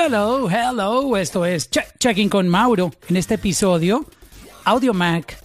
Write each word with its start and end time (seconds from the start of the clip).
Hello, 0.00 0.48
hello, 0.48 1.16
esto 1.16 1.44
es 1.44 1.68
Checking 1.70 2.28
con 2.28 2.48
Mauro. 2.48 2.92
En 3.08 3.16
este 3.16 3.34
episodio, 3.34 4.06
AudioMac 4.64 5.36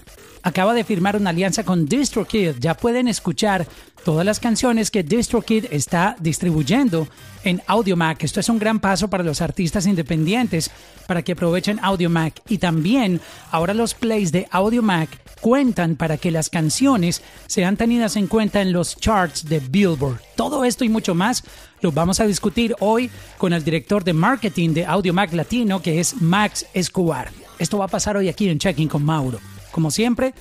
acaba 0.44 0.76
de 0.76 0.84
firmar 0.84 1.16
una 1.16 1.32
alianza 1.32 1.64
con 1.64 1.88
DistroKid. 1.88 2.58
Ya 2.60 2.76
pueden 2.76 3.08
escuchar 3.08 3.66
todas 4.06 4.24
las 4.24 4.40
canciones 4.40 4.92
que 4.92 5.02
DistroKid 5.02 5.66
está 5.72 6.16
distribuyendo 6.20 7.08
en 7.44 7.64
AudioMac. 7.66 8.24
Esto 8.24 8.42
es 8.42 8.48
un 8.48 8.60
gran 8.60 8.80
paso 8.80 9.10
para 9.10 9.24
los 9.24 9.42
artistas 9.42 9.88
independientes 9.88 10.70
para 11.08 11.24
que 11.24 11.32
aprovechen 11.32 11.80
AudioMac. 11.82 12.42
Y 12.48 12.60
también 12.60 13.22
ahora 13.50 13.74
los 13.74 13.96
plays 13.96 14.32
de 14.32 14.48
AudioMac 14.52 15.10
cuentan 15.44 15.98
para 15.98 16.16
que 16.16 16.32
las 16.32 16.50
canciones 16.50 17.22
sean 17.48 17.76
tenidas 17.76 18.16
en 18.16 18.28
cuenta 18.28 18.62
en 18.62 18.72
los 18.72 18.96
charts 18.96 19.44
de 19.44 19.60
Billboard. 19.60 20.22
Todo 20.38 20.64
esto 20.64 20.86
y 20.86 20.90
mucho 20.90 21.16
más 21.16 21.44
lo 21.82 21.92
vamos 21.92 22.22
a 22.22 22.26
discutir 22.26 22.74
hoy 22.80 23.12
con 23.38 23.52
el 23.52 23.62
director 23.62 24.06
de 24.06 24.14
marketing 24.14 24.70
de 24.70 24.86
AudioMac 24.86 25.34
Latino, 25.34 25.82
que 25.82 26.00
es 26.00 26.22
Max 26.22 26.66
Escobar. 26.74 27.30
Esto 27.60 27.78
va 27.78 27.86
a 27.86 27.90
pasar 27.90 28.16
hoy 28.16 28.30
aquí 28.30 28.48
en 28.48 28.58
Checking 28.58 28.88
con 28.88 29.04
Mauro. 29.04 29.42
Como 29.74 29.92
siempre, 29.92 30.34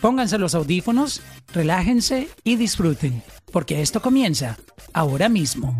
pónganse 0.00 0.38
los 0.38 0.54
audífonos, 0.54 1.20
relájense 1.52 2.28
y 2.44 2.54
disfruten, 2.54 3.24
porque 3.50 3.82
esto 3.82 4.00
comienza 4.00 4.56
ahora 4.92 5.28
mismo. 5.28 5.74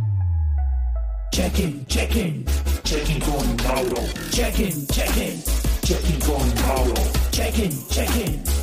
Check-in, 1.30 1.86
check-in, 1.86 2.44
check-in 2.82 3.20
con 3.20 3.56
Mauro. 3.68 4.02
Check-in, 4.30 4.84
check-in, 4.88 5.42
check-in 5.84 6.18
con 6.20 6.54
Mauro. 6.66 6.94
Check-in, 7.30 7.72
check-in, 7.88 8.53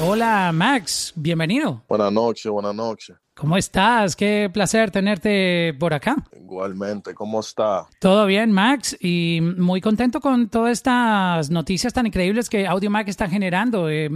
Hola 0.00 0.52
Max, 0.54 1.12
bienvenido. 1.16 1.82
Buenas 1.86 2.12
noches, 2.12 2.50
buenas 2.50 2.74
noches. 2.74 3.16
¿Cómo 3.34 3.56
estás? 3.56 4.16
Qué 4.16 4.48
placer 4.52 4.90
tenerte 4.90 5.74
por 5.78 5.92
acá. 5.92 6.16
Igualmente, 6.34 7.14
¿cómo 7.14 7.40
está? 7.40 7.86
Todo 8.00 8.24
bien, 8.24 8.52
Max, 8.52 8.96
y 9.00 9.40
muy 9.42 9.80
contento 9.82 10.20
con 10.20 10.48
todas 10.48 10.72
estas 10.72 11.50
noticias 11.50 11.92
tan 11.92 12.06
increíbles 12.06 12.48
que 12.48 12.66
AudioMac 12.66 13.08
está 13.08 13.28
generando. 13.28 13.90
Eh, 13.90 14.10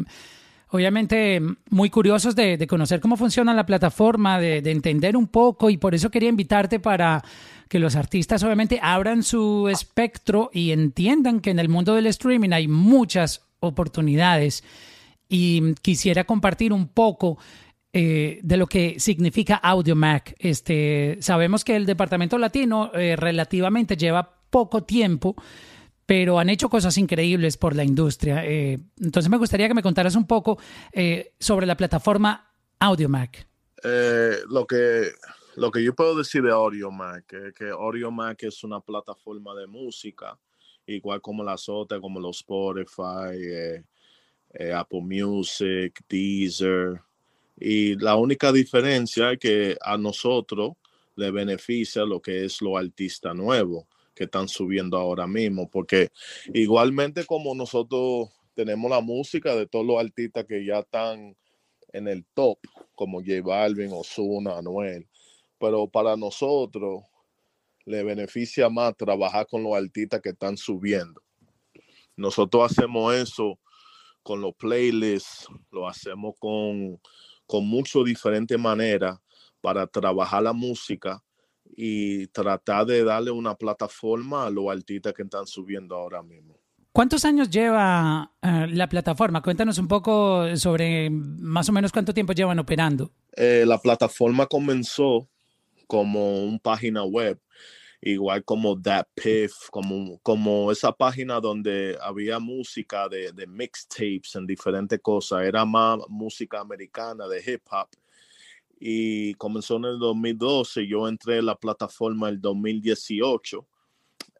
obviamente, 0.70 1.42
muy 1.68 1.90
curiosos 1.90 2.34
de, 2.34 2.66
conocer 2.66 3.00
cómo 3.00 3.16
funciona 3.18 3.52
la 3.52 3.66
plataforma, 3.66 4.40
de, 4.40 4.62
de 4.62 4.70
entender 4.70 5.16
un 5.16 5.28
poco, 5.28 5.68
y 5.68 5.76
por 5.76 5.94
eso 5.94 6.10
quería 6.10 6.30
invitarte 6.30 6.80
para 6.80 7.22
que 7.72 7.78
los 7.78 7.96
artistas 7.96 8.42
obviamente 8.42 8.78
abran 8.82 9.22
su 9.22 9.66
espectro 9.70 10.50
y 10.52 10.72
entiendan 10.72 11.40
que 11.40 11.48
en 11.48 11.58
el 11.58 11.70
mundo 11.70 11.94
del 11.94 12.06
streaming 12.06 12.50
hay 12.50 12.68
muchas 12.68 13.46
oportunidades. 13.60 14.62
Y 15.26 15.72
quisiera 15.76 16.24
compartir 16.24 16.74
un 16.74 16.88
poco 16.88 17.38
eh, 17.94 18.40
de 18.42 18.58
lo 18.58 18.66
que 18.66 19.00
significa 19.00 19.54
AudioMac. 19.54 20.34
Este, 20.38 21.16
sabemos 21.20 21.64
que 21.64 21.74
el 21.74 21.86
departamento 21.86 22.36
latino 22.36 22.90
eh, 22.92 23.16
relativamente 23.16 23.96
lleva 23.96 24.34
poco 24.50 24.82
tiempo, 24.82 25.34
pero 26.04 26.38
han 26.38 26.50
hecho 26.50 26.68
cosas 26.68 26.98
increíbles 26.98 27.56
por 27.56 27.74
la 27.74 27.84
industria. 27.84 28.44
Eh, 28.44 28.80
entonces 29.00 29.30
me 29.30 29.38
gustaría 29.38 29.66
que 29.66 29.72
me 29.72 29.82
contaras 29.82 30.14
un 30.14 30.26
poco 30.26 30.58
sobre 31.38 31.64
la 31.64 31.78
plataforma 31.78 32.52
AudioMac. 32.80 33.46
lo, 33.82 34.66
que, 34.66 35.12
lo 35.56 35.70
que 35.70 35.82
yo 35.82 35.94
puedo 35.94 36.16
decir 36.16 36.42
de 36.42 36.50
AudioMac 36.50 37.32
es 37.32 37.54
que 37.54 37.70
AudioMac 37.70 38.42
es 38.44 38.64
una 38.64 38.80
plataforma 38.80 39.54
de 39.54 39.66
música, 39.66 40.38
igual 40.86 41.20
como 41.20 41.44
las 41.44 41.68
otras, 41.68 42.00
como 42.00 42.20
los 42.20 42.38
Spotify, 42.38 43.82
Apple 44.74 45.02
Music, 45.02 46.00
Deezer, 46.08 47.00
y 47.58 47.96
la 47.96 48.16
única 48.16 48.50
diferencia 48.50 49.32
es 49.32 49.38
que 49.38 49.76
a 49.80 49.96
nosotros 49.96 50.72
le 51.14 51.30
beneficia 51.30 52.04
lo 52.04 52.20
que 52.20 52.44
es 52.44 52.60
los 52.60 52.76
artistas 52.76 53.34
nuevos 53.36 53.84
que 54.14 54.24
están 54.24 54.48
subiendo 54.48 54.96
ahora 54.96 55.26
mismo, 55.26 55.70
porque 55.70 56.10
igualmente 56.52 57.24
como 57.24 57.54
nosotros 57.54 58.30
tenemos 58.54 58.90
la 58.90 59.00
música 59.00 59.54
de 59.54 59.66
todos 59.66 59.86
los 59.86 59.98
artistas 59.98 60.44
que 60.46 60.64
ya 60.64 60.80
están 60.80 61.36
en 61.92 62.08
el 62.08 62.24
top, 62.34 62.58
como 62.94 63.20
J 63.20 63.42
Balvin, 63.42 63.90
Ozuna, 63.92 64.58
Anuel, 64.58 65.06
pero 65.62 65.86
para 65.86 66.16
nosotros 66.16 67.04
le 67.84 68.02
beneficia 68.02 68.68
más 68.68 68.96
trabajar 68.96 69.46
con 69.46 69.62
los 69.62 69.76
artistas 69.76 70.20
que 70.20 70.30
están 70.30 70.56
subiendo. 70.56 71.22
Nosotros 72.16 72.72
hacemos 72.72 73.14
eso 73.14 73.60
con 74.24 74.40
los 74.40 74.56
playlists, 74.56 75.46
lo 75.70 75.88
hacemos 75.88 76.34
con 76.40 76.98
con 77.46 77.64
mucho 77.64 78.02
diferente 78.02 78.58
manera 78.58 79.20
para 79.60 79.86
trabajar 79.86 80.42
la 80.42 80.52
música 80.52 81.22
y 81.76 82.26
tratar 82.28 82.86
de 82.86 83.04
darle 83.04 83.30
una 83.30 83.54
plataforma 83.54 84.46
a 84.46 84.50
los 84.50 84.68
artistas 84.68 85.12
que 85.12 85.22
están 85.22 85.46
subiendo 85.46 85.94
ahora 85.94 86.24
mismo. 86.24 86.58
¿Cuántos 86.92 87.24
años 87.24 87.48
lleva 87.48 88.32
eh, 88.42 88.66
la 88.68 88.88
plataforma? 88.88 89.42
Cuéntanos 89.42 89.78
un 89.78 89.86
poco 89.86 90.56
sobre 90.56 91.08
más 91.10 91.68
o 91.68 91.72
menos 91.72 91.92
cuánto 91.92 92.12
tiempo 92.12 92.32
llevan 92.32 92.58
operando. 92.58 93.12
Eh, 93.36 93.64
la 93.66 93.78
plataforma 93.78 94.46
comenzó 94.46 95.28
como 95.92 96.42
una 96.44 96.58
página 96.58 97.04
web 97.04 97.38
igual 98.00 98.42
como 98.44 98.80
That 98.80 99.08
Piff, 99.14 99.68
como, 99.70 100.18
como 100.22 100.72
esa 100.72 100.90
página 100.90 101.38
donde 101.38 101.98
había 102.00 102.38
música 102.38 103.10
de, 103.10 103.30
de 103.30 103.46
mixtapes 103.46 104.34
en 104.34 104.46
diferentes 104.46 104.98
cosas, 105.00 105.42
era 105.42 105.66
más 105.66 105.98
música 106.08 106.60
americana 106.60 107.28
de 107.28 107.42
hip 107.46 107.62
hop. 107.70 107.88
Y 108.80 109.34
comenzó 109.34 109.76
en 109.76 109.84
el 109.84 109.98
2012, 109.98 110.86
yo 110.86 111.06
entré 111.06 111.36
en 111.36 111.46
la 111.46 111.56
plataforma 111.56 112.30
el 112.30 112.40
2018. 112.40 113.68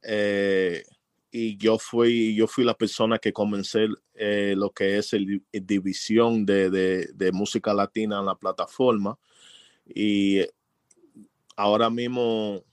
Eh, 0.04 0.82
y 1.30 1.58
yo 1.58 1.78
fui, 1.78 2.34
yo 2.34 2.46
fui 2.46 2.64
la 2.64 2.74
persona 2.74 3.19
que 3.19 3.34
comencé 3.34 3.88
eh, 4.14 4.54
lo 4.56 4.70
que 4.70 4.96
es 4.96 5.12
el, 5.12 5.44
división 5.52 6.46
de, 6.46 6.70
de, 6.70 7.10
de, 7.12 7.30
música 7.30 7.74
latina 7.74 8.20
en 8.20 8.26
la 8.26 8.36
plataforma. 8.36 9.19
Y 9.86 10.40
ahora 11.56 11.90
mismo 11.90 12.64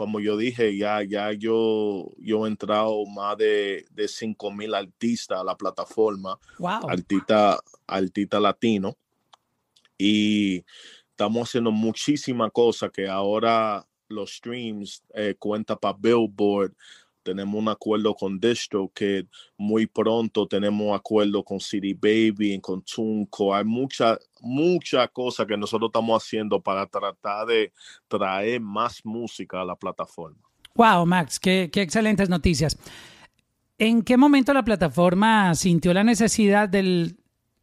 como 0.00 0.18
yo 0.18 0.38
dije, 0.38 0.78
ya, 0.78 1.02
ya 1.02 1.30
yo, 1.32 2.10
yo 2.16 2.46
he 2.46 2.48
entrado 2.48 3.04
más 3.04 3.36
de, 3.36 3.84
de 3.90 4.08
5 4.08 4.50
mil 4.50 4.74
artistas 4.74 5.38
a 5.38 5.44
la 5.44 5.54
plataforma, 5.54 6.38
wow. 6.58 6.88
artista, 6.88 7.60
artista 7.86 8.40
latino, 8.40 8.96
y 9.98 10.64
estamos 11.10 11.46
haciendo 11.46 11.70
muchísimas 11.70 12.50
cosas 12.50 12.90
que 12.90 13.06
ahora 13.06 13.86
los 14.08 14.36
streams 14.36 15.02
eh, 15.12 15.34
cuenta 15.38 15.76
para 15.76 15.98
Billboard, 16.00 16.72
tenemos 17.22 17.60
un 17.60 17.68
acuerdo 17.68 18.14
con 18.14 18.40
DistroKid, 18.40 19.26
muy 19.58 19.86
pronto 19.86 20.48
tenemos 20.48 20.98
acuerdo 20.98 21.44
con 21.44 21.60
City 21.60 21.92
Baby, 21.92 22.58
con 22.62 22.82
Tunco, 22.82 23.54
hay 23.54 23.64
muchas 23.66 24.18
mucha 24.40 25.06
cosas 25.08 25.46
que 25.46 25.56
nosotros 25.56 25.88
estamos 25.88 26.22
haciendo 26.22 26.60
para 26.60 26.86
tratar 26.86 27.46
de 27.46 27.72
traer 28.08 28.60
más 28.60 29.04
música 29.04 29.60
a 29.60 29.64
la 29.64 29.76
plataforma. 29.76 30.38
Wow, 30.74 31.06
Max, 31.06 31.38
qué, 31.40 31.70
qué 31.72 31.82
excelentes 31.82 32.28
noticias. 32.28 32.78
¿En 33.78 34.02
qué 34.02 34.16
momento 34.16 34.52
la 34.52 34.62
plataforma 34.62 35.54
sintió 35.54 35.94
la 35.94 36.04
necesidad 36.04 36.68
del 36.68 37.16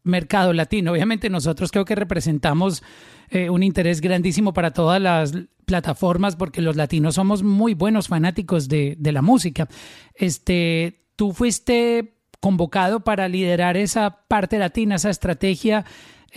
mercado 0.04 0.52
latino? 0.54 0.92
Obviamente 0.92 1.30
nosotros 1.30 1.72
creo 1.72 1.86
que 1.86 1.96
representamos 1.96 2.84
eh, 3.30 3.50
un 3.50 3.62
interés 3.62 4.02
grandísimo 4.02 4.54
para 4.54 4.72
todas 4.72 5.02
las 5.02 5.34
plataformas 5.66 6.36
porque 6.36 6.62
los 6.62 6.76
latinos 6.76 7.16
somos 7.16 7.44
muy 7.44 7.74
buenos 7.74 8.08
fanáticos 8.08 8.68
de, 8.68 8.96
de 8.98 9.12
la 9.12 9.22
música. 9.22 9.68
Este, 10.16 11.06
tú 11.16 11.34
fuiste 11.34 12.18
convocado 12.40 13.02
para 13.02 13.28
liderar 13.28 13.78
esa 13.78 14.22
parte 14.28 14.58
latina, 14.58 14.96
esa 14.96 15.10
estrategia, 15.10 15.86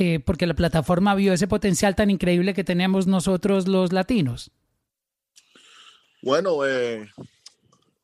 eh, 0.00 0.18
porque 0.18 0.46
la 0.46 0.54
plataforma 0.54 1.14
vio 1.14 1.34
ese 1.34 1.46
potencial 1.46 1.94
tan 1.94 2.10
increíble 2.10 2.54
que 2.54 2.64
tenemos 2.64 3.06
nosotros 3.06 3.68
los 3.68 3.92
latinos. 3.92 4.50
Bueno, 6.22 6.66
eh, 6.66 7.06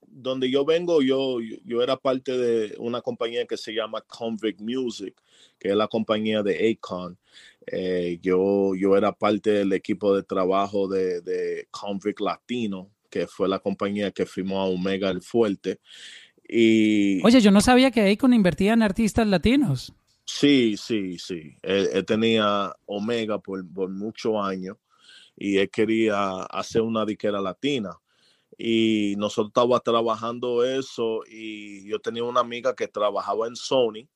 donde 0.06 0.50
yo 0.50 0.66
vengo, 0.66 1.00
yo, 1.00 1.38
yo 1.64 1.82
era 1.82 1.96
parte 1.96 2.36
de 2.36 2.74
una 2.78 3.00
compañía 3.00 3.46
que 3.46 3.56
se 3.56 3.72
llama 3.72 4.02
Convict 4.02 4.60
Music, 4.60 5.14
que 5.58 5.70
es 5.70 5.74
la 5.74 5.88
compañía 5.88 6.42
de 6.42 6.70
Akon. 6.70 7.16
Eh, 7.66 8.18
yo, 8.22 8.74
yo 8.74 8.96
era 8.96 9.12
parte 9.12 9.50
del 9.50 9.72
equipo 9.72 10.14
de 10.14 10.22
trabajo 10.22 10.88
de, 10.88 11.22
de 11.22 11.66
Convict 11.70 12.20
Latino, 12.20 12.90
que 13.08 13.26
fue 13.26 13.48
la 13.48 13.58
compañía 13.58 14.10
que 14.10 14.26
firmó 14.26 14.60
a 14.60 14.66
Omega 14.66 15.08
el 15.08 15.22
Fuerte. 15.22 15.80
Y, 16.48 17.24
Oye, 17.24 17.40
yo 17.40 17.50
no 17.50 17.62
sabía 17.62 17.90
que 17.90 18.10
Akon 18.10 18.34
invertía 18.34 18.74
en 18.74 18.82
artistas 18.82 19.26
latinos. 19.26 19.94
Sí, 20.26 20.76
sí, 20.76 21.18
sí. 21.18 21.56
Él, 21.62 22.04
tenía 22.04 22.74
Omega 22.84 23.38
por, 23.38 23.64
por 23.72 23.88
muchos 23.90 24.34
años 24.36 24.76
y 25.36 25.58
él 25.58 25.70
quería 25.70 26.42
hacer 26.44 26.82
una 26.82 27.06
diquera 27.06 27.40
latina 27.40 27.96
y 28.58 29.14
nosotros 29.18 29.50
estábamos 29.50 29.82
trabajando 29.82 30.64
eso 30.64 31.22
y 31.28 31.88
yo 31.88 32.00
tenía 32.00 32.24
una 32.24 32.40
amiga 32.40 32.74
que 32.74 32.88
trabajaba 32.88 33.46
en 33.46 33.54
Sony 33.54 34.08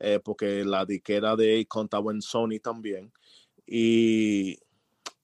eh, 0.00 0.18
porque 0.22 0.64
la 0.64 0.84
diquera 0.84 1.36
de 1.36 1.60
Akon 1.60 1.84
estaba 1.84 2.10
en 2.12 2.22
Sony 2.22 2.58
también 2.60 3.12
y 3.66 4.58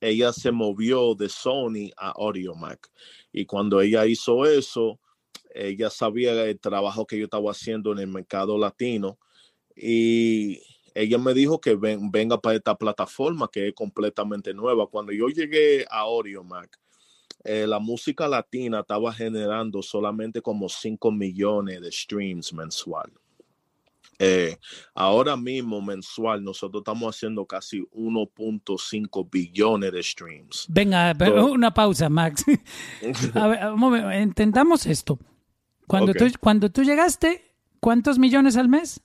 ella 0.00 0.32
se 0.32 0.52
movió 0.52 1.14
de 1.16 1.28
Sony 1.28 1.90
a 1.96 2.10
Audiomac. 2.10 2.88
Y 3.32 3.44
cuando 3.46 3.80
ella 3.80 4.06
hizo 4.06 4.46
eso, 4.46 5.00
ella 5.52 5.90
sabía 5.90 6.44
el 6.44 6.60
trabajo 6.60 7.06
que 7.06 7.18
yo 7.18 7.24
estaba 7.24 7.50
haciendo 7.50 7.92
en 7.92 7.98
el 7.98 8.06
mercado 8.06 8.56
latino 8.56 9.18
y 9.80 10.60
ella 10.94 11.18
me 11.18 11.32
dijo 11.32 11.60
que 11.60 11.76
venga 11.76 12.40
para 12.40 12.56
esta 12.56 12.74
plataforma 12.74 13.48
que 13.52 13.68
es 13.68 13.74
completamente 13.74 14.52
nueva. 14.52 14.88
Cuando 14.88 15.12
yo 15.12 15.28
llegué 15.28 15.86
a 15.88 16.00
Audiomac, 16.00 16.76
eh, 17.44 17.66
la 17.66 17.78
música 17.78 18.26
latina 18.26 18.80
estaba 18.80 19.12
generando 19.12 19.80
solamente 19.80 20.42
como 20.42 20.68
5 20.68 21.12
millones 21.12 21.80
de 21.80 21.92
streams 21.92 22.52
mensual. 22.52 23.12
Eh, 24.20 24.56
ahora 24.94 25.36
mismo 25.36 25.80
mensual 25.80 26.42
nosotros 26.42 26.80
estamos 26.80 27.14
haciendo 27.14 27.46
casi 27.46 27.80
1.5 27.92 29.30
billones 29.30 29.92
de 29.92 30.02
streams. 30.02 30.66
Venga, 30.68 31.16
una 31.44 31.72
pausa, 31.72 32.08
Max. 32.08 32.44
a 33.34 33.46
ver, 33.46 34.20
intentamos 34.20 34.86
esto. 34.86 35.18
Cuando, 35.86 36.12
tú, 36.12 36.24
cuando 36.40 36.70
tú 36.70 36.82
llegaste, 36.82 37.54
¿cuántos 37.78 38.18
millones 38.18 38.56
al 38.56 38.68
mes? 38.68 39.00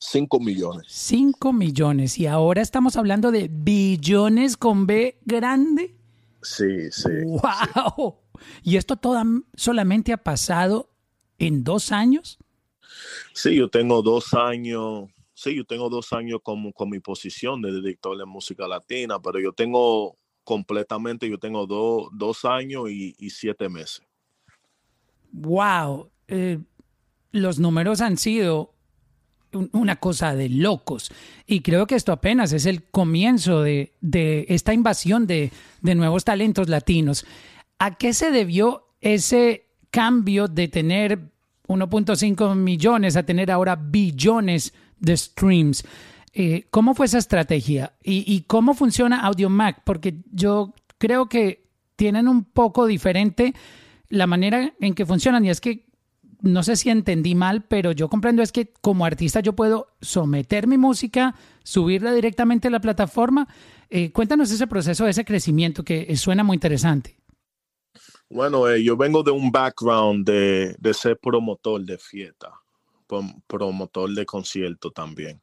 5 0.00 0.40
millones. 0.40 0.86
5 0.88 1.52
millones. 1.52 2.18
Y 2.18 2.26
ahora 2.26 2.62
estamos 2.62 2.96
hablando 2.96 3.30
de 3.30 3.48
billones 3.52 4.56
con 4.56 4.86
B 4.86 5.18
grande. 5.24 5.94
Sí, 6.42 6.90
sí. 6.90 7.10
¡Wow! 7.24 8.16
¿Y 8.62 8.76
esto 8.76 8.96
todo 8.96 9.22
solamente 9.54 10.12
ha 10.12 10.16
pasado 10.16 10.90
en 11.38 11.62
dos 11.62 11.92
años? 11.92 12.38
Sí, 13.34 13.56
yo 13.56 13.68
tengo 13.68 14.00
dos 14.02 14.32
años. 14.32 15.10
Sí, 15.34 15.54
yo 15.54 15.64
tengo 15.64 15.90
dos 15.90 16.12
años 16.14 16.40
con, 16.42 16.72
con 16.72 16.88
mi 16.88 17.00
posición 17.00 17.60
de 17.60 17.72
director 17.72 18.16
de 18.16 18.24
música 18.24 18.66
latina, 18.66 19.20
pero 19.20 19.38
yo 19.38 19.52
tengo 19.52 20.16
completamente, 20.44 21.28
yo 21.28 21.38
tengo 21.38 21.66
dos 21.66 22.44
años 22.44 22.90
y, 22.90 23.30
siete 23.30 23.68
meses. 23.68 24.02
¡Wow! 25.32 26.10
Eh, 26.26 26.58
los 27.32 27.58
números 27.58 28.00
han 28.00 28.16
sido 28.16 28.74
una 29.52 29.96
cosa 29.96 30.34
de 30.34 30.48
locos. 30.48 31.10
Y 31.46 31.60
creo 31.60 31.86
que 31.86 31.94
esto 31.94 32.12
apenas 32.12 32.52
es 32.52 32.66
el 32.66 32.84
comienzo 32.84 33.62
de, 33.62 33.92
esta 34.48 34.72
invasión 34.72 35.26
de, 35.26 35.50
nuevos 35.82 36.24
talentos 36.24 36.68
latinos. 36.68 37.24
¿A 37.78 37.96
qué 37.96 38.12
se 38.12 38.30
debió 38.30 38.88
ese 39.00 39.66
cambio 39.90 40.48
de 40.48 40.68
tener 40.68 41.32
1.5 41.68 42.54
millones 42.54 43.16
a 43.16 43.24
tener 43.24 43.50
ahora 43.50 43.76
billones 43.76 44.74
de 44.98 45.16
streams? 45.16 45.84
Eh, 46.32 46.66
¿Cómo 46.70 46.94
fue 46.94 47.06
esa 47.06 47.18
estrategia? 47.18 47.94
¿Y, 48.02 48.24
¿Y 48.32 48.42
cómo 48.42 48.74
funciona 48.74 49.20
AudioMac? 49.22 49.82
Porque 49.84 50.18
yo 50.30 50.74
creo 50.98 51.28
que 51.28 51.68
tienen 51.96 52.28
un 52.28 52.44
poco 52.44 52.86
diferente 52.86 53.54
la 54.08 54.26
manera 54.26 54.74
en 54.80 54.94
que 54.94 55.06
funcionan 55.06 55.44
y 55.44 55.50
es 55.50 55.60
que 55.60 55.89
no 56.42 56.62
sé 56.62 56.76
si 56.76 56.90
entendí 56.90 57.34
mal, 57.34 57.62
pero 57.62 57.92
yo 57.92 58.08
comprendo 58.08 58.42
es 58.42 58.52
que 58.52 58.72
como 58.80 59.04
artista 59.04 59.40
yo 59.40 59.54
puedo 59.54 59.88
someter 60.00 60.66
mi 60.66 60.78
música, 60.78 61.34
subirla 61.62 62.12
directamente 62.12 62.68
a 62.68 62.70
la 62.70 62.80
plataforma. 62.80 63.48
Eh, 63.88 64.12
cuéntanos 64.12 64.50
ese 64.50 64.66
proceso, 64.66 65.06
ese 65.06 65.24
crecimiento 65.24 65.84
que 65.84 66.16
suena 66.16 66.44
muy 66.44 66.56
interesante. 66.56 67.20
Bueno, 68.32 68.68
eh, 68.68 68.82
yo 68.84 68.96
vengo 68.96 69.24
de 69.24 69.32
un 69.32 69.50
background 69.50 70.24
de, 70.24 70.94
ser 70.94 71.18
promotor 71.18 71.82
de 71.84 71.98
fiesta, 71.98 72.52
promotor 73.48 74.10
de 74.10 74.24
concierto 74.24 74.92
también. 74.92 75.40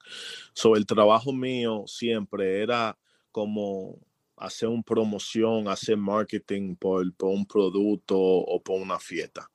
So, 0.53 0.77
el 0.77 0.85
trabajo 0.85 1.33
mío 1.33 1.83
siempre 1.85 2.61
era 2.63 2.97
como 3.29 3.99
hacer 4.37 4.69
una 4.69 4.83
promoción, 4.83 5.67
hacer 5.67 5.97
marketing 5.97 6.75
por, 6.75 7.11
por, 7.13 7.29
un 7.29 7.45
producto 7.45 8.17
o 8.17 8.61
por 8.61 8.79
una 8.81 8.99
fiesta. 8.99 9.49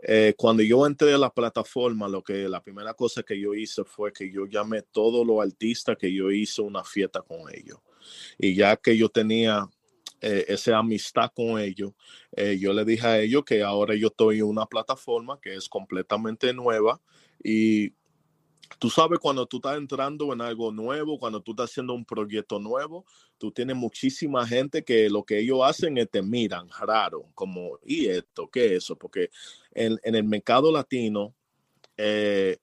Eh, 0.00 0.34
cuando 0.36 0.62
yo 0.62 0.86
entré 0.86 1.12
a 1.12 1.18
la 1.18 1.32
plataforma, 1.32 2.08
lo 2.08 2.22
que 2.22 2.48
la 2.48 2.62
primera 2.62 2.94
cosa 2.94 3.22
que 3.22 3.38
yo 3.40 3.54
hice 3.54 3.84
fue 3.84 4.12
que 4.12 4.30
yo 4.30 4.46
llamé 4.46 4.78
a 4.78 4.82
todos 4.82 5.26
los 5.26 5.40
artistas 5.40 5.96
que 5.98 6.12
yo 6.12 6.30
hice 6.30 6.62
una 6.62 6.84
fiesta 6.84 7.20
con 7.22 7.52
ellos. 7.52 7.78
Y 8.38 8.54
ya 8.54 8.76
que 8.76 8.96
yo 8.96 9.08
tenía 9.08 9.68
eh, 10.20 10.44
esa 10.48 10.78
amistad 10.78 11.30
con 11.34 11.58
ellos, 11.60 11.92
eh, 12.32 12.58
yo 12.58 12.72
le 12.72 12.84
dije 12.84 13.06
a 13.06 13.20
ellos 13.20 13.44
que 13.44 13.62
ahora 13.62 13.94
yo 13.94 14.08
estoy 14.08 14.38
en 14.38 14.44
una 14.44 14.66
plataforma 14.66 15.40
que 15.40 15.54
es 15.54 15.68
completamente 15.68 16.52
nueva 16.52 17.00
y 17.42 17.92
tú 18.78 18.90
sabes 18.90 19.18
cuando 19.18 19.46
tú 19.46 19.56
estás 19.56 19.76
entrando 19.76 20.32
en 20.32 20.40
algo 20.40 20.70
nuevo, 20.70 21.18
cuando 21.18 21.40
tú 21.40 21.52
estás 21.52 21.70
haciendo 21.70 21.94
un 21.94 22.04
proyecto 22.04 22.58
nuevo, 22.58 23.04
tú 23.38 23.50
tienes 23.50 23.76
muchísima 23.76 24.46
gente 24.46 24.84
que 24.84 25.08
lo 25.08 25.24
que 25.24 25.40
ellos 25.40 25.60
hacen 25.64 25.96
es 25.98 26.10
te 26.10 26.22
miran 26.22 26.68
raro, 26.80 27.26
como, 27.34 27.78
¿y 27.84 28.06
esto? 28.06 28.48
¿Qué 28.48 28.66
es 28.66 28.84
eso? 28.84 28.96
Porque 28.96 29.30
en, 29.72 29.98
el 30.02 30.24
mercado 30.24 30.70
latino, 30.70 31.34
eh, 31.96 32.58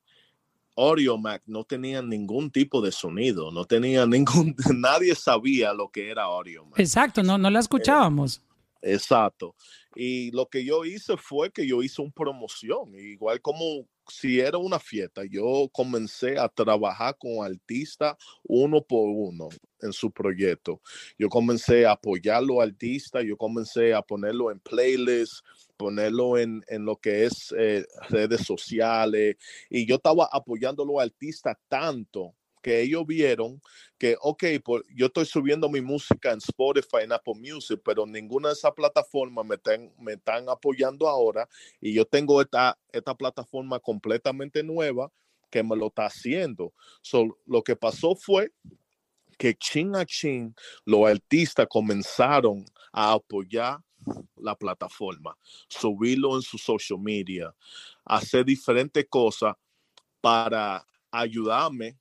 Mac 1.20 1.42
no 1.46 1.64
tenía 1.64 2.02
ningún 2.02 2.52
tipo 2.52 2.82
de 2.82 2.92
sonido, 2.92 3.52
no 3.52 3.66
tenía 3.66 4.06
ningún, 4.06 4.56
nadie 4.76 5.16
sabía 5.16 5.74
lo 5.74 5.90
que 5.90 6.10
era 6.10 6.28
Mac. 6.28 6.80
Exacto, 6.80 7.24
no, 7.24 7.38
no 7.38 7.50
la 7.50 7.60
escuchábamos. 7.60 8.42
exacto. 8.82 9.56
Y 9.96 10.32
lo 10.32 10.48
que 10.48 10.66
yo 10.66 10.84
hice 10.84 11.16
fue 11.16 11.50
que 11.52 11.66
yo 11.66 11.82
hice 11.82 12.02
una 12.02 12.12
promoción, 12.12 12.94
igual 12.96 13.42
como 13.42 13.88
si 14.10 14.40
era 14.40 14.58
una 14.58 14.80
fiesta, 14.80 15.24
yo 15.26 15.70
comencé 15.72 16.38
a 16.38 16.48
trabajar 16.48 17.18
con 17.18 17.46
artistas 17.46 18.16
uno 18.44 18.82
por 18.82 19.10
uno 19.10 19.50
en 19.82 19.94
su 19.94 20.12
proyecto. 20.12 20.82
Yo 21.18 21.30
comencé 21.30 21.86
a 21.86 21.92
apoyar 21.92 22.38
a 22.38 22.42
los 22.42 22.62
artistas, 22.62 23.24
yo 23.26 23.38
comencé 23.38 23.94
a 23.94 24.02
ponerlo 24.02 24.52
en 24.52 24.60
playlists, 24.60 25.44
ponerlo 25.78 26.38
en, 26.38 26.64
lo 26.70 26.98
que 26.98 27.26
es 27.26 27.54
eh, 27.58 27.86
redes 28.10 28.42
sociales, 28.46 29.36
y 29.70 29.86
yo 29.86 29.96
estaba 29.96 30.30
apoyando 30.32 30.84
a 30.84 30.86
los 30.86 31.02
artistas 31.02 31.58
tanto 31.68 32.34
que 32.66 32.82
ellos 32.82 33.06
vieron 33.06 33.62
que, 33.96 34.18
ok, 34.20 34.44
yo 34.96 35.06
estoy 35.06 35.28
subiendo 35.28 35.70
mi 35.70 35.82
música 35.82 36.32
en 36.32 36.40
Spotify, 36.40 37.04
en 37.04 37.12
Apple 37.12 37.36
Music, 37.36 37.80
pero 37.86 38.08
ninguna 38.08 38.48
de 38.48 38.56
esas 38.56 38.72
plataformas 38.72 39.46
me 39.46 40.14
están, 40.14 40.50
apoyando 40.50 41.08
ahora 41.08 41.48
y 41.80 41.94
yo 41.94 42.06
tengo 42.06 42.42
esta, 42.42 42.76
esta 42.92 43.14
plataforma 43.14 43.80
completamente 43.80 44.64
nueva 44.64 45.12
que 45.52 45.62
me 45.62 45.76
lo 45.76 45.90
está 45.90 46.08
haciendo. 46.08 46.74
So, 47.04 47.38
lo 47.46 47.62
que 47.62 47.76
pasó 47.76 48.16
fue 48.16 48.52
que 49.38 49.54
chin 49.54 49.96
a 49.96 50.04
chin 50.04 50.56
los 50.86 51.08
artistas 51.08 51.68
comenzaron 51.70 52.66
a 52.92 53.14
apoyar 53.14 53.78
la 54.38 54.56
plataforma, 54.56 55.38
subirlo 55.70 56.36
en 56.36 56.42
su 56.42 56.58
social 56.58 56.98
media, 56.98 57.54
hacer 58.04 58.44
diferentes 58.44 59.06
cosas 59.08 59.54
para 60.20 60.84
ayudarme 61.12 62.00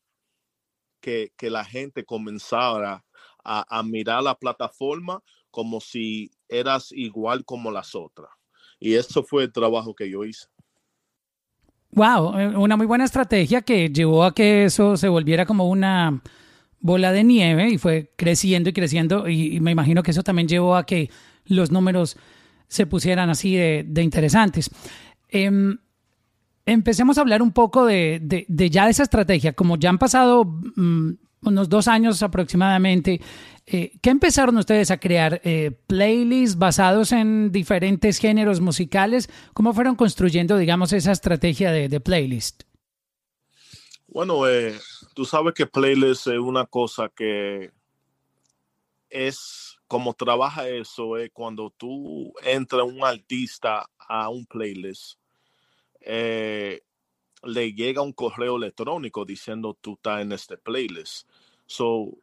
que, 1.05 1.51
la 1.51 1.65
gente 1.65 2.05
comenzara 2.05 3.05
a, 3.45 3.83
mirar 3.83 4.23
la 4.23 4.35
plataforma 4.35 5.23
como 5.51 5.81
si 5.81 6.31
eras 6.49 6.91
igual 6.93 7.45
como 7.45 7.71
las 7.71 7.95
otras. 7.95 8.31
Y 8.81 8.95
eso 8.95 9.23
fue 9.23 9.45
el 9.45 9.53
trabajo 9.53 9.95
que 9.95 10.11
yo 10.11 10.25
hice. 10.25 10.47
Wow, 11.93 12.39
eh, 12.39 12.57
una 12.57 12.77
muy 12.77 12.87
buena 12.87 13.05
estrategia 13.05 13.63
que 13.63 13.91
llevó 13.91 14.25
a 14.25 14.35
que 14.35 14.65
eso 14.65 14.97
se 14.97 15.09
volviera 15.09 15.47
como 15.47 15.69
una 15.69 16.23
bola 16.81 17.13
de 17.13 17.23
nieve 17.23 17.69
y 17.69 17.79
fue 17.79 18.13
creciendo 18.17 18.69
y 18.69 18.73
creciendo 18.73 19.29
y, 19.29 19.61
me 19.61 19.71
imagino 19.71 20.03
que 20.03 20.11
eso 20.11 20.23
también 20.23 20.49
llevó 20.49 20.75
a 20.75 20.85
que 20.85 21.09
los 21.45 21.71
números 21.71 22.17
se 22.67 22.87
pusieran 22.87 23.31
así 23.31 23.55
de, 23.55 24.03
interesantes. 24.03 24.71
Em, 25.29 25.79
empecemos 26.67 27.19
a 27.19 27.21
hablar 27.21 27.43
un 27.43 27.53
poco 27.53 27.87
de, 27.87 28.47
ya 28.49 28.85
de 28.85 28.91
esa 28.91 29.03
estrategia. 29.03 29.53
Como 29.53 29.77
ya 29.77 29.91
han 29.91 29.99
pasado 29.99 30.45
mm, 30.45 31.11
unos 31.43 31.69
dos 31.69 31.89
años 31.89 32.23
aproximadamente, 32.23 33.21
eh, 33.67 33.93
¿qué 34.03 34.11
empezaron 34.11 34.57
ustedes 34.57 34.91
a 34.91 34.99
crear? 34.99 35.41
Eh, 35.45 35.73
¿Playlists 35.87 36.59
basados 36.59 37.13
en 37.13 37.53
diferentes 37.53 38.19
géneros 38.19 38.61
musicales? 38.61 39.29
¿Cómo 39.53 39.73
fueron 39.73 39.97
construyendo, 39.97 40.57
digamos, 40.57 40.93
esa 40.93 41.13
estrategia 41.13 41.71
de, 41.73 42.01
playlist? 42.01 42.63
Bueno, 44.07 44.47
eh, 44.49 44.79
tú 45.15 45.25
sabes 45.25 45.55
que 45.55 45.67
playlist 45.67 46.29
es 46.29 46.39
una 46.39 46.67
cosa 46.67 47.11
que 47.15 47.73
es 49.11 49.77
como 49.87 50.15
trabaja 50.15 50.69
eso, 50.69 51.17
es 51.19 51.31
cuando 51.33 51.71
tú 51.77 52.33
entras 52.43 52.85
un 52.85 53.05
artista 53.05 53.89
a 54.09 54.29
un 54.29 54.45
playlist 54.47 55.19
eh, 56.05 56.83
le 57.43 57.73
llega 57.73 58.03
un 58.03 58.13
correo 58.13 58.57
electrónico 58.57 59.25
diciendo 59.25 59.77
tú 59.81 59.95
estás 59.95 60.23
en 60.23 60.33
este 60.33 60.57
playlist. 60.57 61.29
So, 61.67 62.19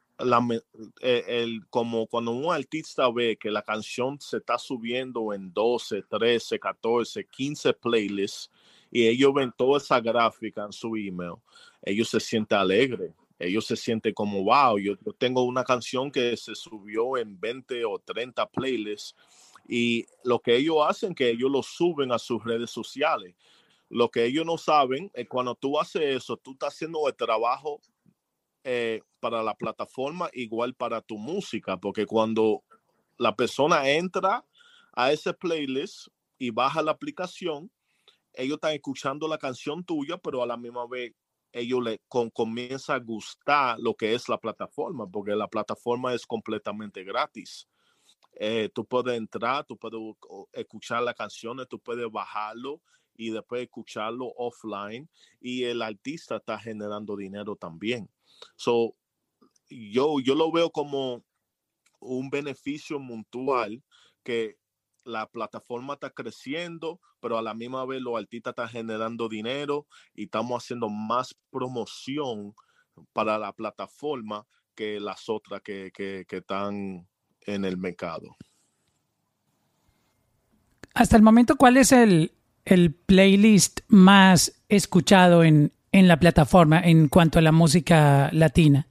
eh, 1.01 1.23
el, 1.27 1.65
como 1.69 2.07
cuando 2.07 2.31
un 2.31 2.53
artista 2.53 3.09
ve 3.11 3.37
que 3.37 3.49
la 3.49 3.63
canción 3.63 4.19
se 4.19 4.37
está 4.37 4.57
subiendo 4.57 5.33
en 5.33 5.51
12, 5.51 6.03
13, 6.03 6.59
14, 6.59 7.25
15 7.25 7.73
playlists 7.73 8.51
y 8.91 9.07
ellos 9.07 9.33
ven 9.33 9.51
toda 9.57 9.77
esa 9.77 9.99
gráfica 9.99 10.65
en 10.65 10.73
su 10.73 10.95
email, 10.95 11.35
ellos 11.81 12.09
se 12.09 12.19
sienten 12.19 12.57
alegres. 12.57 13.13
ellos 13.39 13.65
se 13.65 13.75
sienten 13.75 14.13
como, 14.13 14.43
wow, 14.43 14.77
yo, 14.77 14.95
tengo 15.17 15.43
una 15.43 15.63
canción 15.63 16.11
que 16.11 16.37
se 16.37 16.53
subió 16.53 17.17
en 17.17 17.39
20 17.39 17.85
o 17.85 17.97
30 17.97 18.45
playlists 18.49 19.15
y 19.67 20.05
lo 20.23 20.39
que 20.39 20.57
ellos 20.57 20.77
hacen 20.87 21.15
que 21.15 21.29
ellos 21.29 21.49
lo 21.49 21.63
suben 21.63 22.11
a 22.11 22.19
sus 22.19 22.43
redes 22.43 22.69
sociales. 22.69 23.33
Lo 23.91 24.09
que 24.09 24.23
ellos 24.23 24.45
no 24.45 24.57
saben 24.57 25.11
es 25.13 25.27
cuando 25.27 25.53
tú 25.53 25.77
haces 25.77 26.01
eso, 26.01 26.37
tú 26.37 26.53
estás 26.53 26.73
haciendo 26.73 27.05
el 27.09 27.13
trabajo 27.13 27.81
eh, 28.63 29.01
para 29.19 29.43
la 29.43 29.53
plataforma 29.53 30.29
igual 30.31 30.73
para 30.73 31.01
tu 31.01 31.17
música, 31.17 31.75
porque 31.75 32.05
cuando 32.05 32.63
la 33.17 33.35
persona 33.35 33.89
entra 33.89 34.45
a 34.93 35.11
ese 35.11 35.33
playlist 35.33 36.07
y 36.37 36.51
baja 36.51 36.81
la 36.81 36.91
aplicación, 36.91 37.69
ellos 38.33 38.55
están 38.55 38.71
escuchando 38.71 39.27
la 39.27 39.37
canción 39.37 39.83
tuya, 39.83 40.17
pero 40.17 40.41
a 40.41 40.45
la 40.45 40.55
misma 40.55 40.87
vez 40.87 41.13
ellos 41.51 41.83
le 41.83 41.99
con, 42.07 42.29
comienza 42.29 42.93
a 42.95 42.99
gustar 42.99 43.77
lo 43.77 43.93
que 43.93 44.13
es 44.13 44.29
la 44.29 44.37
plataforma, 44.37 45.05
porque 45.05 45.35
la 45.35 45.49
plataforma 45.49 46.13
es 46.13 46.25
completamente 46.25 47.03
gratis. 47.03 47.67
Eh, 48.35 48.69
tú 48.73 48.85
puedes 48.85 49.17
entrar, 49.17 49.65
tú 49.65 49.75
puedes 49.75 49.99
escuchar 50.53 51.03
las 51.03 51.15
canciones, 51.15 51.67
tú 51.67 51.77
puedes 51.77 52.09
bajarlo 52.09 52.79
y 53.21 53.29
después 53.29 53.61
escucharlo 53.61 54.33
offline 54.35 55.07
y 55.39 55.65
el 55.65 55.83
artista 55.83 56.37
está 56.37 56.57
generando 56.57 57.15
dinero 57.15 57.55
también. 57.55 58.09
So, 58.55 58.95
yo, 59.69 60.19
yo 60.19 60.33
lo 60.33 60.51
veo 60.51 60.71
como 60.71 61.23
un 61.99 62.31
beneficio 62.31 62.97
mutual 62.97 63.83
que 64.23 64.57
la 65.03 65.27
plataforma 65.27 65.93
está 65.93 66.09
creciendo, 66.09 66.99
pero 67.19 67.37
a 67.37 67.43
la 67.43 67.53
misma 67.53 67.85
vez 67.85 68.01
los 68.01 68.17
artistas 68.17 68.53
están 68.53 68.69
generando 68.69 69.29
dinero 69.29 69.85
y 70.15 70.23
estamos 70.23 70.63
haciendo 70.63 70.89
más 70.89 71.35
promoción 71.51 72.55
para 73.13 73.37
la 73.37 73.53
plataforma 73.53 74.47
que 74.73 74.99
las 74.99 75.29
otras 75.29 75.61
que, 75.61 75.91
que, 75.93 76.25
que 76.27 76.37
están 76.37 77.07
en 77.41 77.65
el 77.65 77.77
mercado. 77.77 78.35
Hasta 80.95 81.17
el 81.17 81.21
momento, 81.21 81.55
¿cuál 81.55 81.77
es 81.77 81.91
el, 81.91 82.33
el 82.65 82.93
playlist 82.93 83.81
más 83.87 84.53
escuchado 84.69 85.43
en, 85.43 85.71
en 85.91 86.07
la 86.07 86.19
plataforma 86.19 86.79
en 86.79 87.07
cuanto 87.07 87.39
a 87.39 87.41
la 87.41 87.51
música 87.51 88.29
latina? 88.33 88.87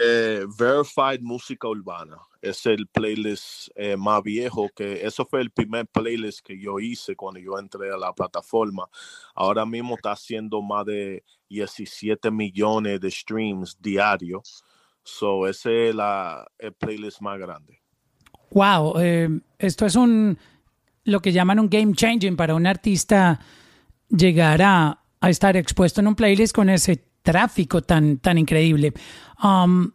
Eh, 0.00 0.44
Verified 0.58 1.20
Música 1.22 1.66
Urbana 1.66 2.18
es 2.40 2.66
el 2.66 2.86
playlist 2.86 3.68
eh, 3.74 3.96
más 3.96 4.22
viejo 4.22 4.68
que 4.74 5.04
eso 5.04 5.24
fue 5.24 5.40
el 5.40 5.50
primer 5.50 5.86
playlist 5.86 6.40
que 6.40 6.58
yo 6.58 6.78
hice 6.78 7.16
cuando 7.16 7.40
yo 7.40 7.58
entré 7.58 7.92
a 7.92 7.96
la 7.96 8.12
plataforma. 8.12 8.88
Ahora 9.34 9.64
mismo 9.66 9.94
está 9.96 10.12
haciendo 10.12 10.62
más 10.62 10.84
de 10.86 11.24
17 11.48 12.30
millones 12.30 13.00
de 13.00 13.10
streams 13.10 13.76
diarios. 13.80 14.62
So 15.02 15.48
ese 15.48 15.88
es 15.88 15.94
la, 15.94 16.46
el 16.58 16.74
playlist 16.74 17.20
más 17.20 17.38
grande. 17.38 17.80
Wow, 18.50 18.94
eh, 19.00 19.28
esto 19.58 19.86
es 19.86 19.96
un 19.96 20.38
lo 21.08 21.20
que 21.20 21.32
llaman 21.32 21.58
un 21.58 21.68
game 21.68 21.94
changing 21.94 22.36
para 22.36 22.54
un 22.54 22.66
artista 22.66 23.40
llegar 24.10 24.60
a, 24.62 25.00
estar 25.22 25.56
expuesto 25.56 26.00
en 26.00 26.06
un 26.06 26.14
playlist 26.14 26.54
con 26.54 26.70
ese 26.70 27.02
tráfico 27.22 27.82
tan, 27.82 28.18
tan 28.18 28.38
increíble. 28.38 28.92
Um, 29.42 29.90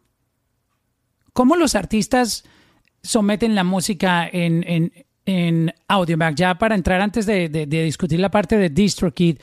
¿Cómo 1.32 1.55
los 1.55 1.75
artistas 1.75 2.43
someten 3.01 3.55
la 3.55 3.63
música 3.63 4.27
en, 4.32 4.63
en, 4.67 4.91
en? 5.25 5.74
Ya 6.36 6.55
para 6.55 6.75
entrar 6.75 7.00
antes 7.00 7.25
de, 7.25 7.48
de, 7.48 7.65
discutir 7.65 8.20
la 8.20 8.32
parte 8.32 8.58
de 8.58 8.70
DistroKid, 8.70 9.38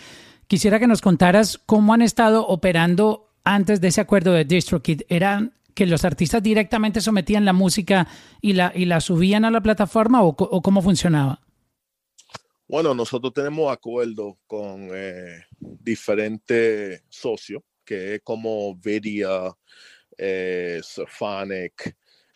quisiera 0.47 0.79
que 0.79 0.87
nos 0.87 1.01
contaras 1.01 1.59
cómo 1.65 1.95
han 1.95 2.03
estado 2.03 2.47
operando 2.47 3.31
antes 3.45 3.81
de 3.81 3.89
ese 3.89 4.01
acuerdo 4.01 4.33
de 4.33 4.45
DistroKid. 4.45 5.03
¿Eran 5.09 5.55
que 5.75 5.87
los 5.87 6.05
artistas 6.05 6.43
directamente 6.43 7.01
sometían 7.01 7.45
la 7.45 7.53
música 7.53 8.07
y 8.41 8.53
la, 8.53 8.73
y 8.75 8.85
la 8.85 9.01
subían 9.01 9.45
a 9.45 9.51
la 9.51 9.63
plataforma 9.63 10.23
o 10.23 10.35
cómo 10.37 10.83
funcionaba? 10.83 11.41
Bueno, 12.71 12.95
nosotros 12.95 13.33
tenemos 13.35 13.73
acuerdos 13.73 14.35
con 14.47 14.91
eh, 14.93 15.45
diferentes 15.59 17.03
socios, 17.09 17.65
que 17.85 18.15
es 18.15 18.21
como 18.23 18.77
Video, 18.77 19.59
eh, 20.17 20.81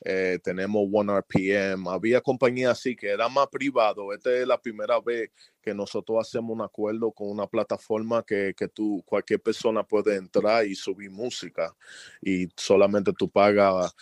eh, 0.00 0.38
tenemos 0.42 0.88
One 0.92 1.12
RPM. 1.12 1.88
Había 1.88 2.20
compañías 2.20 2.72
así 2.72 2.96
que 2.96 3.10
era 3.10 3.28
más 3.28 3.46
privado. 3.46 4.12
Esta 4.12 4.34
es 4.34 4.44
la 4.44 4.60
primera 4.60 4.98
vez 5.00 5.30
que 5.62 5.72
nosotros 5.72 6.18
hacemos 6.20 6.50
un 6.50 6.62
acuerdo 6.62 7.12
con 7.12 7.30
una 7.30 7.46
plataforma 7.46 8.24
que, 8.24 8.54
que 8.56 8.66
tú, 8.66 9.04
cualquier 9.06 9.40
persona 9.40 9.84
puede 9.84 10.16
entrar 10.16 10.66
y 10.66 10.74
subir 10.74 11.12
música 11.12 11.72
y 12.20 12.48
solamente 12.56 13.12
tú 13.16 13.30
pagas 13.30 13.94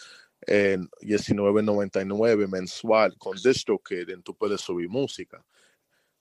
en 0.46 0.88
19.99 1.02 2.48
mensual 2.48 3.18
con 3.18 3.36
DistroKid 3.36 4.08
y 4.08 4.22
tú 4.22 4.34
puedes 4.34 4.62
subir 4.62 4.88
música. 4.88 5.44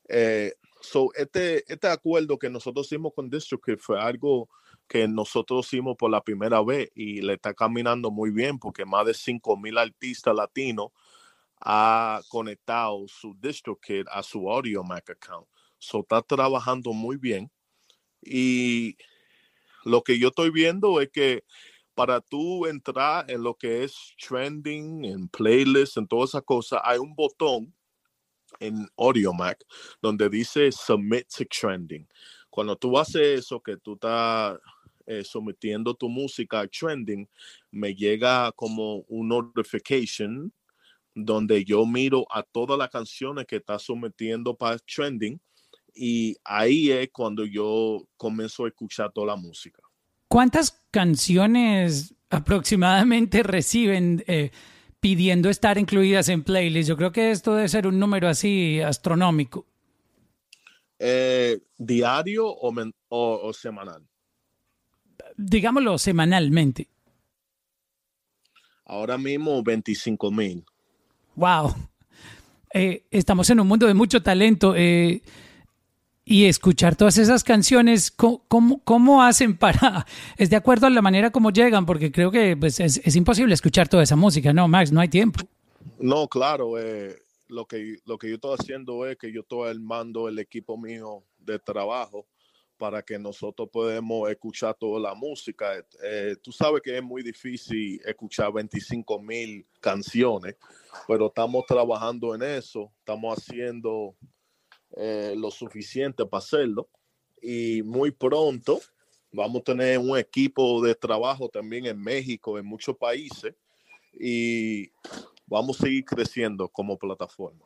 Eh, 0.10 0.54
so 0.82 1.10
este, 1.16 1.64
este 1.72 1.88
acuerdo 1.88 2.38
que 2.38 2.50
nosotros 2.50 2.88
hicimos 2.88 3.14
con 3.16 3.30
DistroKid 3.30 3.78
fue 3.78 4.00
algo 4.00 4.50
que 4.88 5.08
nosotros 5.08 5.68
hicimos 5.68 5.96
por 5.98 6.12
la 6.12 6.22
primera 6.22 6.62
vez 6.62 6.92
y 6.96 7.22
le 7.22 7.34
está 7.34 7.54
caminando 7.54 8.12
muy 8.12 8.32
bien 8.32 8.60
porque 8.60 8.84
más 8.84 9.06
de 9.06 9.14
5 9.14 9.56
mil 9.58 9.78
artistas 9.78 10.36
latinos 10.36 10.90
ha 11.62 12.22
conectado 12.28 13.08
su 13.08 13.36
DistroKid 13.40 14.06
a 14.12 14.24
su 14.24 14.52
Audio 14.52 14.84
Mac 14.84 15.10
account. 15.10 15.48
So 15.78 16.02
está 16.02 16.22
trabajando 16.22 16.92
muy 16.92 17.18
bien 17.18 17.50
y 18.22 18.98
lo 19.86 20.04
que 20.04 20.20
yo 20.20 20.30
estoy 20.30 20.52
viendo 20.52 21.02
es 21.02 21.10
que 21.10 21.44
para 21.94 22.22
tú 22.22 22.66
entrar 22.66 23.30
en 23.30 23.44
lo 23.44 23.56
que 23.56 23.84
es 23.84 24.16
trending, 24.18 25.06
en 25.06 25.28
playlists, 25.28 25.98
en 25.98 26.08
todas 26.08 26.32
esas 26.32 26.44
cosas, 26.44 26.82
hay 26.84 27.00
un 27.00 27.14
botón 27.16 27.74
en 28.60 28.88
Audio 28.98 29.34
Mac 29.34 29.64
donde 30.02 30.30
dice 30.30 30.72
Submit 30.72 31.28
to 31.28 31.46
Trending. 31.46 32.08
Cuando 32.50 32.76
tú 32.76 32.98
haces 32.98 33.40
eso, 33.40 33.62
que 33.62 33.78
tú 33.78 33.94
estás 33.94 34.60
eh, 35.08 35.24
sometiendo 35.24 35.94
tu 35.94 36.10
música 36.10 36.60
a 36.60 36.68
trending, 36.68 37.28
me 37.72 37.96
llega 37.96 38.52
como 38.52 38.98
un 39.08 39.30
notification 39.30 40.54
donde 41.16 41.64
yo 41.64 41.86
miro 41.86 42.26
a 42.30 42.44
todas 42.44 42.78
las 42.78 42.90
canciones 42.90 43.46
que 43.46 43.58
está 43.58 43.80
sometiendo 43.80 44.56
para 44.56 44.78
trending 44.80 45.40
y 45.94 46.36
ahí 46.44 46.92
es 46.92 47.10
cuando 47.12 47.46
yo 47.46 48.06
comienzo 48.16 48.66
a 48.66 48.68
escuchar 48.68 49.12
toda 49.12 49.28
la 49.28 49.36
música. 49.36 49.82
¿Cuántas 50.28 50.82
canciones 50.92 52.14
aproximadamente 52.30 53.44
reciben 53.44 54.24
eh, 54.28 54.52
pidiendo 55.02 55.50
estar 55.50 55.78
incluidas 55.78 56.30
en 56.30 56.44
playlist. 56.44 56.88
Yo 56.88 56.96
creo 56.96 57.12
que 57.12 57.32
esto 57.32 57.56
debe 57.56 57.68
ser 57.68 57.88
un 57.88 58.00
número 58.00 58.30
así 58.30 58.80
astronómico. 58.80 59.66
Eh, 61.00 61.60
¿Diario 61.78 62.46
o, 62.48 63.54
semanal? 63.54 64.08
Digámoslo 65.36 65.98
semanalmente. 65.98 66.88
Ahora 68.86 69.18
mismo 69.18 69.64
25 69.64 70.32
mil. 70.32 70.64
Wow. 71.36 71.74
Eh, 72.74 73.04
estamos 73.10 73.50
en 73.50 73.60
un 73.60 73.68
mundo 73.68 73.88
de 73.88 73.96
mucho 73.96 74.22
talento. 74.22 74.76
Eh, 74.78 75.24
y 76.24 76.46
escuchar 76.46 76.96
todas 76.96 77.18
esas 77.18 77.44
canciones, 77.44 78.12
¿cómo, 78.12 78.82
cómo, 78.84 79.24
hacen 79.24 79.58
para...? 79.58 80.06
Es 80.38 80.50
de 80.50 80.56
acuerdo 80.56 80.88
a 80.88 80.90
la 80.90 81.02
manera 81.02 81.32
como 81.32 81.52
llegan, 81.52 81.86
porque 81.86 82.12
creo 82.12 82.32
que 82.32 82.56
pues, 82.56 82.80
es, 82.80 83.16
imposible 83.16 83.54
escuchar 83.54 83.88
toda 83.88 84.04
esa 84.04 84.16
música, 84.16 84.54
¿no, 84.54 84.68
Max? 84.68 84.92
No 84.92 85.02
hay 85.02 85.10
tiempo. 85.10 85.42
No, 86.00 86.28
claro. 86.28 86.80
Eh, 86.80 87.16
lo, 87.48 87.66
que, 87.66 87.98
lo 88.06 88.18
que 88.18 88.30
yo 88.30 88.36
estoy 88.36 88.56
haciendo 88.60 89.06
es 89.06 89.18
que 89.18 89.32
yo 89.32 89.42
estoy 89.42 89.70
armando 89.70 90.30
el 90.30 90.40
equipo 90.40 90.78
mío 90.78 91.24
de 91.40 91.60
trabajo 91.60 92.28
para 92.78 93.04
que 93.04 93.20
nosotros 93.20 93.70
podamos 93.72 94.30
escuchar 94.30 94.76
toda 94.76 95.00
la 95.00 95.14
música. 95.14 95.74
Eh, 96.04 96.36
tú 96.42 96.52
sabes 96.52 96.82
que 96.82 96.98
es 96.98 97.04
muy 97.04 97.22
difícil 97.22 98.02
escuchar 98.04 98.52
25 98.54 99.22
mil 99.22 99.68
canciones, 99.80 100.56
pero 101.08 101.28
estamos 101.28 101.64
trabajando 101.68 102.34
en 102.34 102.42
eso. 102.42 102.92
Estamos 103.00 103.38
haciendo 103.38 104.16
eh, 104.98 105.34
lo 105.38 105.52
suficiente 105.52 106.26
para 106.26 106.40
hacerlo. 106.40 106.88
Y 107.42 107.82
muy 107.84 108.12
pronto 108.12 108.80
vamos 109.32 109.62
a 109.62 109.64
tener 109.64 109.98
un 109.98 110.18
equipo 110.18 110.82
de 110.82 110.96
trabajo 110.96 111.50
también 111.50 111.86
en 111.86 112.00
México, 112.00 112.58
en 112.60 112.66
muchos 112.66 112.98
países, 112.98 113.54
y 114.20 114.92
vamos 115.48 115.80
a 115.80 115.86
seguir 115.86 116.06
creciendo 116.06 116.68
como 116.68 116.98
plataforma. 116.98 117.66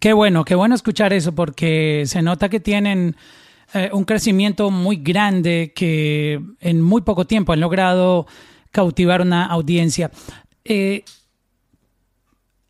Qué 0.00 0.12
bueno, 0.12 0.44
qué 0.44 0.54
bueno 0.54 0.74
escuchar 0.74 1.12
eso, 1.12 1.34
porque 1.34 2.04
se 2.06 2.22
nota 2.22 2.48
que 2.48 2.60
tienen 2.60 3.16
eh, 3.74 3.90
un 3.92 4.04
crecimiento 4.04 4.70
muy 4.70 4.96
grande 4.96 5.72
que 5.74 6.40
en 6.60 6.82
muy 6.82 7.02
poco 7.02 7.26
tiempo 7.26 7.52
han 7.52 7.60
logrado 7.60 8.26
cautivar 8.70 9.20
una 9.20 9.46
audiencia. 9.46 10.10
Eh, 10.64 11.04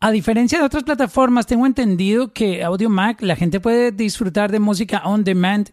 a 0.03 0.11
diferencia 0.11 0.59
de 0.59 0.65
otras 0.65 0.83
plataformas, 0.83 1.47
tengo 1.47 1.65
entendido 1.65 2.33
que 2.33 2.61
Audio 2.61 2.89
Mac 2.89 3.21
la 3.21 3.37
gente 3.37 3.61
puede 3.61 3.93
disfrutar 3.93 4.51
de 4.51 4.59
música 4.59 5.01
on 5.05 5.23
demand 5.23 5.69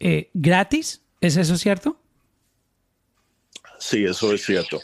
eh, 0.00 0.30
gratis. 0.34 1.00
¿Es 1.20 1.36
eso 1.36 1.56
cierto? 1.56 1.96
Sí, 3.78 4.04
eso 4.04 4.32
es 4.32 4.44
cierto. 4.44 4.80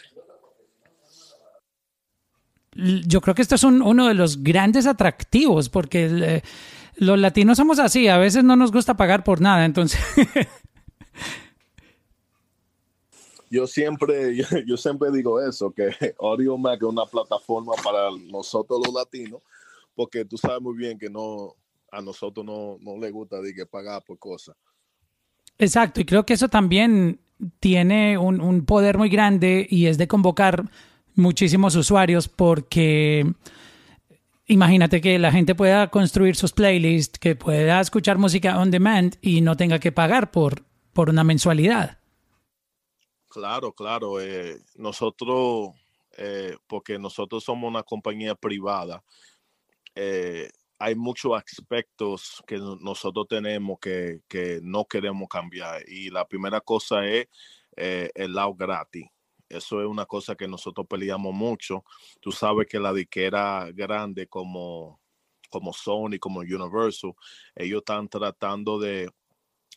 Yo 2.73 3.21
creo 3.21 3.35
que 3.35 3.43
esto 3.43 3.57
es 3.57 3.65
uno 3.65 4.07
de 4.07 4.15
los 4.15 4.45
grandes 4.45 4.87
atractivos, 4.87 5.69
porque 5.69 6.09
eh, 6.09 6.43
los 6.99 7.19
latinos 7.19 7.57
somos 7.57 7.81
así, 7.81 8.07
a 8.07 8.19
veces 8.19 8.45
no 8.45 8.55
nos 8.55 8.71
gusta 8.71 8.97
pagar 8.97 9.25
por 9.25 9.41
nada, 9.41 9.65
entonces... 9.65 9.99
yo 13.51 13.67
siempre, 13.67 14.37
yo, 14.67 14.77
siempre 14.77 15.11
digo 15.11 15.41
eso, 15.41 15.71
que 15.71 15.91
Audio 16.21 16.57
Mac 16.57 16.79
es 16.83 16.89
una 16.89 17.07
plataforma 17.07 17.73
para 17.83 18.11
nosotros 18.31 18.81
los 18.85 18.95
latinos, 18.95 19.41
porque 19.95 20.25
tú 20.25 20.37
sabes 20.37 20.61
muy 20.61 20.77
bien 20.77 20.99
que 20.99 21.11
no, 21.11 21.55
a 21.91 22.01
nosotros 22.01 22.45
no, 22.45 22.79
no 22.81 22.99
le 22.99 23.11
gusta 23.11 23.41
de 23.41 23.67
pagar 23.67 24.03
por 24.05 24.19
cosas. 24.19 24.57
Exacto, 25.59 26.01
y 26.01 26.05
creo 26.05 26.25
que 26.25 26.35
eso 26.35 26.49
también 26.49 27.21
tiene 27.61 28.19
un, 28.19 28.41
un, 28.41 28.65
poder 28.65 28.99
muy 28.99 29.09
grande 29.09 29.67
y 29.69 29.87
es 29.87 29.99
de 29.99 30.07
convocar 30.07 30.71
muchísimos 31.15 31.75
usuarios 31.75 32.29
porque 32.29 33.33
imagínate 34.47 35.01
que 35.01 35.19
la 35.19 35.33
gente 35.33 35.55
pueda 35.55 35.89
construir 35.89 36.37
sus 36.37 36.53
playlists, 36.53 37.19
que 37.19 37.37
pueda 37.37 37.81
escuchar 37.81 38.19
música 38.19 38.59
on 38.59 38.71
demand 38.71 39.17
y 39.21 39.41
no 39.41 39.57
tenga 39.57 39.79
que 39.79 39.93
pagar 39.93 40.31
por, 40.31 40.65
por 40.93 41.11
una 41.11 41.23
mensualidad. 41.25 41.98
Claro, 43.29 43.73
claro. 43.73 44.21
Eh, 44.21 44.59
nosotros, 44.77 45.71
eh, 46.17 46.57
porque 46.67 46.99
nosotros 46.99 47.45
somos 47.45 47.69
una 47.69 47.83
compañía 47.83 48.35
privada, 48.35 49.03
eh, 49.95 50.51
hay 50.79 50.95
muchos 50.95 51.33
aspectos 51.37 52.43
que 52.47 52.59
nosotros 52.59 53.27
tenemos 53.29 53.79
que, 53.81 54.23
no 54.63 54.85
queremos 54.87 55.29
cambiar. 55.29 55.83
Y 55.89 56.11
la 56.11 56.27
primera 56.27 56.61
cosa 56.61 57.07
es 57.07 57.29
el 57.77 58.35
lado 58.35 58.55
gratis. 58.55 59.07
Eso 59.49 59.81
es 59.83 59.89
una 59.89 60.07
cosa 60.07 60.37
que 60.37 60.49
nosotros 60.49 60.87
peleamos 60.89 61.35
mucho. 61.35 61.85
Tú 62.21 62.33
sabes 62.33 62.67
que 62.69 62.79
la 62.81 62.93
diquera 62.93 63.71
grande 63.75 64.29
como, 64.29 65.01
como 65.51 65.73
Sony, 65.73 66.19
como 66.21 66.41
Universal, 66.41 67.13
ellos 67.57 67.79
están 67.81 68.09
tratando 68.09 68.79
de 68.79 69.11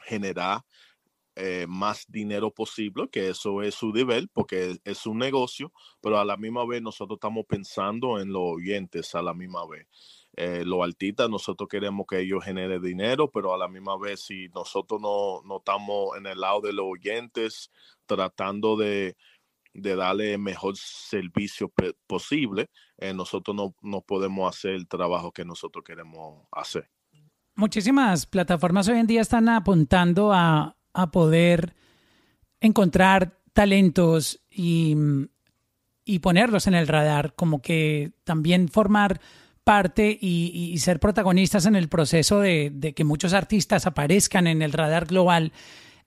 generar 0.06 0.62
eh, 1.44 1.66
más 1.68 2.06
dinero 2.08 2.54
posible, 2.54 3.10
que 3.12 3.30
eso 3.30 3.64
es 3.64 3.74
su 3.74 3.92
nivel, 3.92 4.30
porque 4.30 4.80
es 4.84 5.06
un 5.08 5.18
negocio, 5.18 5.74
pero 6.00 6.20
a 6.20 6.26
la 6.26 6.38
misma 6.38 6.68
vez 6.68 6.84
nosotros 6.84 7.18
estamos 7.18 7.46
pensando 7.48 8.20
en 8.20 8.32
los 8.32 8.44
oyentes 8.44 9.16
a 9.16 9.24
la 9.24 9.34
misma 9.34 9.68
vez 9.68 9.88
eh, 10.38 10.64
los 10.66 10.84
artistas, 10.84 11.30
nosotros 11.30 11.68
queremos 11.68 12.06
que 12.08 12.20
ellos 12.20 12.44
generen 12.44 12.82
dinero, 12.82 13.30
pero 13.30 13.54
a 13.54 13.58
la 13.58 13.68
misma 13.68 13.98
vez 13.98 14.22
si 14.22 14.48
nosotros 14.50 15.02
no, 15.02 15.42
no 15.44 15.58
estamos 15.58 16.16
en 16.16 16.28
el 16.28 16.40
lado 16.40 16.62
de 16.62 16.74
los 16.74 16.86
oyentes 16.86 17.72
tratando 18.06 18.78
de, 18.78 19.18
de 19.74 19.96
darle 19.96 20.34
el 20.34 20.40
mejor 20.40 20.78
servicio 20.78 21.74
posible, 22.08 22.70
eh, 22.98 23.14
nosotros 23.14 23.56
no, 23.56 23.76
no 23.82 24.02
podemos 24.02 24.56
hacer 24.56 24.72
el 24.72 24.88
trabajo 24.88 25.32
que 25.32 25.44
nosotros 25.44 25.84
queremos 25.84 26.46
hacer. 26.52 26.90
Muchísimas 27.56 28.26
plataformas 28.26 28.88
hoy 28.88 29.00
en 29.00 29.08
día 29.08 29.22
están 29.22 29.50
apuntando 29.50 30.32
a, 30.32 30.78
a 30.94 31.12
poder 31.12 31.76
encontrar 32.60 33.38
talentos 33.54 34.42
y, 34.50 34.96
y 36.06 36.20
ponerlos 36.20 36.68
en 36.68 36.74
el 36.74 36.88
radar, 36.88 37.34
como 37.36 37.62
que 37.62 38.12
también 38.24 38.70
formar 38.70 39.20
parte 39.64 40.18
y, 40.20 40.78
ser 40.80 41.00
protagonistas 41.00 41.66
en 41.66 41.76
el 41.76 41.88
proceso 41.88 42.40
de, 42.40 42.94
que 42.96 43.04
muchos 43.04 43.34
artistas 43.34 43.86
aparezcan 43.86 44.48
en 44.48 44.62
el 44.62 44.74
radar 44.74 45.06
global. 45.06 45.54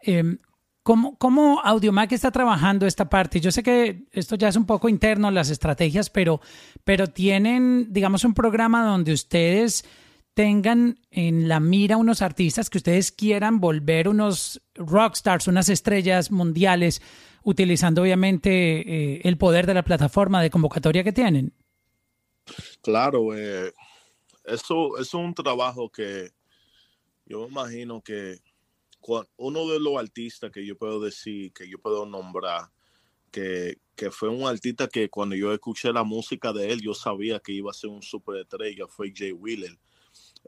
Eh, 0.00 0.37
¿Cómo, 0.83 1.17
¿Cómo 1.17 1.61
Audiomac 1.64 2.12
está 2.12 2.31
trabajando 2.31 2.87
esta 2.87 3.09
parte? 3.09 3.41
Yo 3.41 3.50
sé 3.50 3.62
que 3.62 4.05
esto 4.12 4.37
ya 4.37 4.49
es 4.49 4.57
un 4.57 4.67
poco 4.67 4.91
interno, 4.91 5.31
las 5.31 5.49
estrategias, 5.49 6.11
pero, 6.11 6.43
pero 6.85 7.07
tienen, 7.07 7.87
digamos, 7.91 8.25
un 8.25 8.35
programa 8.35 8.85
donde 8.85 9.14
ustedes 9.14 9.87
tengan 10.35 11.00
en 11.11 11.49
la 11.49 11.61
mira 11.61 11.97
unos 11.97 12.20
artistas 12.20 12.68
que 12.68 12.79
ustedes 12.79 13.12
quieran 13.12 13.61
volver 13.61 14.09
unos 14.09 14.61
rockstars, 14.75 15.49
unas 15.49 15.68
estrellas 15.68 16.31
mundiales, 16.31 17.01
utilizando 17.44 18.03
obviamente 18.03 18.51
eh, 18.51 19.20
el 19.25 19.38
poder 19.38 19.66
de 19.66 19.75
la 19.75 19.85
plataforma 19.85 20.42
de 20.42 20.51
convocatoria 20.51 21.05
que 21.05 21.12
tienen. 21.12 21.53
Claro, 22.83 23.35
eh, 23.35 23.73
eso, 24.44 24.99
es 24.99 25.14
un 25.14 25.35
trabajo 25.35 25.90
que 25.90 26.33
yo 27.27 27.42
me 27.42 27.49
imagino 27.49 28.03
que 28.03 28.38
uno 29.37 29.68
de 29.68 29.81
los 29.81 29.97
artistas 29.99 30.51
que 30.51 30.64
yo 30.64 30.77
puedo 30.77 31.01
decir, 31.01 31.53
que 31.53 31.68
yo 31.68 31.79
puedo 31.79 32.07
nombrar, 32.07 32.70
que, 33.31 33.79
fue 34.11 34.29
un 34.29 34.47
artista 34.47 34.88
que 34.88 35.09
cuando 35.09 35.35
yo 35.35 35.53
escuché 35.53 35.92
la 35.92 36.05
música 36.05 36.53
de 36.53 36.73
él, 36.73 36.81
yo 36.81 36.94
sabía 36.94 37.40
que 37.40 37.53
iba 37.53 37.70
a 37.70 37.75
ser 37.75 37.90
un 37.90 38.03
superestrella, 38.03 38.87
fue 38.87 39.12
Jay 39.14 39.33
Wheeler. 39.33 39.79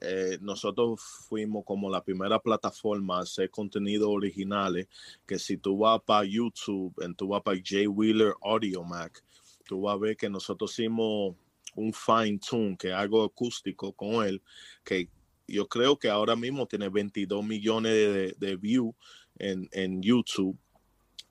Eh, 0.00 0.38
nosotros 0.40 1.00
fuimos 1.28 1.64
como 1.64 1.88
la 1.88 2.02
primera 2.02 2.38
plataforma 2.38 3.18
a 3.18 3.22
hacer 3.22 3.50
contenido 3.50 4.10
originales, 4.10 4.88
que 5.26 5.38
si 5.38 5.56
tú 5.56 5.78
vas 5.78 6.00
para 6.04 6.26
YouTube, 6.26 6.94
en 7.02 7.14
tú 7.14 7.28
vas 7.28 7.42
para 7.42 7.60
Jay 7.62 7.86
Wheeler 7.86 8.34
Audio 8.42 8.82
Mac, 8.82 9.22
tú 9.64 9.82
vas 9.82 9.94
a 9.94 9.98
ver 9.98 10.16
que 10.16 10.28
nosotros 10.28 10.72
hicimos 10.72 11.34
un 11.74 11.92
fine 11.92 12.38
tune, 12.38 12.76
que 12.76 12.92
algo 12.92 13.24
acústico 13.24 13.92
con 13.92 14.26
él, 14.26 14.42
que 14.84 15.08
yo 15.48 15.68
creo 15.68 15.98
que 15.98 16.08
ahora 16.08 16.36
mismo 16.36 16.66
tiene 16.66 16.88
22 16.88 17.44
millones 17.44 17.92
de, 17.92 18.34
de 18.38 18.56
views 18.56 18.94
en, 19.38 19.68
en, 19.72 20.02
YouTube. 20.02 20.58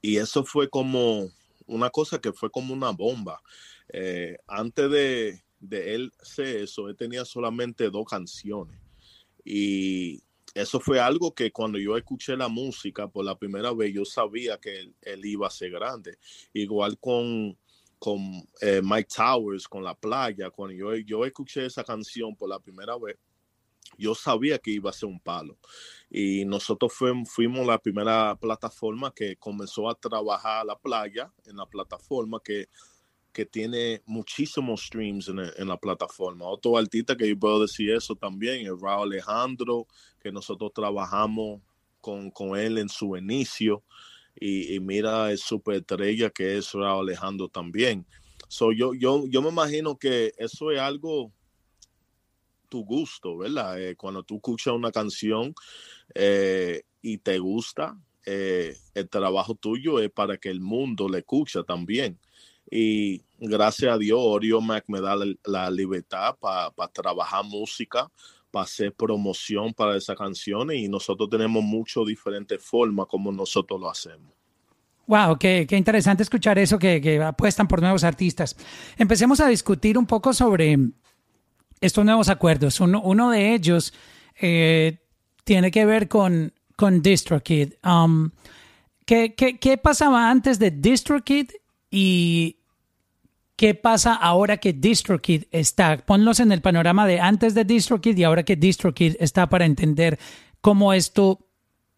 Y 0.02 0.18
eso 0.18 0.46
fue 0.46 0.70
como 0.70 1.30
una 1.68 1.90
cosa 1.90 2.20
que 2.20 2.32
fue 2.32 2.50
como 2.50 2.74
una 2.74 2.92
bomba. 2.92 3.42
Eh, 3.90 4.38
antes 4.48 4.90
de, 4.90 5.44
de 5.70 5.96
él 5.96 6.14
ser 6.22 6.58
eso, 6.58 6.90
él 6.90 6.96
tenía 6.96 7.26
solamente 7.26 7.90
dos 7.90 8.06
canciones. 8.06 8.80
Y 9.44 10.22
eso 10.54 10.80
fue 10.80 11.00
algo 11.00 11.34
que 11.34 11.52
cuando 11.52 11.78
yo 11.78 11.98
escuché 11.98 12.36
la 12.36 12.48
música 12.48 13.08
por 13.08 13.26
la 13.26 13.38
primera 13.38 13.74
vez, 13.74 13.94
yo 13.94 14.06
sabía 14.06 14.58
que 14.58 14.80
él, 14.80 14.96
él 15.02 15.26
iba 15.26 15.48
a 15.48 15.52
ser 15.52 15.72
grande. 15.72 16.18
Igual 16.54 16.98
con 17.00 17.58
con 18.06 18.48
eh, 18.62 18.82
Mike 18.84 19.10
Towers, 19.16 19.68
con 19.68 19.84
La 19.84 19.96
Playa, 19.96 20.50
cuando 20.50 20.76
yo, 20.76 20.96
yo 20.96 21.26
escuché 21.26 21.66
esa 21.66 21.84
canción 21.84 22.36
por 22.36 22.50
la 22.50 22.60
primera 22.60 22.98
vez, 22.98 23.18
yo 23.98 24.14
sabía 24.14 24.60
que 24.60 24.72
iba 24.72 24.90
a 24.90 24.94
ser 24.94 25.10
un 25.10 25.20
palo. 25.20 25.58
Y 26.10 26.46
nosotros 26.46 26.94
fuimos 26.94 27.66
la 27.66 27.80
primera 27.80 28.38
plataforma 28.40 29.12
que 29.14 29.38
comenzó 29.38 29.90
a 29.90 29.96
trabajar 29.96 30.66
La 30.66 30.78
Playa 30.78 31.32
en 31.46 31.56
la 31.58 31.66
plataforma 31.66 32.40
que, 32.44 32.68
que 33.36 33.46
tiene 33.46 34.02
muchísimos 34.06 34.86
streams 34.86 35.28
en, 35.28 35.68
la 35.68 35.78
plataforma. 35.78 36.46
Otro 36.46 36.78
artista 36.78 37.18
que 37.18 37.28
yo 37.28 37.38
puedo 37.38 37.60
decir 37.60 37.92
eso 37.92 38.16
también 38.16 38.66
es 38.66 38.72
Raúl 38.82 39.12
Alejandro, 39.12 39.88
que 40.22 40.32
nosotros 40.32 40.72
trabajamos 40.74 41.62
con, 42.00 42.32
con 42.32 42.58
él 42.58 42.78
en 42.78 42.88
su 42.88 43.18
inicio 43.18 43.84
y, 44.40 44.80
mira 44.80 45.32
el 45.32 45.38
superestrella 45.38 46.30
que 46.30 46.58
es 46.58 46.72
Raúl 46.72 47.10
Alejandro 47.10 47.50
también. 47.50 48.06
So, 48.48 48.72
yo, 48.72 48.94
yo, 48.94 49.26
yo 49.28 49.42
me 49.42 49.50
imagino 49.50 50.00
que 50.00 50.34
eso 50.38 50.72
es 50.72 50.80
algo 50.80 51.34
tu 52.70 52.86
gusto, 52.86 53.38
¿verdad? 53.38 53.82
Eh, 53.82 53.98
cuando 53.98 54.24
tú 54.24 54.36
escuchas 54.36 54.74
una 54.74 54.94
canción 54.94 55.54
eh, 56.14 56.84
y 57.02 57.18
te 57.18 57.38
gusta, 57.40 58.00
eh, 58.26 58.78
el 58.94 59.10
trabajo 59.10 59.56
tuyo 59.56 60.00
es 60.00 60.10
para 60.10 60.38
que 60.38 60.50
el 60.50 60.62
mundo 60.62 61.10
le 61.10 61.18
escuche 61.18 61.62
también. 61.66 62.18
Y 62.70 63.25
gracias 63.40 63.94
a 63.94 63.98
Dios, 63.98 64.20
Oreo 64.22 64.62
Mac 64.62 64.86
me 64.88 65.02
da 65.02 65.16
la, 65.44 65.70
libertad 65.70 66.36
para 66.40 66.72
trabajar 66.92 67.44
música, 67.44 68.10
para 68.52 68.64
hacer 68.64 68.94
promoción 68.94 69.74
para 69.74 69.98
esa 69.98 70.16
canción 70.16 70.72
y 70.72 70.88
nosotros 70.88 71.30
tenemos 71.30 71.64
muchas 71.64 72.06
diferentes 72.06 72.64
formas 72.64 73.08
como 73.08 73.32
nosotros 73.32 73.80
lo 73.80 73.90
hacemos. 73.90 74.32
Wow, 75.08 75.38
qué, 75.38 75.68
qué 75.68 75.78
interesante 75.78 76.24
escuchar 76.24 76.58
eso, 76.58 76.80
que, 76.80 77.22
apuestan 77.24 77.68
por 77.68 77.82
nuevos 77.82 78.04
artistas. 78.04 78.56
Empecemos 78.98 79.40
a 79.40 79.48
discutir 79.48 79.98
un 79.98 80.08
poco 80.08 80.34
sobre 80.34 80.78
estos 81.80 82.06
nuevos 82.06 82.30
acuerdos. 82.30 82.80
Uno, 82.80 83.02
uno 83.04 83.30
de 83.30 83.54
ellos 83.54 83.94
eh, 84.40 84.98
tiene 85.44 85.70
que 85.70 85.86
ver 85.86 86.08
con, 86.08 86.54
con 86.76 87.02
DistroKid. 87.02 87.74
Um, 87.84 88.32
¿qué, 89.06 89.36
qué, 89.36 89.60
qué 89.60 89.78
pasaba 89.78 90.32
antes 90.32 90.58
de 90.58 90.72
DistroKid 90.72 91.52
y, 91.92 92.58
¿Qué 93.56 93.74
pasa 93.74 94.14
ahora 94.14 94.58
que 94.58 94.74
DistroKid 94.74 95.46
está? 95.52 95.98
Ponlos 96.06 96.42
en 96.42 96.52
el 96.52 96.62
panorama 96.62 97.08
de 97.08 97.22
antes 97.22 97.54
de 97.54 97.64
DistroKid 97.64 98.18
y 98.18 98.24
ahora 98.26 98.44
que 98.44 98.58
DistroKid 98.58 99.16
está 99.20 99.48
para 99.48 99.66
entender 99.66 100.20
cómo 100.60 100.92
esto, 100.92 101.40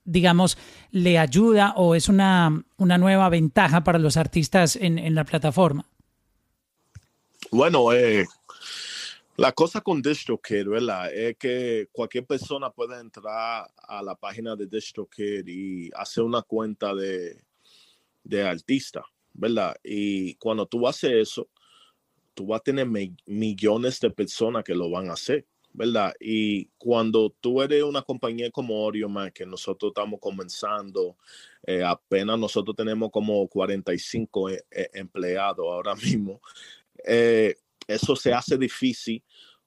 digamos, 0.03 0.55
le 0.91 1.17
ayuda 1.17 1.73
o 1.75 1.95
es 1.95 2.09
una, 2.09 2.63
una 2.77 2.99
nueva 2.99 3.29
ventaja 3.29 3.83
para 3.83 3.97
los 3.97 4.17
artistas 4.17 4.75
en, 4.75 5.15
la 5.15 5.23
plataforma. 5.23 5.83
Bueno, 7.49 7.91
eh, 7.91 8.27
la 9.37 9.51
cosa 9.51 9.81
con 9.81 10.03
DistroKid, 10.03 10.67
¿verdad? 10.67 11.11
Es 11.11 11.37
que 11.37 11.89
cualquier 11.91 12.27
persona 12.27 12.69
puede 12.69 12.99
entrar 12.99 13.67
a 13.75 14.03
la 14.03 14.13
página 14.13 14.55
de 14.55 14.67
DistroKid 14.67 15.47
y 15.47 15.89
hacer 15.95 16.23
una 16.23 16.43
cuenta 16.43 16.93
de, 16.93 17.41
de 18.23 18.47
artista 18.47 19.03
¿verdad? 19.37 19.77
Y 19.83 20.35
cuando 20.35 20.65
tú 20.65 20.85
haces 20.87 21.11
eso, 21.11 21.47
tú 22.33 22.47
vas 22.47 22.59
a 22.59 22.63
tener 22.63 22.87
millones 23.25 23.99
de 24.01 24.09
personas 24.09 24.63
que 24.63 24.75
lo 24.75 24.89
van 24.89 25.09
a 25.09 25.13
hacer. 25.13 25.45
¿verdad? 25.77 26.11
Y 26.19 26.65
cuando 26.79 27.29
tú 27.39 27.61
eres 27.61 27.83
una 27.83 28.01
compañía 28.01 28.49
como 28.49 28.83
Orioman, 28.83 29.31
que 29.31 29.45
nosotros 29.45 29.91
estamos 29.91 30.19
comenzando, 30.19 31.17
eh, 31.67 31.83
apenas 31.83 32.39
nosotros 32.39 32.75
tenemos 32.75 33.11
como 33.11 33.47
45 33.47 34.49
eh, 34.49 34.65
eh, 34.71 34.89
empleados 34.93 35.65
ahora 35.67 35.93
mismo, 36.03 36.41
eso 37.87 38.15
se 38.15 38.33
hace 38.33 38.57
difícil 38.57 39.23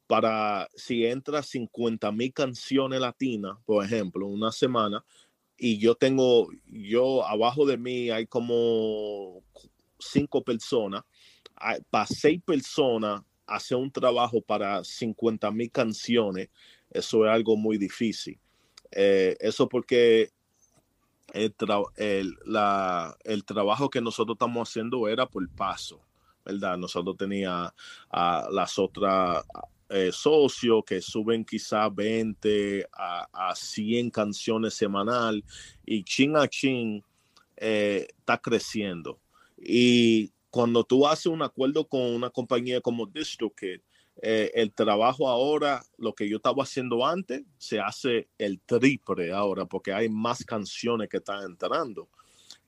para 0.09 0.69
si 0.75 1.07
entra 1.07 1.45
50 1.45 2.11
mil 2.11 2.33
canciones 2.33 3.01
latinas, 3.01 3.57
por 3.65 3.85
ejemplo, 3.85 4.27
una 4.27 4.51
semana, 4.51 5.05
y 5.63 5.77
yo 5.77 5.95
tengo, 5.95 6.49
yo 6.65 7.23
abajo 7.27 7.67
de 7.67 7.77
mí 7.77 8.09
hay 8.09 8.27
como 8.27 9.43
cinco 9.99 10.43
personas, 10.43 11.05
para 11.91 12.07
seis 12.07 12.41
personas 12.43 13.21
hacer 13.47 13.77
un 13.77 13.93
trabajo 13.93 14.41
para 14.41 14.83
50 14.83 15.51
mil 15.51 15.71
canciones, 15.71 16.49
eso 16.91 17.27
es 17.27 17.31
algo 17.31 17.59
muy 17.59 17.77
difícil. 17.77 18.39
Eh, 18.91 19.37
eso 19.39 19.69
porque 19.69 20.31
el, 21.35 21.55
el, 23.25 23.45
trabajo 23.45 23.91
que 23.91 24.01
nosotros 24.01 24.37
estamos 24.37 24.67
haciendo 24.67 25.09
era 25.09 25.27
por 25.27 25.47
paso, 25.51 26.01
¿verdad? 26.43 26.79
Nosotros 26.79 27.19
teníamos 27.19 27.73
a 28.11 28.49
las 28.51 28.79
otras 28.79 29.45
eh, 29.93 30.13
socios 30.13 30.85
que 30.87 31.03
suben 31.03 31.45
quizá 31.45 31.89
20 31.89 32.87
a, 32.93 33.53
100 33.57 34.11
canciones 34.11 34.75
semanal 34.75 35.45
y 35.85 36.05
chin 36.05 36.37
a 36.37 36.47
chin 36.47 37.03
eh, 37.57 38.07
está 38.17 38.39
creciendo. 38.39 39.19
Y 39.59 40.31
cuando 40.49 40.85
tú 40.85 41.09
haces 41.09 41.27
un 41.27 41.43
acuerdo 41.43 41.89
con 41.89 42.03
una 42.03 42.31
compañía 42.31 42.81
como 42.81 43.05
DistroKid, 43.05 43.81
eh, 44.23 44.53
el 44.55 44.73
trabajo 44.73 45.29
ahora, 45.29 45.83
lo 45.99 46.15
que 46.15 46.29
yo 46.29 46.37
estaba 46.37 46.63
haciendo 46.63 47.05
antes, 47.05 47.43
se 47.59 47.81
hace 47.81 48.29
el 48.39 48.61
triple 48.61 49.33
ahora 49.33 49.65
porque 49.65 49.93
hay 49.93 50.09
más 50.09 50.45
canciones 50.45 51.09
que 51.09 51.17
están 51.17 51.43
entrando. 51.43 52.09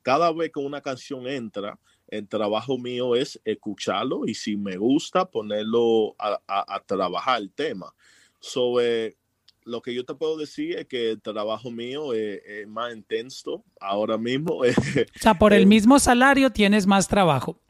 Cada 0.01 0.29
vez 0.33 0.51
que 0.51 0.59
una 0.59 0.81
canción 0.81 1.25
entra, 1.25 1.79
el 2.17 2.27
trabajo 2.27 2.77
mío 2.77 3.15
es 3.15 3.41
escucharlo 3.43 4.27
y 4.27 4.35
si 4.35 4.55
me 4.55 4.77
gusta, 4.77 5.25
ponerlo 5.25 6.15
a, 6.19 6.83
trabajar 6.85 7.41
el 7.41 7.51
tema. 7.51 7.93
Sobre 8.39 9.17
lo 9.63 9.81
que 9.81 9.95
yo 9.95 10.05
te 10.05 10.13
puedo 10.13 10.37
decir 10.37 10.77
es 10.77 10.85
que 10.85 11.11
el 11.11 11.21
trabajo 11.21 11.71
mío 11.71 12.13
es, 12.13 12.67
más 12.67 12.93
intenso 12.93 13.63
ahora 13.79 14.17
mismo. 14.19 14.57
o 14.57 15.19
sea, 15.19 15.33
por 15.33 15.53
el 15.53 15.65
mismo 15.65 15.97
salario 15.97 16.51
tienes 16.51 16.85
más 16.87 17.07
trabajo. 17.07 17.59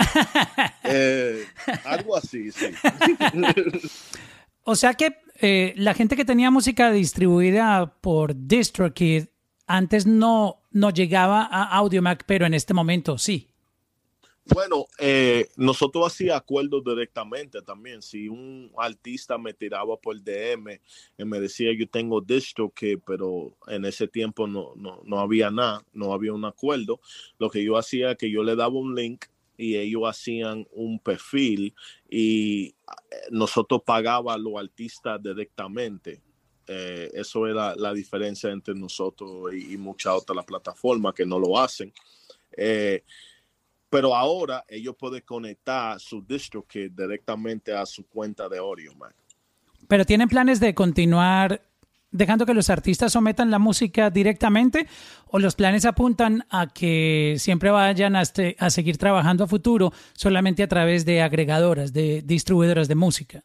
Eh, 0.85 1.45
algo 1.85 2.17
así, 2.17 2.51
sí. 2.51 2.65
o 4.63 4.75
sea 4.75 4.93
que 4.95 5.15
eh, 5.39 5.73
la 5.77 5.93
gente 5.93 6.17
que 6.17 6.25
tenía 6.25 6.51
música 6.51 6.91
distribuida 6.91 7.95
por 8.01 8.35
DistroKid 8.35 9.27
antes 9.65 10.05
no, 10.05 10.61
no 10.71 10.89
llegaba 10.89 11.47
a 11.49 11.63
AudioMac, 11.77 12.25
pero 12.25 12.45
en 12.45 12.53
este 12.53 12.73
momento 12.73 13.17
sí. 13.17 13.52
Bueno, 14.45 14.87
eh, 14.99 15.47
nosotros 15.55 16.07
hacíamos 16.07 16.41
acuerdos 16.41 16.83
directamente 16.83 17.61
también. 17.61 18.01
Si 18.01 18.27
un 18.27 18.71
artista 18.77 19.37
me 19.37 19.53
tiraba 19.53 19.95
por 19.95 20.21
DM 20.21 20.81
y 21.17 21.25
me 21.25 21.39
decía 21.39 21.71
yo 21.77 21.87
tengo 21.87 22.19
distro 22.19 22.69
que, 22.69 22.97
pero 22.97 23.55
en 23.67 23.85
ese 23.85 24.07
tiempo 24.07 24.45
no, 24.45 24.73
no, 24.75 25.01
no 25.05 25.19
había 25.19 25.49
nada, 25.49 25.85
no 25.93 26.13
había 26.13 26.33
un 26.33 26.43
acuerdo. 26.43 26.99
Lo 27.39 27.49
que 27.49 27.63
yo 27.63 27.77
hacía 27.77 28.11
es 28.11 28.17
que 28.17 28.29
yo 28.29 28.43
le 28.43 28.55
daba 28.57 28.73
un 28.73 28.93
link 28.95 29.25
y 29.57 29.77
ellos 29.77 30.03
hacían 30.05 30.67
un 30.71 30.99
perfil 30.99 31.73
y 32.09 32.65
eh, 32.65 32.73
nosotros 33.31 33.81
pagábamos 33.85 34.33
a 34.33 34.37
los 34.37 34.53
artistas 34.57 35.21
directamente. 35.23 36.21
Eh, 36.67 37.11
eso 37.13 37.47
era 37.47 37.75
la 37.75 37.93
diferencia 37.93 38.49
entre 38.49 38.73
nosotros 38.73 39.53
y, 39.53 39.77
muchas 39.77 40.13
otras 40.13 40.45
plataformas 40.45 41.13
que 41.13 41.25
no 41.25 41.39
lo 41.39 41.57
hacen. 41.57 41.93
Eh, 42.55 43.03
pero 43.93 44.15
ahora 44.15 44.65
ellos 44.67 44.95
pueden 44.97 45.21
conectar 45.21 45.99
su 45.99 46.23
DistroKid 46.23 46.93
directamente 46.93 47.75
a 47.75 47.85
su 47.85 48.07
cuenta 48.07 48.49
de 48.49 48.59
Mac. 48.97 49.13
Pero 49.87 50.03
tienen 50.03 50.27
planes 50.27 50.59
de 50.59 50.73
continuar 50.73 51.61
dejando 52.09 52.47
que 52.47 52.55
los 52.55 52.71
artistas 52.71 53.13
sometan 53.13 53.51
la 53.51 53.59
música 53.59 54.09
directamente 54.09 54.87
o 55.27 55.37
los 55.37 55.53
planes 55.53 55.85
apuntan 55.85 56.43
a 56.49 56.73
que 56.73 57.35
siempre 57.37 57.69
vayan 57.69 58.15
a, 58.15 58.23
este, 58.23 58.55
a 58.57 58.71
seguir 58.71 58.97
trabajando 58.97 59.43
a 59.43 59.47
futuro 59.47 59.93
solamente 60.13 60.63
a 60.63 60.67
través 60.67 61.05
de 61.05 61.21
agregadoras, 61.21 61.93
de 61.93 62.23
distribuidoras 62.23 62.87
de 62.87 62.95
música? 62.95 63.43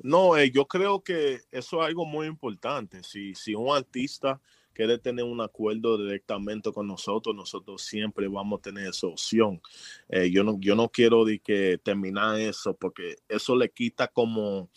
No, 0.00 0.36
eh, 0.36 0.50
yo 0.50 0.66
creo 0.66 1.04
que 1.04 1.42
eso 1.52 1.80
es 1.80 1.86
algo 1.86 2.04
muy 2.06 2.26
importante. 2.26 3.04
Si, 3.04 3.36
si 3.36 3.54
un 3.54 3.76
artista 3.76 4.40
quiere 4.76 4.98
tener 4.98 5.24
un 5.24 5.40
acuerdo 5.40 5.96
directamente 5.96 6.70
con 6.70 6.86
nosotros, 6.86 7.34
nosotros 7.34 7.80
siempre 7.80 8.28
vamos 8.28 8.58
a 8.58 8.62
tener 8.62 8.88
esa 8.88 9.06
opción. 9.06 9.58
Eh, 10.06 10.30
yo, 10.30 10.44
no, 10.44 10.58
yo 10.60 10.74
no 10.74 10.90
quiero 10.90 11.24
de 11.24 11.38
que 11.38 11.80
terminar 11.82 12.38
eso 12.38 12.76
porque 12.76 13.16
eso 13.26 13.56
le 13.56 13.70
quita 13.70 14.08
como 14.08 14.68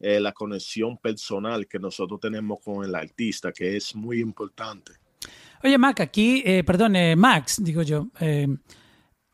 eh, 0.00 0.18
la 0.20 0.32
conexión 0.32 0.96
personal 0.96 1.68
que 1.68 1.78
nosotros 1.78 2.18
tenemos 2.18 2.60
con 2.64 2.82
el 2.82 2.94
artista, 2.94 3.52
que 3.52 3.76
es 3.76 3.94
muy 3.94 4.20
importante. 4.20 4.92
Oye, 5.62 5.76
Mac, 5.76 6.00
aquí, 6.00 6.42
eh, 6.46 6.64
perdón, 6.64 6.94
Max, 7.18 7.62
digo 7.62 7.82
yo, 7.82 8.08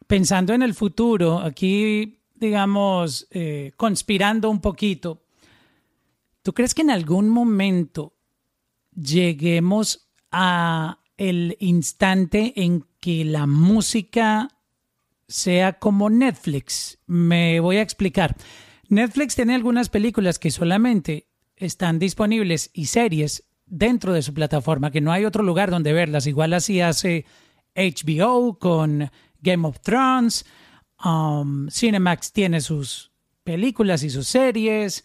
pensando 0.09 0.53
en 0.53 0.63
el 0.63 0.75
futuro, 0.75 1.39
aquí, 1.39 2.21
digamos, 2.35 3.29
conspirando 3.77 4.51
un 4.51 4.61
poquito, 4.61 5.23
¿tú 6.43 6.53
crees 6.53 6.75
que 6.75 6.83
en 6.83 6.91
algún 6.91 7.29
momento 7.29 8.15
lleguemos 8.95 10.08
a 10.33 10.99
el 11.17 11.57
instante 11.61 12.53
en 12.57 12.85
que 13.01 13.25
la 13.25 13.47
música 13.47 14.49
sea 15.27 15.75
como 15.75 16.11
Netflix. 16.11 16.99
Me 17.07 17.61
voy 17.61 17.77
a 17.77 17.83
explicar. 17.83 18.37
Netflix 18.89 19.35
tiene 19.35 19.55
algunas 19.55 19.89
películas 19.89 20.39
que 20.39 20.51
solamente 20.51 21.29
están 21.57 21.99
disponibles 21.99 22.71
y 22.73 22.87
series 22.87 23.45
dentro 23.67 24.13
de 24.13 24.23
su 24.23 24.33
plataforma, 24.33 24.91
que 24.91 25.01
no 25.01 25.13
hay 25.13 25.25
otro 25.25 25.43
lugar 25.43 25.71
donde 25.71 25.93
verlas. 25.93 26.27
Igual 26.27 26.55
así 26.55 26.81
hace 26.81 27.27
HBO 27.75 28.59
con 28.59 29.11
Game 29.41 29.67
of 29.67 29.81
Thrones. 29.81 30.47
Um, 31.05 31.69
Cinemax 31.69 32.33
tiene 32.33 32.61
sus 32.61 33.13
películas 33.45 34.03
y 34.03 34.11
sus 34.11 34.27
series. 34.27 35.05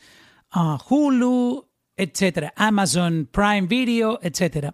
Uh, 0.56 0.78
Hulu, 0.88 1.68
etcétera. 1.98 2.54
Amazon 2.56 3.28
Prime 3.32 3.68
Video, 3.68 4.20
etcétera. 4.22 4.74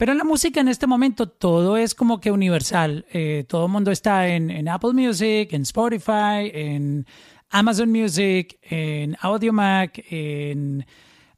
Pero 0.00 0.12
en 0.12 0.18
la 0.18 0.24
música 0.24 0.62
en 0.62 0.68
este 0.68 0.86
momento 0.86 1.28
todo 1.28 1.76
es 1.76 1.94
como 1.94 2.22
que 2.22 2.30
universal. 2.30 3.04
Eh, 3.12 3.44
todo 3.46 3.66
el 3.66 3.72
mundo 3.72 3.90
está 3.90 4.28
en, 4.28 4.66
Apple 4.66 4.94
Music, 4.94 5.52
en 5.52 5.60
Spotify, 5.60 6.50
en 6.54 7.06
Amazon 7.50 7.92
Music, 7.92 8.58
en 8.62 9.14
AudioMac, 9.20 10.02
en 10.10 10.86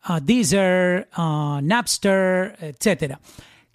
uh, 0.09 0.21
Deezer, 0.23 1.09
uh, 1.19 1.61
Napster, 1.61 2.57
etcétera. 2.61 3.21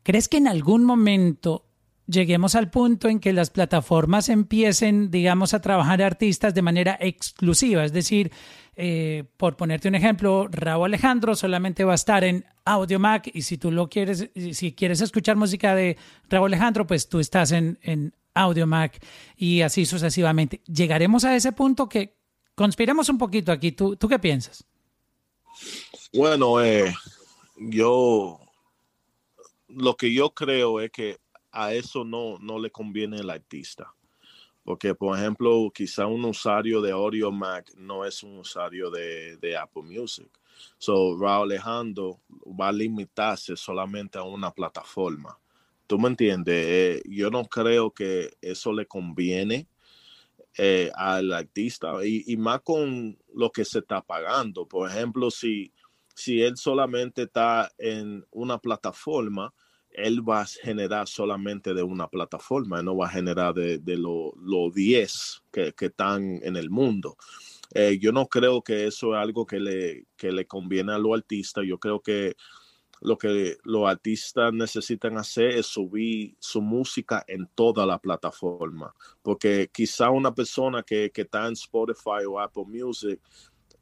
¿Crees 0.04 0.30
que 0.30 0.38
en 0.38 0.47
algún 0.47 0.86
momento 0.86 1.65
lleguemos 2.06 2.56
al 2.56 2.69
punto 2.69 3.10
en 3.10 3.19
que 3.19 3.34
las 3.34 3.50
plataformas 3.50 4.30
empiecen, 4.30 5.12
digamos, 5.12 5.54
a 5.54 5.62
trabajar 5.62 6.02
artistas 6.02 6.54
de 6.54 6.62
manera 6.62 6.97
exclusiva? 7.02 7.84
Es 7.84 7.91
decir, 7.91 8.32
eh, 8.79 9.23
por 9.37 9.57
ponerte 9.57 9.87
un 9.87 9.95
ejemplo, 9.95 10.47
Raúl 10.51 10.85
Alejandro 10.85 11.35
solamente 11.35 11.83
va 11.83 11.93
a 11.93 11.95
estar 11.95 12.23
en 12.23 12.45
Audio 12.63 12.99
Mac 12.99 13.27
y 13.33 13.41
si 13.41 13.57
tú 13.57 13.71
lo 13.71 13.89
quieres, 13.89 14.29
si 14.53 14.73
quieres 14.73 15.01
escuchar 15.01 15.35
música 15.35 15.73
de 15.73 15.97
Raúl 16.29 16.53
Alejandro, 16.53 16.85
pues 16.85 17.09
tú 17.09 17.19
estás 17.19 17.51
en, 17.51 17.79
en 17.81 18.13
Audio 18.35 18.67
Mac 18.67 19.03
y 19.35 19.61
así 19.61 19.87
sucesivamente. 19.87 20.61
Llegaremos 20.67 21.25
a 21.25 21.35
ese 21.35 21.53
punto 21.53 21.89
que 21.89 22.17
conspiremos 22.53 23.09
un 23.09 23.17
poquito 23.17 23.51
aquí. 23.51 23.71
¿Tú, 23.71 23.95
tú 23.95 24.07
qué 24.07 24.19
piensas? 24.19 24.63
Bueno, 26.13 26.63
eh, 26.63 26.93
yo 27.57 28.39
lo 29.69 29.97
que 29.97 30.13
yo 30.13 30.35
creo 30.35 30.81
es 30.81 30.91
que 30.91 31.17
a 31.51 31.73
eso 31.73 32.03
no, 32.03 32.37
no 32.37 32.59
le 32.59 32.69
conviene 32.69 33.17
el 33.17 33.31
artista. 33.31 33.91
Porque, 34.67 34.93
por 34.93 35.17
ejemplo, 35.17 35.71
quizá 35.73 36.08
un 36.08 36.25
usuario 36.25 36.82
de 36.82 36.91
Audio 36.91 37.32
Mac 37.32 37.71
no 37.77 38.03
es 38.03 38.21
un 38.21 38.39
usuario 38.39 38.91
de, 38.91 39.56
Apple 39.58 39.84
Music. 39.84 40.27
So, 40.77 41.17
Raúl 41.17 41.53
Alejandro 41.53 42.19
va 42.30 42.67
a 42.67 42.73
limitarse 42.73 43.56
solamente 43.56 44.17
a 44.17 44.23
una 44.23 44.51
plataforma. 44.51 45.39
¿Tú 45.88 45.97
me 45.97 46.10
entiendes? 46.10 46.65
Eh, 46.67 47.01
yo 47.06 47.30
no 47.30 47.45
creo 47.45 47.91
que 47.91 48.36
eso 48.41 48.73
le 48.73 48.86
conviene 48.86 49.67
eh, 50.58 50.91
al 50.95 51.32
artista 51.32 52.06
y, 52.06 52.36
más 52.36 52.60
con 52.60 53.17
lo 53.34 53.49
que 53.51 53.63
se 53.63 53.80
está 53.80 54.01
pagando. 54.01 54.65
Por 54.65 54.89
ejemplo, 54.91 55.32
si, 55.32 55.71
si 56.13 56.41
él 56.41 56.58
solamente 56.58 57.21
está 57.21 57.71
en 57.77 58.25
una 58.32 58.58
plataforma, 58.58 59.53
él 59.97 60.27
va 60.27 60.41
a 60.41 60.45
generar 60.45 61.07
solamente 61.07 61.73
de 61.73 61.83
una 61.83 62.07
plataforma, 62.07 62.81
no 62.81 62.95
va 62.95 63.07
a 63.07 63.12
generar 63.12 63.53
de, 63.53 63.97
los 63.97 64.31
lo 64.38 64.69
10 64.69 65.43
que, 65.51 65.73
están 65.79 66.39
en 66.43 66.55
el 66.55 66.69
mundo. 66.69 67.17
Eh, 67.73 67.97
yo 67.99 68.12
no 68.12 68.27
creo 68.27 68.62
que 68.62 68.88
eso 68.88 69.15
es 69.15 69.21
algo 69.21 69.45
que 69.45 69.60
le, 69.60 70.45
conviene 70.47 70.93
a 70.93 70.99
los 70.99 71.17
artistas. 71.17 71.65
Yo 71.67 71.79
creo 71.79 71.99
que 71.99 72.36
lo 73.01 73.17
que 73.17 73.57
los 73.63 73.88
artistas 73.88 74.53
necesitan 74.53 75.17
hacer 75.17 75.49
es 75.51 75.65
subir 75.65 76.36
su 76.39 76.62
música 76.62 77.23
en 77.27 77.47
toda 77.53 77.86
la 77.86 77.99
plataforma, 77.99 78.93
porque 79.21 79.69
quizá 79.71 80.10
una 80.10 80.33
persona 80.33 80.83
que, 80.83 81.12
que 81.12 81.21
está 81.21 81.47
en 81.47 81.53
Spotify 81.53 82.25
o 82.27 82.39
Apple 82.39 82.65
Music, 82.67 83.19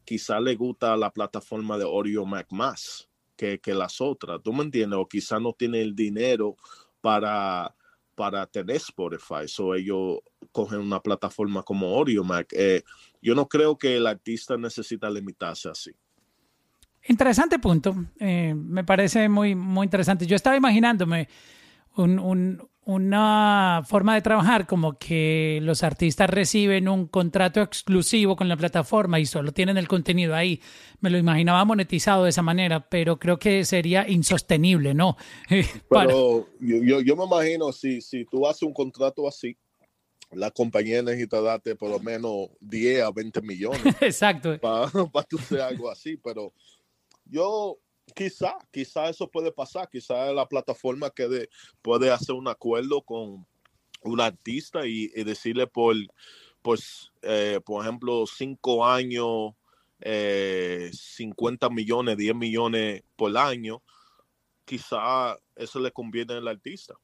quizá 0.03 0.39
le 0.39 0.55
gusta 0.55 0.95
la 0.97 1.11
plataforma 1.11 1.77
de 1.77 1.85
Audio 1.85 2.25
Mac 2.25 2.47
más 2.51 3.09
que, 3.35 3.59
las 3.73 4.01
otras, 4.01 4.41
¿tú 4.43 4.53
me 4.53 4.63
entiendes? 4.63 4.97
O 4.99 5.07
quizá 5.07 5.39
no 5.39 5.53
tiene 5.53 5.81
el 5.81 5.95
dinero 5.95 6.55
para, 7.01 7.73
para 8.15 8.45
tener 8.47 8.77
Spotify, 8.77 9.45
o 9.59 9.75
ellos 9.75 10.19
cogen 10.51 10.79
una 10.79 10.99
plataforma 10.99 11.63
como 11.63 11.95
Audio 11.97 12.23
Mac. 12.23 12.47
Eh, 12.51 12.83
yo 13.21 13.35
no 13.35 13.47
creo 13.47 13.77
que 13.77 13.97
el 13.97 14.07
artista 14.07 14.57
necesita 14.57 15.09
limitarse 15.09 15.69
así. 15.69 15.91
Interesante 17.07 17.59
punto. 17.59 17.95
Eh, 18.19 18.55
me 18.55 18.83
parece 18.83 19.29
muy, 19.29 19.53
muy 19.53 19.85
interesante. 19.85 20.25
Yo 20.25 20.35
estaba 20.35 20.55
imaginándome 20.55 21.27
una 22.85 23.81
forma 23.87 24.13
de 24.13 24.21
trabajar 24.21 24.67
como 24.67 24.97
que 24.99 25.59
los 25.63 25.81
artistas 25.81 26.29
reciben 26.29 26.87
un 26.87 27.07
contrato 27.07 27.61
exclusivo 27.61 28.35
con 28.35 28.47
la 28.47 28.55
plataforma 28.55 29.19
y 29.19 29.25
solo 29.25 29.51
tienen 29.51 29.77
el 29.77 29.87
contenido 29.87 30.35
ahí. 30.35 30.61
Me 31.01 31.09
lo 31.09 31.17
imaginaba 31.17 31.65
monetizado 31.65 32.23
de 32.23 32.29
esa 32.29 32.43
manera, 32.43 32.87
pero 32.87 33.17
creo 33.17 33.39
que 33.39 33.65
sería 33.65 34.07
insostenible, 34.07 34.93
¿no? 34.93 35.17
pero 35.89 36.47
yo, 36.59 37.01
yo, 37.01 37.15
me 37.15 37.25
imagino 37.25 37.71
si, 37.71 38.01
si 38.01 38.23
tú 38.25 38.45
haces 38.45 38.61
un 38.61 38.73
contrato 38.73 39.27
así, 39.27 39.57
la 40.31 40.51
compañía 40.51 41.01
necesita 41.01 41.41
darte 41.41 41.75
por 41.75 41.89
lo 41.89 41.99
menos 41.99 42.49
10 42.59 43.01
a 43.01 43.11
20 43.11 43.41
millones. 43.41 43.81
Exacto. 44.01 44.59
Para 44.59 44.91
tú 45.29 45.39
hacer 45.39 45.61
algo 45.61 45.89
así, 45.89 46.17
pero 46.17 46.53
yo 47.25 47.79
quizá, 48.13 48.55
quizá 48.71 49.09
eso 49.09 49.29
puede 49.29 49.51
pasar, 49.51 49.89
quizá 49.89 50.31
la 50.31 50.47
plataforma 50.47 51.11
puede 51.81 52.11
hacer 52.11 52.35
un 52.35 52.47
acuerdo 52.47 53.01
con 53.01 53.45
un 54.01 54.21
artista 54.21 54.85
y, 54.85 55.07
decirle 55.23 55.67
por, 55.67 55.95
pues, 56.61 57.11
eh, 57.21 57.59
por 57.65 57.83
ejemplo, 57.83 58.25
cinco 58.27 58.85
años, 58.85 59.53
50 59.99 61.65
eh, 61.65 61.69
millones, 61.71 62.17
10 62.17 62.35
millones 62.35 63.03
por 63.15 63.35
año, 63.35 63.81
quizá 64.65 65.37
eso 65.55 65.79
le 65.79 65.91
conviene 65.91 66.33
al 66.33 66.47
artista. 66.47 66.95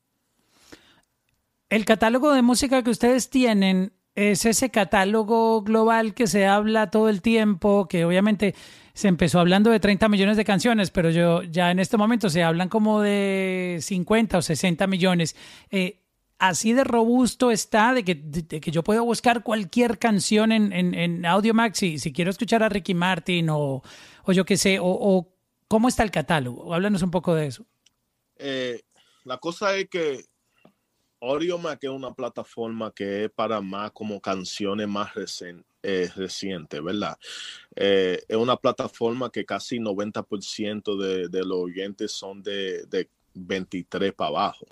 El 1.70 1.86
catálogo 1.86 2.34
de 2.34 2.42
música 2.42 2.84
que 2.84 2.90
ustedes 2.90 3.30
tienen 3.30 3.94
es 4.15 4.45
ese 4.45 4.69
catálogo 4.69 5.62
global 5.62 6.13
que 6.13 6.28
se 6.28 6.45
habla 6.45 6.89
todo 6.89 7.10
el 7.10 7.21
tiempo, 7.21 7.88
que 7.88 8.06
obviamente 8.06 8.56
se 8.93 9.08
empezó 9.08 9.39
hablando 9.39 9.71
de 9.71 9.80
30 9.80 10.10
millones 10.10 10.38
de 10.38 10.43
canciones, 10.43 10.91
pero 10.91 11.10
yo 11.10 11.43
ya 11.43 11.71
en 11.71 11.80
este 11.80 11.97
momento 11.97 12.30
se 12.30 12.43
hablan 12.43 12.69
como 12.69 13.02
de 13.02 13.80
50 13.82 14.38
o 14.38 14.41
60 14.41 14.86
millones. 14.88 15.36
Eh, 15.69 16.02
así 16.39 16.74
de 16.74 16.84
robusto 16.84 17.52
está 17.52 17.93
de 17.93 18.04
que, 18.04 18.71
yo 18.71 18.84
puedo 18.84 19.06
buscar 19.06 19.43
cualquier 19.43 19.97
canción 19.97 20.52
en, 20.52 20.74
en, 20.74 20.93
en 20.93 21.26
Audio 21.26 21.54
Max 21.54 21.80
si, 21.80 22.00
si, 22.00 22.12
quiero 22.12 22.32
escuchar 22.32 22.63
a 22.63 22.69
Ricky 22.69 22.93
Martin 22.93 23.50
o, 23.50 23.82
o 24.24 24.32
yo 24.32 24.43
qué 24.43 24.58
sé, 24.58 24.78
o, 24.82 25.28
cómo 25.67 25.88
está 25.88 26.04
el 26.04 26.12
catálogo. 26.12 26.74
Háblanos 26.74 27.02
un 27.02 27.12
poco 27.12 27.34
de 27.34 27.47
eso. 27.47 27.65
Eh, 28.36 28.82
la 29.24 29.38
cosa 29.38 29.76
es 29.78 29.88
que 29.89 30.26
Mac 31.60 31.84
es 31.84 31.89
una 31.89 32.13
plataforma 32.13 32.91
que 32.91 33.25
es 33.25 33.31
para 33.31 33.62
más 33.62 33.91
como 33.91 34.19
canciones 34.19 34.88
más 34.88 35.13
recientes, 35.13 36.84
¿verdad? 36.84 37.17
Eh, 37.75 38.23
es 38.27 38.38
una 38.38 38.57
plataforma 38.57 39.31
que 39.31 39.45
casi 39.45 39.77
90% 39.77 40.97
de, 40.97 41.27
de, 41.27 41.45
los 41.45 41.60
oyentes 41.60 42.12
son 42.12 42.41
de, 42.41 42.86
de 42.86 43.10
23 43.34 44.13
para 44.13 44.29
abajo. 44.29 44.65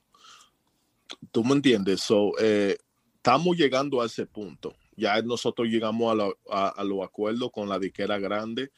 ¿Tú 1.31 1.43
me 1.43 1.53
entiendes? 1.53 2.01
So, 2.01 2.33
eh, 2.39 2.77
estamos 3.15 3.55
llegando 3.55 4.01
a 4.01 4.05
ese 4.05 4.25
punto. 4.25 4.75
Ya 4.95 5.21
nosotros 5.21 5.67
llegamos 5.67 6.35
a, 6.49 6.83
los 6.83 7.03
acuerdos 7.03 7.51
con 7.51 7.69
la 7.69 7.79
diquera 7.79 8.19
grande. 8.19 8.71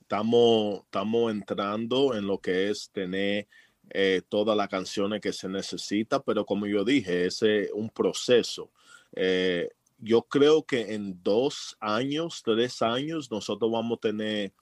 Estamos, 0.00 0.80
estamos 0.84 1.30
entrando 1.30 2.14
en 2.14 2.26
lo 2.26 2.38
que 2.38 2.70
es 2.70 2.90
tener 2.90 3.46
eh, 3.92 4.22
todas 4.28 4.56
las 4.56 4.68
canciones 4.68 5.20
que 5.20 5.32
se 5.32 5.48
necesita, 5.48 6.22
pero 6.22 6.46
como 6.46 6.66
yo 6.66 6.84
dije, 6.84 7.26
ese 7.26 7.62
es 7.62 7.70
un 7.72 7.90
proceso. 7.90 8.70
Eh, 9.14 9.68
yo 9.98 10.22
creo 10.22 10.62
que 10.62 10.94
en 10.94 11.20
dos 11.24 11.76
años, 11.80 12.42
tres 12.44 12.82
años, 12.82 13.30
nosotros 13.30 13.70
vamos 13.70 13.98
a 13.98 14.00
tener 14.00 14.52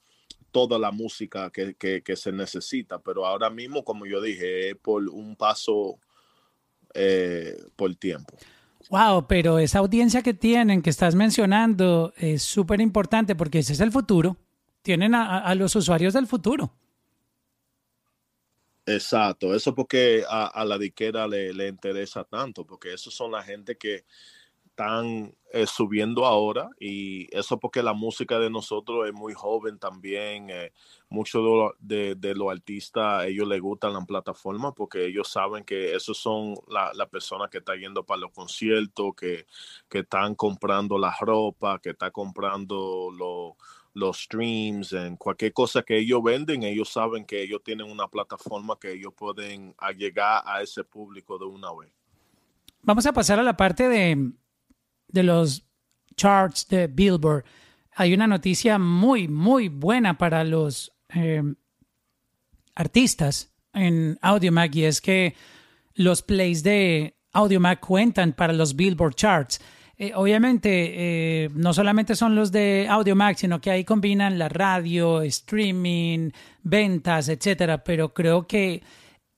toda 0.51 0.79
la 0.79 0.91
música 0.91 1.51
que, 1.51 1.75
que, 1.75 2.15
se 2.15 2.31
necesita, 2.31 2.97
pero 2.97 3.23
ahora 3.23 3.51
mismo, 3.51 3.83
como 3.83 4.07
yo 4.07 4.19
dije, 4.19 4.71
es 4.71 4.75
por 4.75 5.07
un 5.07 5.35
paso 5.35 5.99
eh, 6.95 7.55
por 7.75 7.93
tiempo. 7.95 8.35
Wow, 8.89 9.27
pero 9.27 9.59
esa 9.59 9.77
audiencia 9.77 10.23
que 10.23 10.33
tienen, 10.33 10.81
que 10.81 10.89
estás 10.89 11.13
mencionando, 11.13 12.13
es 12.17 12.41
súper 12.41 12.81
importante 12.81 13.35
porque 13.35 13.59
ese 13.59 13.73
es 13.73 13.79
el 13.79 13.91
futuro. 13.91 14.37
Tienen 14.81 15.13
a 15.13 15.53
los 15.53 15.75
usuarios 15.75 16.13
del 16.13 16.25
futuro. 16.25 16.73
Exacto, 18.89 19.53
eso 19.53 19.75
porque 19.75 20.23
a, 20.27 20.65
la 20.65 20.77
diquera 20.79 21.27
le, 21.27 21.53
le, 21.53 21.67
interesa 21.67 22.23
tanto, 22.23 22.65
porque 22.65 22.93
eso 22.93 23.11
son 23.11 23.31
la 23.31 23.43
gente 23.43 23.77
que 23.77 24.03
están 24.79 25.35
eh, 25.51 25.67
subiendo 25.67 26.25
ahora 26.25 26.69
y 26.79 27.27
eso 27.35 27.59
porque 27.59 27.83
la 27.83 27.93
música 27.93 28.39
de 28.39 28.49
nosotros 28.49 29.07
es 29.07 29.13
muy 29.13 29.33
joven 29.33 29.77
también. 29.77 30.49
Eh, 30.49 30.71
muchos 31.09 31.73
de, 31.79 32.15
los 32.35 32.49
artistas, 32.49 33.25
ellos 33.25 33.47
les 33.47 33.59
gustan 33.59 33.93
la 33.93 34.05
plataforma 34.05 34.73
porque 34.73 35.05
ellos 35.05 35.27
saben 35.29 35.65
que 35.65 35.95
esos 35.95 36.17
son 36.17 36.55
las 36.69 36.95
la 36.95 37.07
personas 37.09 37.49
que 37.49 37.57
están 37.57 37.79
yendo 37.79 38.05
para 38.05 38.21
los 38.21 38.31
conciertos, 38.31 39.13
que, 39.15 39.45
que 39.89 39.99
están 39.99 40.35
comprando 40.35 40.97
la 40.97 41.13
ropa, 41.19 41.79
que 41.79 41.89
están 41.89 42.11
comprando 42.11 43.09
los 43.11 43.53
los 43.93 44.21
streams, 44.23 44.93
en 44.93 45.17
cualquier 45.17 45.53
cosa 45.53 45.83
que 45.83 45.97
ellos 45.97 46.21
venden, 46.23 46.63
ellos 46.63 46.89
saben 46.89 47.25
que 47.25 47.41
ellos 47.41 47.61
tienen 47.63 47.89
una 47.89 48.07
plataforma 48.07 48.77
que 48.79 48.93
ellos 48.93 49.13
pueden 49.15 49.75
llegar 49.97 50.43
a 50.45 50.61
ese 50.61 50.83
público 50.83 51.37
de 51.37 51.45
una 51.45 51.69
vez. 51.73 51.91
Vamos 52.81 53.05
a 53.05 53.13
pasar 53.13 53.39
a 53.39 53.43
la 53.43 53.57
parte 53.57 53.89
de, 53.89 54.31
de 55.07 55.23
los 55.23 55.65
charts 56.15 56.67
de 56.67 56.87
Billboard. 56.87 57.43
Hay 57.95 58.13
una 58.13 58.27
noticia 58.27 58.77
muy, 58.77 59.27
muy 59.27 59.67
buena 59.67 60.17
para 60.17 60.43
los 60.43 60.91
eh, 61.13 61.43
artistas 62.75 63.51
en 63.73 64.17
AudioMac 64.21 64.75
y 64.75 64.85
es 64.85 65.01
que 65.01 65.35
los 65.95 66.21
plays 66.21 66.63
de 66.63 67.17
AudioMac 67.33 67.79
cuentan 67.79 68.33
para 68.33 68.53
los 68.53 68.75
Billboard 68.75 69.15
charts. 69.15 69.59
Eh, 70.01 70.13
obviamente, 70.15 70.69
eh, 71.43 71.49
no 71.53 71.73
solamente 71.73 72.15
son 72.15 72.33
los 72.33 72.53
de 72.53 72.87
Audio 72.89 73.17
Max, 73.17 73.41
sino 73.41 73.59
que 73.59 73.69
ahí 73.69 73.83
combinan 73.83 74.39
la 74.39 74.47
radio, 74.47 75.21
streaming, 75.23 76.31
ventas, 76.63 77.27
etcétera. 77.27 77.83
Pero 77.83 78.13
creo 78.13 78.47
que 78.47 78.81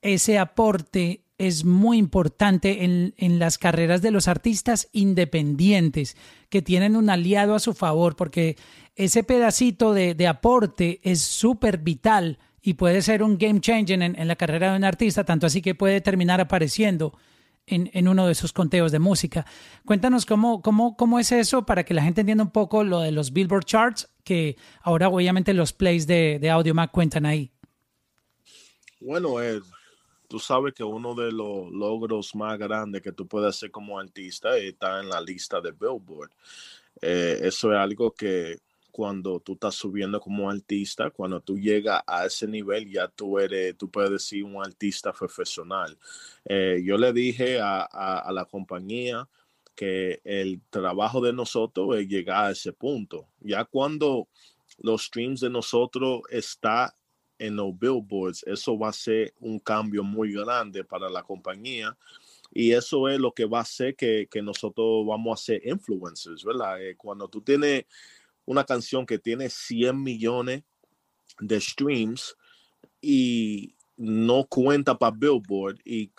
ese 0.03 0.37
aporte 0.37 1.23
es 1.39 1.65
muy 1.65 1.97
importante 1.97 2.83
en, 2.83 3.15
en, 3.17 3.39
las 3.39 3.57
carreras 3.57 4.03
de 4.03 4.11
los 4.11 4.27
artistas 4.27 4.87
independientes 4.91 6.15
que 6.49 6.61
tienen 6.61 6.95
un 6.95 7.09
aliado 7.09 7.55
a 7.55 7.59
su 7.59 7.73
favor, 7.73 8.15
porque 8.15 8.55
ese 8.95 9.23
pedacito 9.23 9.95
de, 9.95 10.13
de 10.13 10.27
aporte 10.27 10.99
es 11.01 11.21
súper 11.21 11.79
vital 11.79 12.37
y 12.61 12.75
puede 12.75 13.01
ser 13.01 13.23
un 13.23 13.39
game 13.39 13.61
changer 13.61 14.03
en, 14.03 14.15
en 14.15 14.27
la 14.27 14.35
carrera 14.35 14.71
de 14.71 14.77
un 14.77 14.83
artista, 14.83 15.23
tanto 15.23 15.47
así 15.47 15.63
que 15.63 15.73
puede 15.73 16.01
terminar 16.01 16.39
apareciendo 16.39 17.17
en, 17.67 18.07
uno 18.07 18.25
de 18.25 18.33
esos 18.33 18.53
conteos 18.53 18.91
de 18.91 18.99
música. 18.99 19.45
Cuéntanos 19.85 20.25
cómo, 20.25 20.61
cómo, 20.61 20.97
cómo 20.97 21.19
es 21.19 21.31
eso 21.31 21.65
para 21.65 21.83
que 21.83 21.93
la 21.93 22.03
gente 22.03 22.21
entienda 22.21 22.43
un 22.43 22.51
poco 22.51 22.83
lo 22.83 22.99
de 22.99 23.11
los 23.11 23.33
Billboard 23.33 23.65
Charts, 23.65 24.09
que 24.23 24.57
ahora 24.81 25.09
obviamente 25.09 25.53
los 25.53 25.73
plays 25.73 26.07
de, 26.07 26.39
de 26.39 26.49
Audio 26.49 26.73
Mac 26.73 26.91
cuentan 26.91 27.25
ahí. 27.25 27.51
Bueno, 28.99 29.41
Ed, 29.41 29.63
tú 30.27 30.39
sabes 30.39 30.73
que 30.73 30.83
uno 30.83 31.15
de 31.15 31.31
los 31.31 31.71
logros 31.71 32.35
más 32.35 32.57
grandes 32.57 33.01
que 33.01 33.11
tú 33.11 33.27
puedes 33.27 33.49
hacer 33.49 33.71
como 33.71 33.99
artista 33.99 34.55
está 34.57 34.99
en 34.99 35.09
la 35.09 35.21
lista 35.21 35.59
de 35.59 35.71
Billboard. 35.71 36.31
Eh, 37.01 37.39
eso 37.41 37.71
es 37.71 37.79
algo 37.79 38.11
que 38.11 38.59
cuando 38.91 39.39
tú 39.39 39.53
estás 39.53 39.75
subiendo 39.75 40.19
como 40.19 40.49
artista, 40.49 41.09
cuando 41.09 41.41
tú 41.41 41.57
llegas 41.57 42.03
a 42.05 42.25
ese 42.25 42.47
nivel, 42.47 42.89
ya 42.91 43.07
tú 43.07 43.39
eres, 43.39 43.77
tú 43.77 43.89
puedes 43.89 44.11
decir 44.11 44.43
un 44.43 44.63
artista 44.63 45.11
profesional. 45.11 45.97
Eh, 46.45 46.81
yo 46.85 46.97
le 46.97 47.13
dije 47.13 47.59
a, 47.61 48.29
la 48.31 48.45
compañía 48.45 49.27
que 49.75 50.21
el 50.23 50.61
trabajo 50.69 51.21
de 51.21 51.33
nosotros 51.33 51.97
es 51.97 52.07
llegar 52.07 52.45
a 52.45 52.51
ese 52.51 52.73
punto. 52.73 53.27
Ya 53.39 53.65
cuando 53.65 54.27
los 54.77 55.05
streams 55.05 55.41
de 55.41 55.49
nosotros 55.49 56.21
está 56.29 56.95
en 57.39 57.55
los 57.55 57.77
billboards, 57.77 58.43
eso 58.45 58.77
va 58.77 58.89
a 58.89 58.93
ser 58.93 59.33
un 59.39 59.59
cambio 59.59 60.03
muy 60.03 60.33
grande 60.33 60.83
para 60.83 61.09
la 61.09 61.23
compañía. 61.23 61.97
Y 62.53 62.73
eso 62.73 63.07
es 63.07 63.17
lo 63.17 63.33
que 63.33 63.45
va 63.45 63.59
a 63.59 63.61
hacer 63.61 63.95
que, 63.95 64.27
nosotros 64.43 65.05
vamos 65.07 65.39
a 65.39 65.43
ser 65.43 65.65
influencers, 65.65 66.43
¿verdad? 66.43 66.83
Eh, 66.83 66.97
cuando 66.97 67.29
tú 67.29 67.41
tienes 67.41 67.85
una 68.45 68.63
canción 68.63 69.05
que 69.05 69.19
tiene 69.19 69.49
100 69.49 70.01
millones 70.01 70.63
de 71.39 71.59
streams 71.59 72.35
y 73.01 73.75
no 73.97 74.45
cuenta 74.47 74.97
para 74.97 75.15
Billboard 75.15 75.79
y 75.85 76.11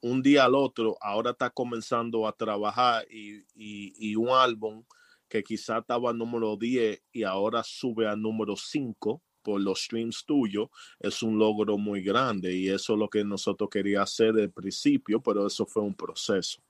un 0.00 0.22
día 0.22 0.44
al 0.44 0.54
otro 0.54 0.96
ahora 1.00 1.30
está 1.30 1.50
comenzando 1.50 2.26
a 2.28 2.32
trabajar 2.32 3.06
y, 3.10 3.44
y, 3.54 4.14
un 4.14 4.28
álbum 4.28 4.84
que 5.28 5.42
quizá 5.42 5.78
estaba 5.78 6.12
número 6.12 6.56
10 6.56 7.02
y 7.12 7.22
ahora 7.24 7.62
sube 7.64 8.06
a 8.06 8.14
número 8.14 8.54
5 8.56 9.22
por 9.42 9.60
los 9.60 9.82
streams 9.82 10.24
tuyos, 10.24 10.68
es 10.98 11.22
un 11.22 11.38
logro 11.38 11.78
muy 11.78 12.02
grande 12.02 12.54
y 12.54 12.68
eso 12.68 12.94
es 12.94 12.98
lo 12.98 13.08
que 13.08 13.24
nosotros 13.24 13.70
queríamos 13.70 14.12
hacer 14.12 14.32
del 14.32 14.50
principio, 14.50 15.20
pero 15.20 15.46
eso 15.46 15.64
fue 15.66 15.82
un 15.82 15.94
proceso. 15.94 16.60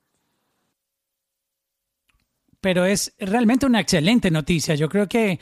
Pero 2.66 2.84
es 2.84 3.14
realmente 3.20 3.64
una 3.64 3.78
excelente 3.78 4.28
noticia. 4.28 4.74
Yo 4.74 4.88
creo 4.88 5.08
que 5.08 5.38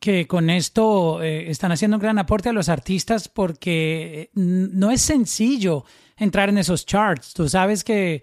que 0.00 0.28
con 0.28 0.48
esto 0.48 1.20
eh, 1.20 1.50
están 1.50 1.72
haciendo 1.72 1.96
un 1.96 2.00
gran 2.00 2.20
aporte 2.20 2.50
a 2.50 2.52
los 2.52 2.68
artistas 2.68 3.26
porque 3.26 4.20
eh, 4.20 4.30
no 4.34 4.92
es 4.92 5.02
sencillo 5.02 5.84
entrar 6.16 6.48
en 6.48 6.58
esos 6.58 6.86
charts. 6.86 7.34
Tú 7.34 7.48
sabes 7.48 7.82
que 7.82 8.22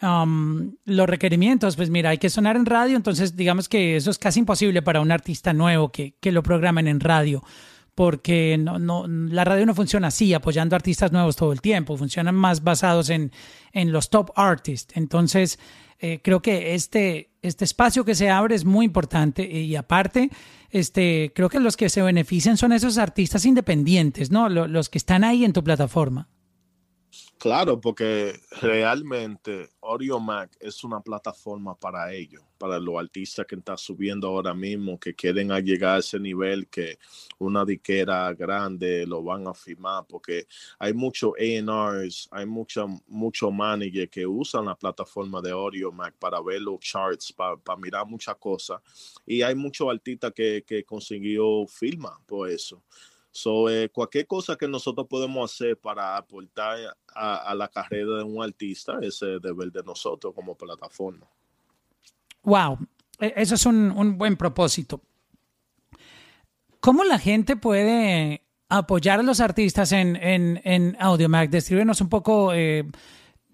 um, 0.00 0.76
los 0.84 1.08
requerimientos, 1.08 1.74
pues 1.74 1.90
mira, 1.90 2.10
hay 2.10 2.18
que 2.18 2.30
sonar 2.30 2.54
en 2.54 2.64
radio, 2.64 2.94
entonces 2.94 3.34
digamos 3.34 3.68
que 3.68 3.96
eso 3.96 4.12
es 4.12 4.18
casi 4.18 4.38
imposible 4.38 4.80
para 4.80 5.00
un 5.00 5.10
artista 5.10 5.52
nuevo 5.52 5.90
que, 5.90 6.14
que 6.20 6.30
lo 6.30 6.44
programen 6.44 6.86
en 6.86 7.00
radio 7.00 7.42
porque 7.96 8.56
no, 8.56 8.78
no, 8.78 9.08
la 9.08 9.44
radio 9.44 9.66
no 9.66 9.74
funciona 9.74 10.08
así, 10.08 10.32
apoyando 10.32 10.76
artistas 10.76 11.10
nuevos 11.10 11.34
todo 11.34 11.52
el 11.52 11.60
tiempo, 11.60 11.96
funcionan 11.96 12.36
más 12.36 12.62
basados 12.62 13.10
en, 13.10 13.32
en 13.72 13.90
los 13.90 14.10
top 14.10 14.30
artists. 14.36 14.96
Entonces, 14.96 15.58
eh, 16.00 16.20
creo 16.22 16.42
que 16.42 16.74
este, 16.74 17.30
este 17.44 17.64
espacio 17.64 18.04
que 18.04 18.14
se 18.14 18.30
abre 18.30 18.54
es 18.54 18.64
muy 18.64 18.86
importante 18.86 19.44
y 19.44 19.76
aparte, 19.76 20.30
este, 20.70 21.30
creo 21.34 21.50
que 21.50 21.60
los 21.60 21.76
que 21.76 21.90
se 21.90 22.02
benefician 22.02 22.56
son 22.56 22.72
esos 22.72 22.96
artistas 22.96 23.44
independientes, 23.44 24.30
¿no? 24.30 24.48
Los, 24.48 24.88
que 24.88 24.98
están 24.98 25.24
ahí 25.24 25.44
en 25.44 25.52
tu 25.52 25.62
plataforma. 25.62 26.28
Claro, 27.38 27.78
porque 27.78 28.40
realmente 28.62 29.68
Audio 29.82 30.18
es 30.60 30.82
una 30.82 31.00
plataforma 31.00 31.78
para 31.78 32.10
ellos, 32.12 32.42
para 32.56 32.78
los 32.78 32.96
artistas 32.96 33.44
que 33.46 33.56
están 33.56 33.76
subiendo 33.76 34.28
ahora 34.28 34.54
mismo, 34.54 34.98
que 34.98 35.14
quieren 35.14 35.50
llegar 35.62 35.96
a 35.96 35.98
ese 35.98 36.18
nivel 36.18 36.68
que 36.68 36.98
una 37.38 37.64
diquera 37.64 38.32
grande 38.32 39.06
lo 39.06 39.22
van 39.22 39.46
a 39.46 39.52
firmar, 39.52 40.06
porque 40.08 40.46
hay 40.78 40.94
muchos 40.94 41.32
A&Rs, 41.38 42.28
hay 42.30 42.46
muchos 42.46 42.88
mucho 43.08 43.50
managers 43.50 44.10
que 44.10 44.26
usan 44.26 44.64
la 44.64 44.74
plataforma 44.74 45.42
de 45.42 45.50
Audio 45.50 45.92
para 46.18 46.40
ver 46.40 46.62
los 46.62 46.80
charts, 46.80 47.32
para, 47.32 47.76
mirar 47.76 48.06
muchas 48.06 48.36
cosas, 48.36 48.80
y 49.26 49.42
hay 49.42 49.54
muchos 49.54 49.86
artistas 49.90 50.32
que, 50.32 50.64
que 50.66 50.84
consiguió 50.84 51.66
firma 51.66 52.18
por 52.26 52.48
eso. 52.48 52.82
So, 53.36 53.68
eh, 53.68 53.88
cualquier 53.88 54.28
cosa 54.28 54.54
que 54.54 54.68
nosotros 54.68 55.08
podemos 55.10 55.52
hacer 55.52 55.76
para 55.76 56.16
aportar 56.16 56.78
a, 57.16 57.52
la 57.56 57.66
carrera 57.66 58.18
de 58.18 58.22
un 58.22 58.40
artista 58.40 59.00
es 59.02 59.20
el 59.22 59.40
deber 59.40 59.72
de 59.72 59.82
nosotros 59.82 60.32
como 60.32 60.54
plataforma. 60.54 61.26
Wow, 62.44 62.78
e, 63.18 63.34
eso 63.34 63.56
es 63.56 63.66
un, 63.66 64.16
buen 64.16 64.36
propósito. 64.36 65.00
¿Cómo 66.78 67.02
la 67.02 67.18
gente 67.18 67.56
puede 67.56 68.44
apoyar 68.68 69.18
a 69.18 69.24
los 69.24 69.40
artistas 69.40 69.90
en, 69.90 70.14
en, 70.14 70.60
en 70.62 70.96
AudioMac? 71.00 71.50
Descríbenos 71.50 72.00
un 72.00 72.08
poco. 72.08 72.54
Eh, 72.54 72.88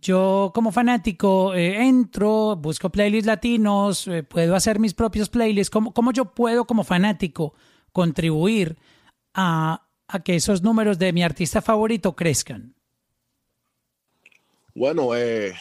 yo 0.03 0.53
como 0.55 0.73
fanático 0.73 1.55
eh, 1.55 1.87
entro, 1.87 2.55
busco 2.55 2.91
playlists 2.91 3.27
latinos, 3.27 4.11
puedo 4.29 4.55
hacer 4.55 4.79
mis 4.79 4.93
propios 4.93 5.31
playlists. 5.31 5.71
¿Cómo, 5.71 5.95
¿Cómo, 5.95 6.13
yo 6.13 6.27
puedo 6.27 6.67
como 6.67 6.85
fanático 6.85 7.55
contribuir 7.93 8.77
a, 9.35 9.87
que 10.25 10.37
esos 10.37 10.63
números 10.63 10.99
de 10.99 11.13
mi 11.13 11.23
artista 11.23 11.63
favorito 11.63 12.15
crezcan? 12.17 12.75
Bueno, 14.75 15.15
eh, 15.15 15.55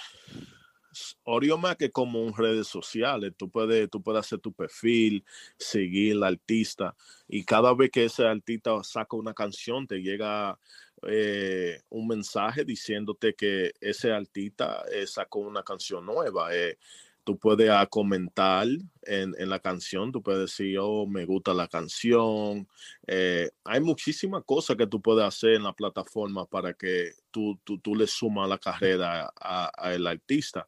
Mac 1.57 1.81
es 1.81 1.91
como 1.91 2.21
un 2.21 2.35
redes 2.35 2.67
sociales. 2.67 3.33
Tú 3.37 3.49
puedes, 3.49 3.89
tú 3.89 4.01
puedes 4.01 4.21
hacer 4.21 4.39
tu 4.39 4.51
perfil, 4.51 5.23
seguir 5.57 6.15
al 6.15 6.23
artista 6.23 6.95
y 7.27 7.43
cada 7.43 7.73
vez 7.73 7.91
que 7.91 8.05
ese 8.05 8.25
artista 8.25 8.83
saca 8.83 9.15
una 9.15 9.33
canción 9.33 9.85
te 9.87 10.01
llega 10.01 10.57
eh, 11.03 11.81
un 11.89 12.07
mensaje 12.07 12.65
diciéndote 12.65 13.33
que 13.33 13.71
ese 13.79 14.11
artista 14.11 14.83
eh, 14.91 15.07
sacó 15.07 15.39
una 15.39 15.63
canción 15.63 16.05
nueva. 16.05 16.55
Eh, 16.55 16.77
tú 17.23 17.37
puedes 17.37 17.71
comentar 17.89 18.67
en, 19.03 19.49
la 19.49 19.59
canción, 19.59 20.11
tú 20.11 20.21
puedes 20.21 20.41
decir, 20.41 20.77
oh, 20.79 21.05
me 21.05 21.25
gusta 21.25 21.53
la 21.53 21.67
canción. 21.67 22.67
Eh, 23.07 23.49
hay 23.63 23.81
muchísimas 23.81 24.43
cosas 24.45 24.75
que 24.75 24.87
tú 24.87 25.01
puedes 25.01 25.25
hacer 25.25 25.53
en 25.53 25.63
la 25.63 25.73
plataforma 25.73 26.45
para 26.45 26.73
que 26.73 27.11
tú, 27.31 27.59
tú, 27.63 27.95
le 27.95 28.07
sumas 28.07 28.49
la 28.49 28.57
carrera 28.57 29.31
al 29.37 30.07
artista. 30.07 30.67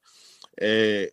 Eh, 0.58 1.12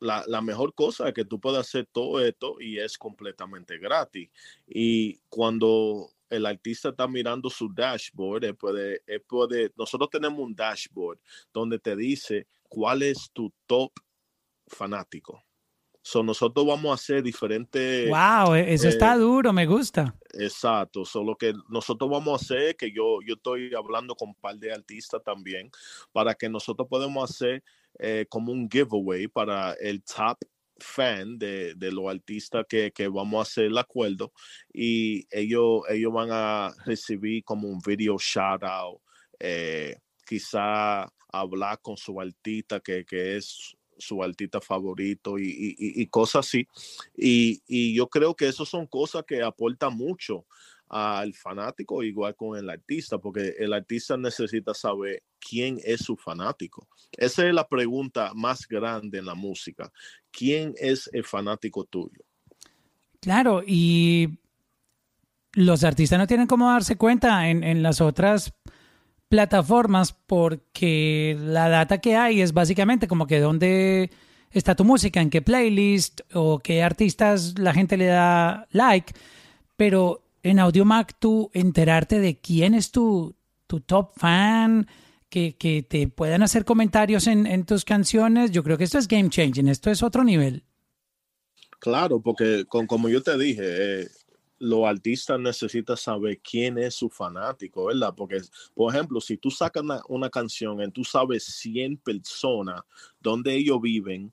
la, 0.00 0.40
mejor 0.40 0.74
cosa 0.74 1.08
es 1.08 1.14
que 1.14 1.24
tú 1.24 1.40
puedes 1.40 1.60
hacer 1.60 1.88
todo 1.90 2.20
esto 2.20 2.60
y 2.60 2.78
es 2.78 2.98
completamente 2.98 3.78
gratis. 3.78 4.30
Y 4.66 5.18
cuando 5.28 6.10
el 6.28 6.46
artista 6.46 6.90
está 6.90 7.06
mirando 7.08 7.50
su 7.50 7.72
dashboard, 7.72 8.54
puede, 8.56 9.02
puede, 9.26 9.72
nosotros 9.76 10.10
tenemos 10.10 10.40
un 10.40 10.54
dashboard 10.54 11.18
donde 11.52 11.78
te 11.78 11.96
dice 11.96 12.46
cuál 12.68 13.02
es 13.02 13.30
tu 13.32 13.52
top 13.66 13.92
fanático. 14.66 15.42
So, 16.02 16.22
nosotros 16.22 16.64
vamos 16.64 16.92
a 16.92 16.94
hacer 16.94 17.20
diferentes. 17.20 18.08
Wow, 18.08 18.54
e-, 18.54 18.72
eso 18.72 18.88
está 18.88 19.14
eh, 19.14 19.18
duro, 19.18 19.52
me 19.52 19.66
gusta. 19.66 20.14
Exacto. 20.34 21.04
Solo 21.04 21.36
que 21.36 21.52
nosotros 21.68 22.08
vamos 22.08 22.32
a 22.32 22.44
hacer, 22.44 22.76
que 22.76 22.92
yo, 22.92 23.18
yo 23.26 23.34
estoy 23.34 23.74
hablando 23.74 24.14
con 24.14 24.28
un 24.28 24.34
par 24.36 24.56
de 24.56 24.72
artistas 24.72 25.20
también, 25.24 25.68
para 26.12 26.32
que 26.34 26.48
nosotros 26.48 26.86
podamos 26.88 27.28
hacer 27.28 27.64
eh, 27.98 28.24
como 28.28 28.52
un 28.52 28.68
giveaway 28.70 29.26
para 29.26 29.72
el 29.80 30.04
top 30.04 30.38
fan 30.78 31.38
de, 31.38 31.74
de 31.74 31.90
los 31.90 32.08
artistas 32.08 32.64
que, 32.68 32.92
que, 32.92 33.08
vamos 33.08 33.38
a 33.40 33.42
hacer 33.42 33.64
el 33.64 33.78
acuerdo 33.78 34.32
y 34.72 35.26
ellos, 35.30 35.82
ellos 35.88 36.12
van 36.12 36.28
a 36.30 36.74
recibir 36.84 37.42
como 37.44 37.68
un 37.68 37.80
video 37.80 38.16
shout 38.18 38.62
out, 38.62 39.00
eh, 39.38 39.96
quizá 40.26 41.10
hablar 41.32 41.80
con 41.80 41.96
su 41.96 42.20
artista 42.20 42.78
que, 42.80 43.04
que 43.04 43.38
es 43.38 43.76
su 43.98 44.22
artista 44.22 44.60
favorito 44.60 45.36
y, 45.38 46.06
cosas 46.08 46.46
así. 46.46 46.66
Y, 47.16 47.94
yo 47.94 48.08
creo 48.08 48.34
que 48.34 48.48
eso 48.48 48.64
son 48.64 48.86
cosas 48.86 49.24
que 49.26 49.42
aportan 49.42 49.96
mucho 49.96 50.46
al 50.88 51.34
fanático, 51.34 52.02
igual 52.02 52.36
con 52.36 52.56
el 52.56 52.70
artista, 52.70 53.18
porque 53.18 53.54
el 53.58 53.72
artista 53.72 54.16
necesita 54.16 54.72
saber 54.72 55.22
quién 55.40 55.80
es 55.84 56.00
su 56.00 56.16
fanático. 56.16 56.88
Esa 57.12 57.46
es 57.46 57.54
la 57.54 57.66
pregunta 57.66 58.32
más 58.34 58.68
grande 58.68 59.18
en 59.18 59.26
la 59.26 59.34
música. 59.34 59.90
¿Quién 60.30 60.74
es 60.78 61.10
el 61.12 61.24
fanático 61.24 61.84
tuyo? 61.84 62.24
Claro, 63.20 63.62
y 63.66 64.38
los 65.54 65.82
artistas 65.82 66.18
no 66.18 66.26
tienen 66.26 66.46
cómo 66.46 66.70
darse 66.70 66.96
cuenta 66.96 67.48
en, 67.48 67.64
en 67.64 67.82
las 67.82 68.00
otras 68.00 68.52
plataformas 69.28 70.12
porque 70.12 71.36
la 71.40 71.68
data 71.68 71.98
que 71.98 72.16
hay 72.16 72.40
es 72.40 72.52
básicamente 72.52 73.08
como 73.08 73.26
que 73.26 73.40
dónde 73.40 74.10
está 74.50 74.74
tu 74.74 74.84
música, 74.84 75.20
en 75.20 75.30
qué 75.30 75.42
playlist 75.42 76.20
o 76.32 76.58
qué 76.60 76.82
artistas 76.82 77.58
la 77.58 77.74
gente 77.74 77.96
le 77.96 78.06
da 78.06 78.66
like, 78.70 79.12
pero 79.76 80.22
en 80.42 80.58
AudioMac 80.58 81.18
tú 81.18 81.50
enterarte 81.52 82.20
de 82.20 82.38
quién 82.38 82.74
es 82.74 82.90
tu, 82.90 83.34
tu 83.66 83.80
top 83.80 84.12
fan, 84.16 84.86
que, 85.28 85.56
que, 85.56 85.82
te 85.82 86.06
puedan 86.08 86.42
hacer 86.42 86.64
comentarios 86.64 87.26
en, 87.26 87.46
en, 87.46 87.64
tus 87.66 87.84
canciones, 87.84 88.52
yo 88.52 88.62
creo 88.62 88.78
que 88.78 88.84
esto 88.84 88.96
es 88.96 89.08
game 89.08 89.28
changing, 89.28 89.68
esto 89.68 89.90
es 89.90 90.02
otro 90.02 90.22
nivel. 90.22 90.64
Claro, 91.80 92.20
porque 92.20 92.64
con, 92.66 92.86
como 92.86 93.08
yo 93.08 93.22
te 93.22 93.36
dije, 93.36 94.02
eh, 94.02 94.08
los 94.58 94.84
artistas 94.86 95.38
necesitan 95.38 95.96
saber 95.96 96.40
quién 96.40 96.78
es 96.78 96.94
su 96.94 97.10
fanático, 97.10 97.86
¿verdad? 97.86 98.14
Porque, 98.16 98.40
por 98.74 98.94
ejemplo, 98.94 99.20
si 99.20 99.36
tú 99.36 99.50
sacas 99.50 99.84
una, 100.08 100.30
canción 100.30 100.82
y 100.82 100.90
tú 100.90 101.04
sabes 101.04 101.44
100 101.44 101.98
personas 101.98 102.82
donde 103.20 103.54
ellos 103.54 103.80
viven, 103.80 104.32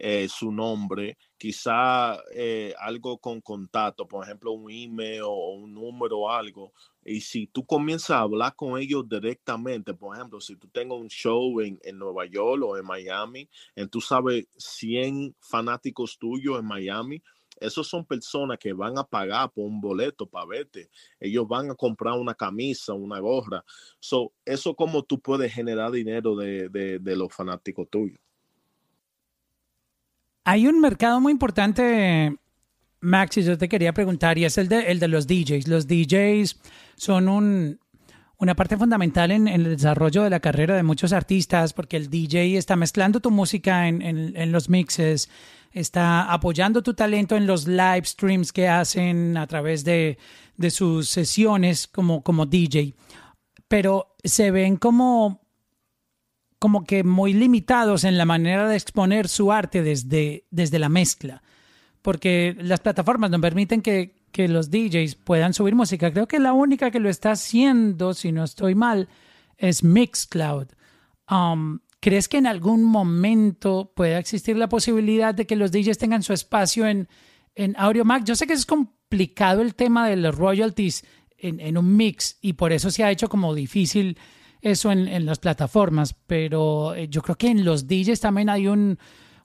eh, 0.00 0.28
su 0.28 0.52
nombre, 0.52 1.18
quizá 1.36 2.18
eh, 2.32 2.72
algo 2.78 3.18
con 3.18 3.40
contacto, 3.40 4.06
por 4.06 4.24
ejemplo, 4.24 4.52
un 4.52 4.70
email 4.70 5.22
o 5.22 5.54
un 5.54 5.74
número 5.74 6.20
o 6.20 6.30
algo. 6.30 6.72
Y 7.04 7.20
si 7.20 7.48
tú 7.48 7.66
comienzas 7.66 8.10
a 8.10 8.20
hablar 8.20 8.54
con 8.54 8.78
ellos 8.78 9.08
directamente, 9.08 9.94
por 9.94 10.14
ejemplo, 10.16 10.40
si 10.40 10.54
tú 10.54 10.68
tengas 10.68 10.98
un 10.98 11.08
show 11.08 11.60
en, 11.60 11.80
en 11.82 11.98
Nueva 11.98 12.26
York 12.26 12.62
o 12.64 12.76
en 12.76 12.84
Miami, 12.84 13.48
y 13.74 13.86
tú 13.88 14.00
sabes 14.00 14.46
100 14.56 15.34
fanáticos 15.40 16.16
tuyos 16.16 16.60
en 16.60 16.66
Miami, 16.66 17.20
Esos 17.60 17.86
son 17.88 18.04
personas 18.04 18.58
que 18.58 18.72
van 18.72 18.98
a 18.98 19.04
pagar 19.04 19.50
por 19.50 19.64
un 19.64 19.80
boleto 19.80 20.26
para 20.26 20.46
verte. 20.46 20.90
Ellos 21.18 21.46
van 21.46 21.70
a 21.70 21.74
comprar 21.74 22.14
una 22.18 22.34
camisa, 22.34 22.92
una 22.92 23.18
gorra. 23.20 23.64
So, 24.00 24.32
eso 24.44 24.74
como 24.74 25.02
tú 25.02 25.20
puedes 25.20 25.52
generar 25.52 25.90
dinero 25.90 26.36
de, 26.36 26.68
de, 26.68 27.16
los 27.16 27.32
fanáticos 27.32 27.88
tuyos. 27.90 28.18
Hay 30.44 30.66
un 30.66 30.80
mercado 30.80 31.20
muy 31.20 31.32
importante, 31.32 32.36
Max, 33.00 33.36
y 33.36 33.42
yo 33.42 33.58
te 33.58 33.68
quería 33.68 33.92
preguntar, 33.92 34.38
y 34.38 34.44
es 34.44 34.56
el 34.56 34.68
de, 34.68 34.90
el 34.90 34.98
de 34.98 35.08
los 35.08 35.26
DJs. 35.26 35.68
Los 35.68 35.86
DJs 35.86 36.58
son 36.96 37.28
un, 37.28 37.80
una 38.38 38.54
parte 38.54 38.76
fundamental 38.76 39.32
en, 39.32 39.48
el 39.48 39.64
desarrollo 39.64 40.22
de 40.22 40.30
la 40.30 40.40
carrera 40.40 40.76
de 40.76 40.84
muchos 40.84 41.12
artistas, 41.12 41.72
porque 41.72 41.96
el 41.96 42.08
DJ 42.08 42.56
está 42.56 42.76
mezclando 42.76 43.20
tu 43.20 43.30
música 43.30 43.88
en, 43.88 44.00
en, 44.00 44.52
los 44.52 44.68
mixes, 44.68 45.28
está 45.72 46.32
apoyando 46.32 46.82
tu 46.82 46.94
talento 46.94 47.36
en 47.36 47.46
los 47.46 47.66
live 47.66 48.04
streams 48.04 48.52
que 48.52 48.68
hacen 48.68 49.36
a 49.36 49.46
través 49.46 49.84
de, 49.84 50.18
de 50.56 50.70
sus 50.70 51.08
sesiones 51.08 51.86
como, 51.86 52.22
como 52.22 52.46
DJ. 52.46 52.94
Pero 53.68 54.16
se 54.24 54.50
ven 54.50 54.76
como, 54.76 55.42
como 56.58 56.84
que 56.84 57.04
muy 57.04 57.32
limitados 57.32 58.04
en 58.04 58.18
la 58.18 58.24
manera 58.24 58.68
de 58.68 58.76
exponer 58.76 59.28
su 59.28 59.52
arte 59.52 59.82
desde, 59.82 60.44
desde 60.50 60.78
la 60.78 60.88
mezcla, 60.88 61.42
porque 62.02 62.56
las 62.58 62.80
plataformas 62.80 63.30
no 63.30 63.40
permiten 63.40 63.82
que, 63.82 64.16
que 64.32 64.48
los 64.48 64.70
DJs 64.70 65.14
puedan 65.16 65.54
subir 65.54 65.74
música. 65.74 66.12
Creo 66.12 66.26
que 66.26 66.38
la 66.38 66.52
única 66.52 66.90
que 66.90 67.00
lo 67.00 67.08
está 67.08 67.32
haciendo, 67.32 68.14
si 68.14 68.32
no 68.32 68.44
estoy 68.44 68.74
mal, 68.74 69.08
es 69.56 69.84
Mixcloud. 69.84 70.68
Um, 71.30 71.80
¿Crees 72.00 72.28
que 72.28 72.36
en 72.38 72.46
algún 72.46 72.84
momento 72.84 73.92
pueda 73.94 74.18
existir 74.18 74.56
la 74.56 74.68
posibilidad 74.68 75.34
de 75.34 75.46
que 75.46 75.56
los 75.56 75.72
DJs 75.72 75.98
tengan 75.98 76.22
su 76.22 76.32
espacio 76.32 76.86
en, 76.86 77.08
en 77.54 77.76
Mac? 78.04 78.24
Yo 78.24 78.36
sé 78.36 78.46
que 78.46 78.52
es 78.52 78.66
complicado 78.66 79.62
el 79.62 79.74
tema 79.74 80.08
de 80.08 80.16
los 80.16 80.34
royalties 80.36 81.04
en, 81.36 81.60
en, 81.60 81.76
un 81.76 81.96
mix 81.96 82.38
y 82.40 82.52
por 82.54 82.72
eso 82.72 82.90
se 82.90 83.02
ha 83.02 83.10
hecho 83.10 83.28
como 83.28 83.54
difícil 83.54 84.18
eso 84.60 84.92
en, 84.92 85.08
en 85.08 85.26
las 85.26 85.38
plataformas, 85.38 86.14
pero 86.26 86.94
eh, 86.94 87.08
yo 87.08 87.22
creo 87.22 87.36
que 87.36 87.48
en 87.48 87.64
los 87.64 87.86
DJs 87.86 88.20
también 88.20 88.48
hay 88.48 88.68
un, 88.68 88.98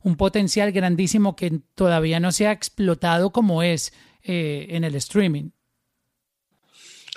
un 0.04 0.16
potencial 0.16 0.72
grandísimo 0.72 1.36
que 1.36 1.62
todavía 1.76 2.20
no 2.20 2.32
se 2.32 2.48
ha 2.48 2.52
explotado 2.52 3.32
como 3.32 3.64
es 3.64 3.94
eh, 4.22 4.68
en 4.70 4.84
el 4.84 4.96
streaming. 4.96 5.50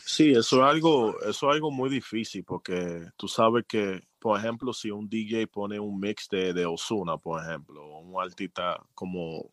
Sí, 0.04 0.30
eso 0.30 0.62
es 0.62 0.70
algo, 0.70 1.20
eso 1.22 1.50
es 1.50 1.54
algo 1.54 1.70
muy 1.70 1.90
difícil 1.90 2.44
porque 2.44 3.08
tú 3.16 3.26
sabes 3.26 3.64
que, 3.66 4.05
por 4.18 4.38
ejemplo, 4.38 4.72
si 4.72 4.90
un 4.90 5.08
DJ 5.08 5.46
pone 5.46 5.78
un 5.78 5.98
mix 6.00 6.28
de, 6.28 6.52
de 6.52 6.66
Osuna, 6.66 7.16
por 7.18 7.42
ejemplo, 7.42 7.98
un 7.98 8.20
artista 8.20 8.82
como 8.94 9.50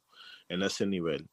en 0.48 0.64
ese 0.64 0.86
nivel, 0.86 1.28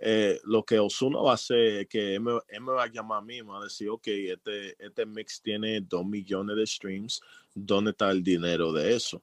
eh, 0.00 0.40
lo 0.44 0.64
que 0.64 0.78
Osuna 0.78 1.20
va 1.20 1.32
a 1.32 1.34
hacer 1.34 1.56
es 1.56 1.88
que 1.88 2.14
él 2.16 2.20
me, 2.20 2.32
va 2.32 2.82
a 2.82 2.90
llamar 2.90 3.18
a 3.18 3.22
mí 3.22 3.42
me 3.42 3.52
va 3.52 3.60
a 3.60 3.64
decir, 3.64 3.88
ok, 3.88 4.06
este, 4.06 4.84
este 4.84 5.06
mix 5.06 5.40
tiene 5.40 5.80
dos 5.80 6.04
millones 6.04 6.56
de 6.56 6.66
streams, 6.66 7.20
¿dónde 7.54 7.92
está 7.92 8.10
el 8.10 8.22
dinero 8.22 8.72
de 8.72 8.94
eso? 8.94 9.22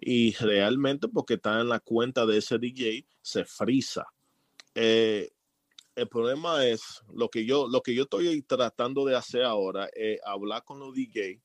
Y 0.00 0.32
realmente 0.34 1.08
porque 1.08 1.34
está 1.34 1.60
en 1.60 1.68
la 1.68 1.80
cuenta 1.80 2.24
de 2.24 2.38
ese 2.38 2.58
DJ, 2.58 3.04
se 3.20 3.44
frisa. 3.44 4.06
Eh, 4.74 5.30
el 5.94 6.08
problema 6.08 6.64
es 6.64 7.02
lo 7.12 7.28
que 7.28 7.44
yo 7.44 7.68
lo 7.68 7.82
que 7.82 7.94
yo 7.94 8.04
estoy 8.04 8.40
tratando 8.42 9.04
de 9.04 9.14
hacer 9.14 9.42
ahora 9.42 9.90
es 9.94 10.18
hablar 10.24 10.64
con 10.64 10.80
los 10.80 10.94
DJ 10.94 11.38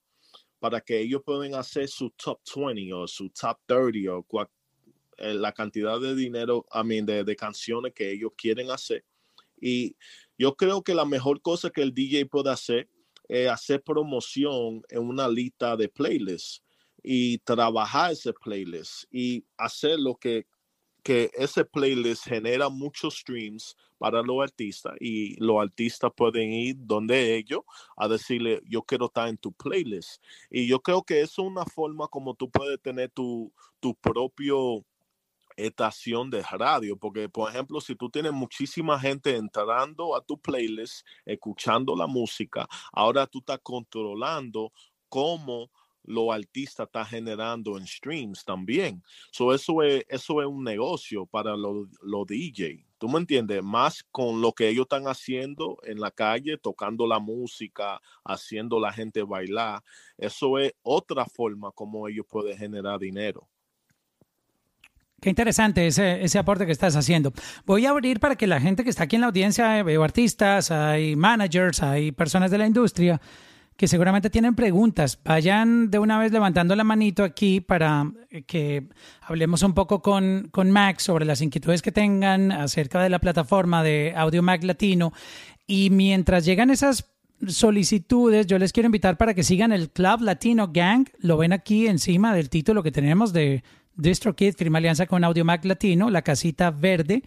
para 0.59 0.81
que 0.81 0.99
ellos 0.99 1.21
puedan 1.25 1.55
hacer 1.55 1.87
su 1.87 2.09
top 2.11 2.39
20 2.55 2.93
o 2.93 3.07
su 3.07 3.29
top 3.29 3.57
30 3.65 4.11
o 4.13 4.25
eh, 5.17 5.33
la 5.33 5.51
cantidad 5.51 5.99
de 5.99 6.15
dinero, 6.15 6.65
a 6.71 6.83
mí, 6.83 7.01
de, 7.01 7.23
de 7.23 7.35
canciones 7.35 7.93
que 7.93 8.11
ellos 8.11 8.31
quieren 8.35 8.69
hacer. 8.71 9.03
Y 9.59 9.95
yo 10.37 10.55
creo 10.55 10.83
que 10.83 10.93
la 10.93 11.05
mejor 11.05 11.41
cosa 11.41 11.69
que 11.69 11.81
el 11.81 11.93
DJ 11.93 12.27
puede 12.27 12.51
hacer 12.51 12.89
es 13.27 13.49
hacer 13.49 13.83
promoción 13.83 14.83
en 14.89 14.99
una 14.99 15.27
lista 15.27 15.75
de 15.75 15.89
playlists 15.89 16.63
y 17.03 17.39
trabajar 17.39 18.11
ese 18.11 18.33
playlist 18.33 19.05
y 19.11 19.45
hacer 19.57 19.99
lo 19.99 20.15
que 20.15 20.45
que 21.07 21.31
ese 21.35 21.63
playlist 21.63 22.25
genera 22.25 22.67
muchos 22.67 23.19
streams 23.19 23.77
para 23.97 24.21
los 24.21 24.43
artistas 24.43 24.93
y 24.99 25.41
los 25.41 25.55
artistas 25.57 26.11
pueden 26.13 26.51
ir 26.51 26.75
donde 26.79 27.37
ellos 27.37 27.61
a 27.95 28.09
decirle 28.09 28.61
yo 28.65 28.81
quiero 28.81 29.05
estar 29.05 29.29
en 29.29 29.37
tu 29.37 29.53
playlist 29.53 30.21
y 30.51 30.67
yo 30.67 30.81
creo 30.81 31.03
que 31.03 31.21
eso 31.21 31.43
es 31.43 31.47
una 31.47 31.63
forma 31.63 32.09
como 32.09 32.33
tú 32.35 32.51
puedes 32.51 32.81
tener 32.81 33.09
tu, 33.11 33.53
tu 33.79 33.95
propio 33.95 34.83
estación 35.55 36.29
de 36.29 36.41
radio, 36.41 36.97
porque 36.97 37.29
por 37.29 37.49
ejemplo, 37.49 37.79
si 37.79 37.95
tú 37.95 38.09
tienes 38.09 38.33
muchísima 38.33 38.99
gente 38.99 39.33
entrando 39.33 40.13
a 40.13 40.19
tu 40.19 40.37
playlist, 40.37 41.07
escuchando 41.25 41.95
la 41.95 42.05
música, 42.07 42.67
ahora 42.91 43.25
tú 43.27 43.39
estás 43.39 43.59
controlando 43.63 44.73
cómo 45.07 45.71
los 46.07 46.33
artistas 46.33 46.87
está 46.87 47.05
generando 47.05 47.77
en 47.77 47.85
streams 47.85 48.43
también. 48.43 49.03
So 49.29 49.53
eso, 49.53 49.83
es, 49.83 50.05
eso 50.07 50.41
es 50.41 50.47
un 50.47 50.63
negocio 50.63 51.25
para 51.25 51.55
los 51.55 51.87
lo 52.01 52.25
DJ. 52.25 52.85
¿Tú 52.97 53.07
me 53.09 53.19
entiendes? 53.19 53.61
Más 53.61 54.03
con 54.09 54.41
lo 54.41 54.53
que 54.53 54.69
ellos 54.69 54.85
están 54.85 55.07
haciendo 55.07 55.77
en 55.83 55.99
la 55.99 56.09
calle, 56.09 56.57
tocando 56.57 57.05
la 57.05 57.19
música, 57.19 58.01
haciendo 58.23 58.79
la 58.79 58.91
gente 58.91 59.21
bailar. 59.21 59.83
Eso 60.17 60.57
es 60.57 60.73
otra 60.81 61.25
forma 61.25 61.71
como 61.71 62.07
ellos 62.07 62.25
pueden 62.27 62.57
generar 62.57 62.99
dinero. 62.99 63.47
Qué 65.19 65.29
interesante 65.29 65.87
ese, 65.87 66.23
ese 66.23 66.37
aporte 66.37 66.65
que 66.65 66.71
estás 66.71 66.95
haciendo. 66.95 67.33
Voy 67.65 67.85
a 67.85 67.89
abrir 67.89 68.19
para 68.19 68.35
que 68.35 68.45
la 68.45 68.61
gente 68.61 68.83
que 68.83 68.91
está 68.91 69.03
aquí 69.03 69.15
en 69.15 69.21
la 69.21 69.27
audiencia, 69.27 69.81
veo 69.83 70.03
artistas, 70.03 70.69
hay 70.69 71.15
managers, 71.15 71.81
hay 71.81 72.11
personas 72.11 72.51
de 72.51 72.59
la 72.59 72.67
industria, 72.67 73.19
que 73.77 73.87
seguramente 73.87 74.31
tienen 74.31 74.55
preguntas. 74.55 75.19
Vayan 75.23 75.91
de 75.91 75.99
una 75.99 76.17
vez 76.17 76.31
levantando 76.31 76.75
la 76.75 76.83
manito 76.83 77.23
aquí 77.23 77.61
para 77.61 78.11
que 78.47 78.87
hablemos 79.21 79.61
un 79.61 79.73
poco 79.73 80.01
con, 80.01 80.49
con 80.51 80.71
Max 80.71 81.03
sobre 81.03 81.25
las 81.25 81.41
inquietudes 81.41 81.83
que 81.83 81.91
tengan 81.91 82.51
acerca 82.51 83.01
de 83.01 83.09
la 83.09 83.19
plataforma 83.19 83.83
de 83.83 84.13
Audio 84.17 84.41
Mac 84.41 84.63
Latino. 84.63 85.13
Y 85.67 85.91
mientras 85.91 86.43
llegan 86.43 86.71
esas 86.71 87.11
solicitudes, 87.45 88.47
yo 88.47 88.57
les 88.57 88.73
quiero 88.73 88.87
invitar 88.87 89.15
para 89.15 89.35
que 89.35 89.43
sigan 89.43 89.71
el 89.71 89.91
Club 89.91 90.21
Latino 90.21 90.71
Gang. 90.73 91.07
Lo 91.19 91.37
ven 91.37 91.53
aquí 91.53 91.85
encima 91.85 92.33
del 92.33 92.49
título 92.49 92.81
que 92.81 92.91
tenemos 92.91 93.31
de 93.31 93.63
DistroKid, 93.93 94.55
firma 94.55 94.79
alianza 94.79 95.05
con 95.05 95.23
Audio 95.23 95.45
Mac 95.45 95.63
Latino, 95.65 96.09
la 96.09 96.23
casita 96.23 96.71
verde 96.71 97.23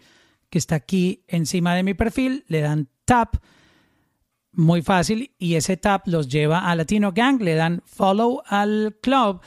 que 0.49 0.57
está 0.57 0.75
aquí 0.75 1.23
encima 1.29 1.75
de 1.75 1.83
mi 1.83 1.93
perfil. 1.93 2.43
Le 2.49 2.59
dan 2.59 2.89
tap 3.05 3.37
muy 4.53 4.81
fácil 4.81 5.31
y 5.39 5.55
ese 5.55 5.77
tap 5.77 6.07
los 6.07 6.27
lleva 6.27 6.69
a 6.69 6.75
Latino 6.75 7.11
Gang, 7.11 7.41
le 7.41 7.55
dan 7.55 7.81
follow 7.85 8.41
al 8.47 8.95
club 9.01 9.41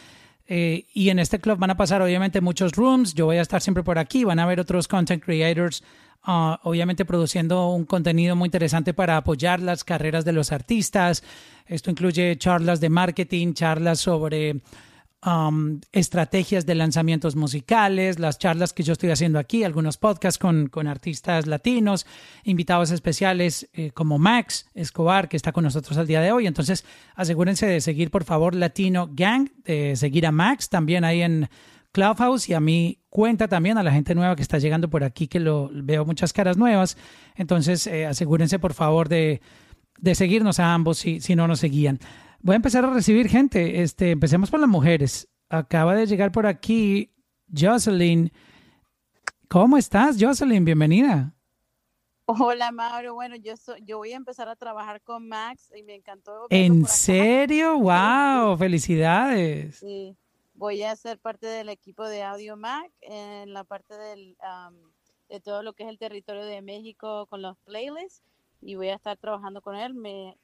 eh, 0.46 0.86
y 0.92 1.08
en 1.08 1.18
este 1.18 1.38
club 1.38 1.58
van 1.58 1.70
a 1.70 1.76
pasar 1.76 2.02
obviamente 2.02 2.40
muchos 2.40 2.72
rooms, 2.72 3.14
yo 3.14 3.26
voy 3.26 3.36
a 3.36 3.42
estar 3.42 3.60
siempre 3.60 3.82
por 3.82 3.98
aquí, 3.98 4.24
van 4.24 4.38
a 4.38 4.44
haber 4.44 4.60
otros 4.60 4.88
content 4.88 5.22
creators 5.22 5.82
uh, 6.26 6.56
obviamente 6.62 7.04
produciendo 7.04 7.70
un 7.70 7.84
contenido 7.84 8.36
muy 8.36 8.48
interesante 8.48 8.94
para 8.94 9.16
apoyar 9.16 9.60
las 9.60 9.84
carreras 9.84 10.24
de 10.24 10.32
los 10.32 10.52
artistas, 10.52 11.22
esto 11.66 11.90
incluye 11.90 12.36
charlas 12.36 12.80
de 12.80 12.90
marketing, 12.90 13.54
charlas 13.54 14.00
sobre 14.00 14.60
Um, 15.26 15.80
estrategias 15.92 16.66
de 16.66 16.74
lanzamientos 16.74 17.34
musicales, 17.34 18.18
las 18.18 18.38
charlas 18.38 18.74
que 18.74 18.82
yo 18.82 18.92
estoy 18.92 19.08
haciendo 19.08 19.38
aquí, 19.38 19.64
algunos 19.64 19.96
podcasts 19.96 20.38
con, 20.38 20.66
con 20.66 20.86
artistas 20.86 21.46
latinos, 21.46 22.04
invitados 22.42 22.90
especiales 22.90 23.66
eh, 23.72 23.90
como 23.92 24.18
Max 24.18 24.66
Escobar, 24.74 25.30
que 25.30 25.38
está 25.38 25.50
con 25.52 25.64
nosotros 25.64 25.96
al 25.96 26.06
día 26.06 26.20
de 26.20 26.30
hoy. 26.30 26.46
Entonces, 26.46 26.84
asegúrense 27.14 27.64
de 27.64 27.80
seguir, 27.80 28.10
por 28.10 28.24
favor, 28.24 28.54
Latino 28.54 29.08
Gang, 29.10 29.48
de 29.64 29.96
seguir 29.96 30.26
a 30.26 30.30
Max 30.30 30.68
también 30.68 31.04
ahí 31.04 31.22
en 31.22 31.48
Clubhouse 31.92 32.50
y 32.50 32.52
a 32.52 32.60
mí 32.60 32.98
cuenta 33.08 33.48
también 33.48 33.78
a 33.78 33.82
la 33.82 33.92
gente 33.92 34.14
nueva 34.14 34.36
que 34.36 34.42
está 34.42 34.58
llegando 34.58 34.90
por 34.90 35.04
aquí, 35.04 35.26
que 35.26 35.40
lo 35.40 35.70
veo 35.72 36.04
muchas 36.04 36.34
caras 36.34 36.58
nuevas. 36.58 36.98
Entonces, 37.34 37.86
eh, 37.86 38.04
asegúrense, 38.04 38.58
por 38.58 38.74
favor, 38.74 39.08
de, 39.08 39.40
de 39.98 40.14
seguirnos 40.14 40.60
a 40.60 40.74
ambos 40.74 40.98
si, 40.98 41.22
si 41.22 41.34
no 41.34 41.48
nos 41.48 41.60
seguían. 41.60 41.98
Voy 42.44 42.52
a 42.52 42.56
empezar 42.56 42.84
a 42.84 42.92
recibir 42.92 43.26
gente. 43.26 43.80
Este, 43.80 44.10
empecemos 44.10 44.50
por 44.50 44.60
las 44.60 44.68
mujeres. 44.68 45.26
Acaba 45.48 45.94
de 45.94 46.04
llegar 46.04 46.30
por 46.30 46.46
aquí 46.46 47.10
Jocelyn. 47.50 48.30
¿Cómo 49.48 49.78
estás, 49.78 50.18
Jocelyn? 50.20 50.62
Bienvenida. 50.62 51.34
Hola, 52.26 52.70
Mauro. 52.70 53.14
Bueno, 53.14 53.36
yo, 53.36 53.54
yo 53.84 53.96
voy 53.96 54.12
a 54.12 54.16
empezar 54.16 54.46
a 54.50 54.56
trabajar 54.56 55.00
con 55.00 55.26
Max 55.26 55.72
y 55.74 55.84
me 55.84 55.94
encantó. 55.94 56.46
¿En 56.50 56.84
serio? 56.86 57.78
¡Wow! 57.78 58.58
¡Felicidades! 58.58 59.76
Sí, 59.76 60.14
voy 60.52 60.82
a 60.82 60.94
ser 60.96 61.18
parte 61.18 61.46
del 61.46 61.70
equipo 61.70 62.06
de 62.06 62.24
Audio 62.24 62.58
Mac 62.58 62.92
en 63.00 63.54
la 63.54 63.64
parte 63.64 63.96
del, 63.96 64.36
de 65.30 65.40
todo 65.40 65.62
lo 65.62 65.72
que 65.72 65.84
es 65.84 65.88
el 65.88 65.98
territorio 65.98 66.44
de 66.44 66.60
México 66.60 67.24
con 67.24 67.40
los 67.40 67.56
playlists 67.60 68.22
y 68.60 68.74
voy 68.74 68.88
a 68.88 68.96
estar 68.96 69.16
trabajando 69.16 69.62
con 69.62 69.76
él. 69.76 69.94
Me, 69.94 70.36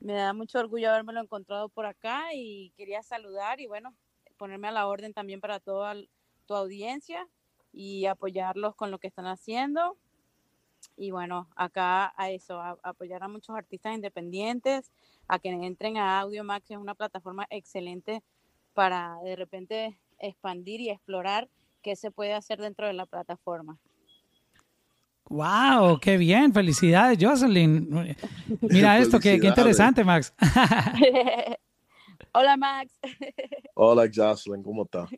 me 0.00 0.14
da 0.14 0.32
mucho 0.32 0.58
orgullo 0.58 0.90
habérmelo 0.90 1.20
encontrado 1.20 1.68
por 1.68 1.86
acá 1.86 2.34
y 2.34 2.72
quería 2.76 3.02
saludar 3.02 3.60
y 3.60 3.66
bueno, 3.66 3.94
ponerme 4.36 4.68
a 4.68 4.72
la 4.72 4.86
orden 4.86 5.12
también 5.12 5.40
para 5.40 5.60
toda 5.60 5.94
tu 6.46 6.54
audiencia 6.54 7.28
y 7.72 8.06
apoyarlos 8.06 8.74
con 8.74 8.90
lo 8.90 8.98
que 8.98 9.06
están 9.06 9.26
haciendo. 9.26 9.96
y 10.96 11.10
bueno, 11.10 11.48
acá 11.56 12.12
a 12.16 12.30
eso, 12.30 12.58
a, 12.60 12.78
apoyar 12.82 13.22
a 13.22 13.28
muchos 13.28 13.54
artistas 13.56 13.94
independientes, 13.94 14.90
a 15.28 15.38
que 15.38 15.50
entren 15.50 15.98
a 15.98 16.20
Audio 16.20 16.42
Max, 16.44 16.70
es 16.70 16.78
una 16.78 16.94
plataforma 16.94 17.46
excelente 17.50 18.22
para 18.74 19.18
de 19.22 19.36
repente 19.36 19.98
expandir 20.18 20.80
y 20.80 20.90
explorar 20.90 21.48
qué 21.82 21.96
se 21.96 22.10
puede 22.10 22.34
hacer 22.34 22.60
dentro 22.60 22.86
de 22.86 22.94
la 22.94 23.06
plataforma. 23.06 23.78
¡Wow! 25.30 26.00
¡Qué 26.00 26.16
bien! 26.16 26.52
¡Felicidades, 26.52 27.16
Jocelyn! 27.20 27.88
Mira 28.62 28.98
esto, 28.98 29.20
qué, 29.20 29.38
qué, 29.38 29.46
interesante, 29.46 30.02
Max. 30.02 30.34
Hola, 32.34 32.56
Max. 32.56 32.98
Hola, 33.74 34.10
Jocelyn, 34.12 34.60
¿cómo 34.64 34.82
estás? 34.82 35.08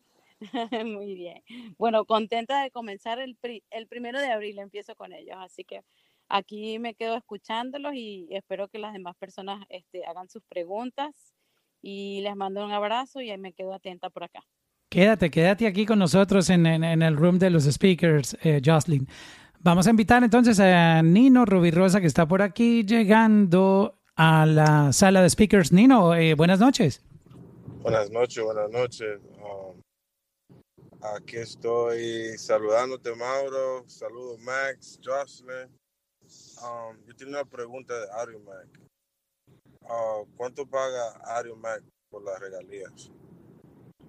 Muy 0.84 1.14
bien. 1.14 1.42
Bueno, 1.78 2.04
contenta 2.04 2.62
de 2.62 2.70
comenzar 2.70 3.20
el, 3.20 3.38
el 3.70 3.86
primero 3.86 4.20
de 4.20 4.30
abril, 4.30 4.58
empiezo 4.58 4.94
con 4.96 5.14
ellos, 5.14 5.36
así 5.40 5.64
que 5.64 5.80
aquí 6.28 6.78
me 6.78 6.94
quedo 6.94 7.16
escuchándolos 7.16 7.94
y 7.94 8.28
espero 8.32 8.68
que 8.68 8.78
las 8.78 8.92
demás 8.92 9.16
personas 9.16 9.64
este, 9.70 10.04
hagan 10.04 10.28
sus 10.28 10.42
preguntas 10.44 11.32
y 11.80 12.20
les 12.20 12.36
mando 12.36 12.62
un 12.62 12.72
abrazo 12.72 13.22
y 13.22 13.34
me 13.38 13.54
quedo 13.54 13.72
atenta 13.72 14.10
por 14.10 14.24
acá. 14.24 14.42
Quédate, 14.90 15.30
quédate 15.30 15.66
aquí 15.66 15.86
con 15.86 15.98
nosotros 15.98 16.50
en, 16.50 16.66
en, 16.66 17.00
el 17.00 17.16
room 17.16 17.38
de 17.38 17.48
los 17.48 17.64
speakers, 17.64 18.36
eh, 18.42 18.60
Jocelyn. 18.62 19.08
Vamos 19.64 19.86
a 19.86 19.90
invitar 19.90 20.24
entonces 20.24 20.58
a 20.58 21.02
Nino 21.02 21.44
Rubirosa 21.44 22.00
que 22.00 22.08
está 22.08 22.26
por 22.26 22.42
aquí 22.42 22.84
llegando 22.84 23.96
a 24.16 24.44
la 24.44 24.92
sala 24.92 25.22
de 25.22 25.30
speakers. 25.30 25.70
Nino, 25.70 26.16
eh, 26.16 26.34
buenas 26.34 26.58
noches. 26.58 27.00
Buenas 27.80 28.10
noches, 28.10 28.42
buenas 28.42 28.68
noches. 28.70 29.20
Aquí 31.16 31.36
estoy 31.36 32.36
saludándote, 32.38 33.14
Mauro. 33.14 33.84
Saludos, 33.86 34.40
Max, 34.40 34.98
Jocelyn. 35.00 35.68
Um, 36.60 36.96
yo 37.06 37.14
tengo 37.14 37.30
una 37.30 37.44
pregunta 37.44 37.94
de 37.94 38.06
Ario 38.20 38.40
Mac. 38.40 38.66
Uh, 39.82 40.26
¿Cuánto 40.36 40.66
paga 40.66 41.10
Ario 41.36 41.54
Mac 41.54 41.82
por 42.10 42.24
las 42.24 42.40
regalías? 42.40 43.12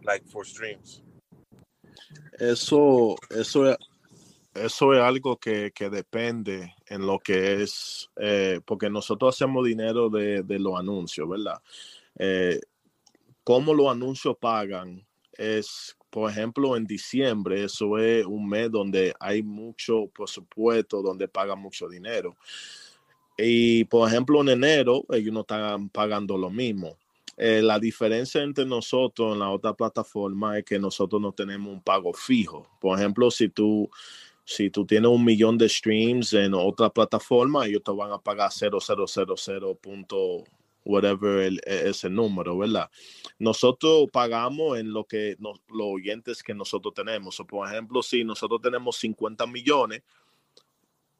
Like 0.02 0.28
for 0.30 0.46
streams. 0.48 1.04
Eso, 2.40 3.16
eso, 3.30 3.78
eso 4.54 4.94
es 4.94 5.02
algo 5.02 5.38
que, 5.38 5.72
que 5.74 5.90
depende 5.90 6.74
en 6.88 7.06
lo 7.06 7.20
que 7.20 7.62
es, 7.64 8.10
eh, 8.18 8.60
porque 8.66 8.90
nosotros 8.90 9.36
hacemos 9.36 9.66
dinero 9.66 10.10
de, 10.10 10.44
de 10.44 10.60
los 10.60 10.80
anuncios, 10.80 11.28
¿verdad? 11.28 11.62
Eh, 12.18 12.60
¿Cómo 13.44 13.74
los 13.74 13.92
anuncios 13.92 14.38
pagan? 14.40 15.06
Es 15.34 15.98
por 16.14 16.30
ejemplo, 16.30 16.78
en 16.78 16.86
diciembre, 16.86 17.64
eso 17.64 17.98
es 17.98 18.24
un 18.24 18.48
mes 18.48 18.70
donde 18.70 19.16
hay 19.20 19.42
mucho 19.42 20.06
presupuesto, 20.16 21.02
donde 21.02 21.28
pagan 21.28 21.58
mucho 21.58 21.90
dinero. 21.90 22.38
Y, 23.36 23.86
por 23.86 24.08
ejemplo, 24.08 24.40
en 24.42 24.50
enero, 24.50 25.06
ellos 25.10 25.34
no 25.34 25.40
están 25.40 25.90
pagando 25.90 26.38
lo 26.38 26.52
mismo. 26.52 27.00
Eh, 27.36 27.64
la 27.64 27.80
diferencia 27.80 28.44
entre 28.44 28.64
nosotros 28.64 29.34
en 29.34 29.40
la 29.40 29.50
otra 29.50 29.74
plataforma 29.74 30.60
es 30.60 30.66
que 30.66 30.78
nosotros 30.78 31.20
no 31.20 31.32
tenemos 31.32 31.74
un 31.74 31.82
pago 31.82 32.14
fijo. 32.14 32.68
Por 32.80 33.00
ejemplo, 33.00 33.32
si 33.32 33.50
tú, 33.50 33.90
si 34.46 34.70
tú 34.70 34.86
tienes 34.86 35.10
un 35.10 35.24
millón 35.24 35.58
de 35.58 35.70
streams 35.70 36.34
en 36.34 36.54
otra 36.54 36.90
plataforma, 36.90 37.66
ellos 37.66 37.84
te 37.84 37.92
van 37.92 38.12
a 38.12 38.20
pagar 38.20 38.52
0.000 38.52 40.44
whatever 40.86 41.40
el, 41.40 41.62
e, 41.66 41.90
ese 41.90 42.10
número, 42.10 42.58
¿verdad? 42.58 42.90
Nosotros 43.40 44.10
pagamos 44.12 44.78
en 44.78 44.92
lo 44.92 45.06
que 45.06 45.38
los 45.40 45.60
oyentes 45.78 46.44
que 46.44 46.54
nosotros 46.54 46.94
tenemos. 46.94 47.40
O 47.40 47.48
por 47.48 47.68
ejemplo, 47.68 48.04
si 48.04 48.24
nosotros 48.24 48.62
tenemos 48.62 48.98
50 48.98 49.48
millones 49.48 50.04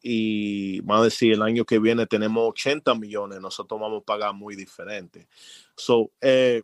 y 0.02 0.82
vamos 0.82 1.02
a 1.02 1.06
decir 1.06 1.34
el 1.34 1.42
año 1.42 1.64
que 1.66 1.80
viene 1.80 2.06
tenemos 2.06 2.50
80 2.50 2.96
millones, 2.96 3.40
nosotros 3.40 3.80
vamos 3.80 4.02
a 4.02 4.06
pagar 4.06 4.34
muy 4.34 4.56
diferente. 4.56 5.28
So, 5.76 6.12
eh, 6.20 6.64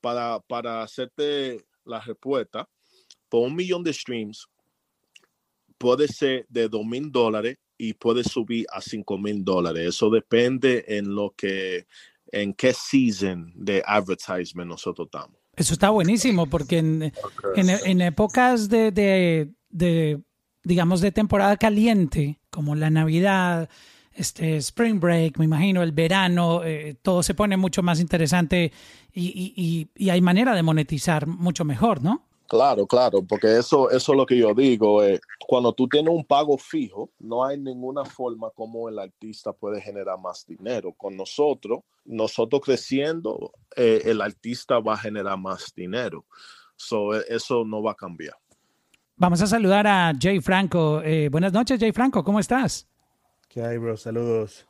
para, 0.00 0.40
para 0.40 0.82
hacerte 0.82 1.64
la 1.84 2.00
respuesta, 2.00 2.68
por 3.28 3.46
un 3.46 3.54
millón 3.54 3.84
de 3.84 3.92
streams 3.92 4.48
puede 5.80 6.08
ser 6.08 6.44
de 6.50 6.68
2 6.68 6.84
mil 6.84 7.10
dólares 7.10 7.56
y 7.78 7.94
puede 7.94 8.22
subir 8.22 8.66
a 8.70 8.82
5 8.82 9.16
mil 9.16 9.42
dólares. 9.42 9.88
Eso 9.88 10.10
depende 10.10 10.84
en 10.86 11.14
lo 11.14 11.34
que 11.34 11.86
en 12.30 12.52
qué 12.52 12.74
season 12.74 13.50
de 13.56 13.82
advertisement 13.84 14.68
nosotros 14.68 15.06
estamos. 15.06 15.40
Eso 15.56 15.72
está 15.72 15.88
buenísimo 15.88 16.46
porque 16.46 16.78
en, 16.78 17.12
en, 17.56 18.00
épocas 18.02 18.68
de, 18.68 18.92
de, 18.92 19.52
de, 19.70 20.20
digamos, 20.62 21.00
de 21.00 21.12
temporada 21.12 21.56
caliente, 21.56 22.40
como 22.50 22.76
la 22.76 22.90
Navidad, 22.90 23.68
este 24.12 24.58
Spring 24.58 25.00
Break, 25.00 25.38
me 25.38 25.46
imagino, 25.46 25.82
el 25.82 25.92
verano, 25.92 26.62
eh, 26.62 26.94
todo 27.02 27.22
se 27.22 27.34
pone 27.34 27.56
mucho 27.56 27.82
más 27.82 28.00
interesante 28.00 28.70
y, 29.12 29.26
y, 29.56 29.88
y, 29.96 30.10
hay 30.10 30.20
manera 30.20 30.54
de 30.54 30.62
monetizar 30.62 31.26
mucho 31.26 31.64
mejor, 31.64 32.02
¿no? 32.02 32.29
Claro, 32.50 32.84
claro, 32.84 33.22
porque 33.22 33.58
eso, 33.58 33.88
eso 33.90 34.12
es 34.12 34.18
lo 34.18 34.26
que 34.26 34.36
yo 34.36 34.52
digo. 34.52 35.04
Eh, 35.04 35.20
cuando 35.46 35.72
tú 35.72 35.86
tienes 35.86 36.12
un 36.12 36.24
pago 36.24 36.58
fijo, 36.58 37.08
no 37.20 37.44
hay 37.44 37.56
ninguna 37.56 38.04
forma 38.04 38.50
como 38.50 38.88
el 38.88 38.98
artista 38.98 39.52
puede 39.52 39.80
generar 39.80 40.18
más 40.18 40.44
dinero. 40.44 40.92
Con 40.92 41.16
nosotros, 41.16 41.84
nosotros 42.04 42.60
creciendo, 42.64 43.52
eh, 43.76 44.02
el 44.04 44.20
artista 44.20 44.80
va 44.80 44.94
a 44.94 44.96
generar 44.96 45.38
más 45.38 45.72
dinero. 45.76 46.24
So, 46.74 47.14
e, 47.14 47.24
eso 47.28 47.64
no 47.64 47.84
va 47.84 47.92
a 47.92 47.94
cambiar. 47.94 48.34
Vamos 49.14 49.40
a 49.42 49.46
saludar 49.46 49.86
a 49.86 50.12
Jay 50.20 50.40
Franco. 50.40 51.02
Eh, 51.04 51.28
buenas 51.28 51.52
noches, 51.52 51.78
Jay 51.78 51.92
Franco, 51.92 52.24
¿cómo 52.24 52.40
estás? 52.40 52.88
¿Qué 53.48 53.62
hay, 53.62 53.78
bro? 53.78 53.96
Saludos. 53.96 54.66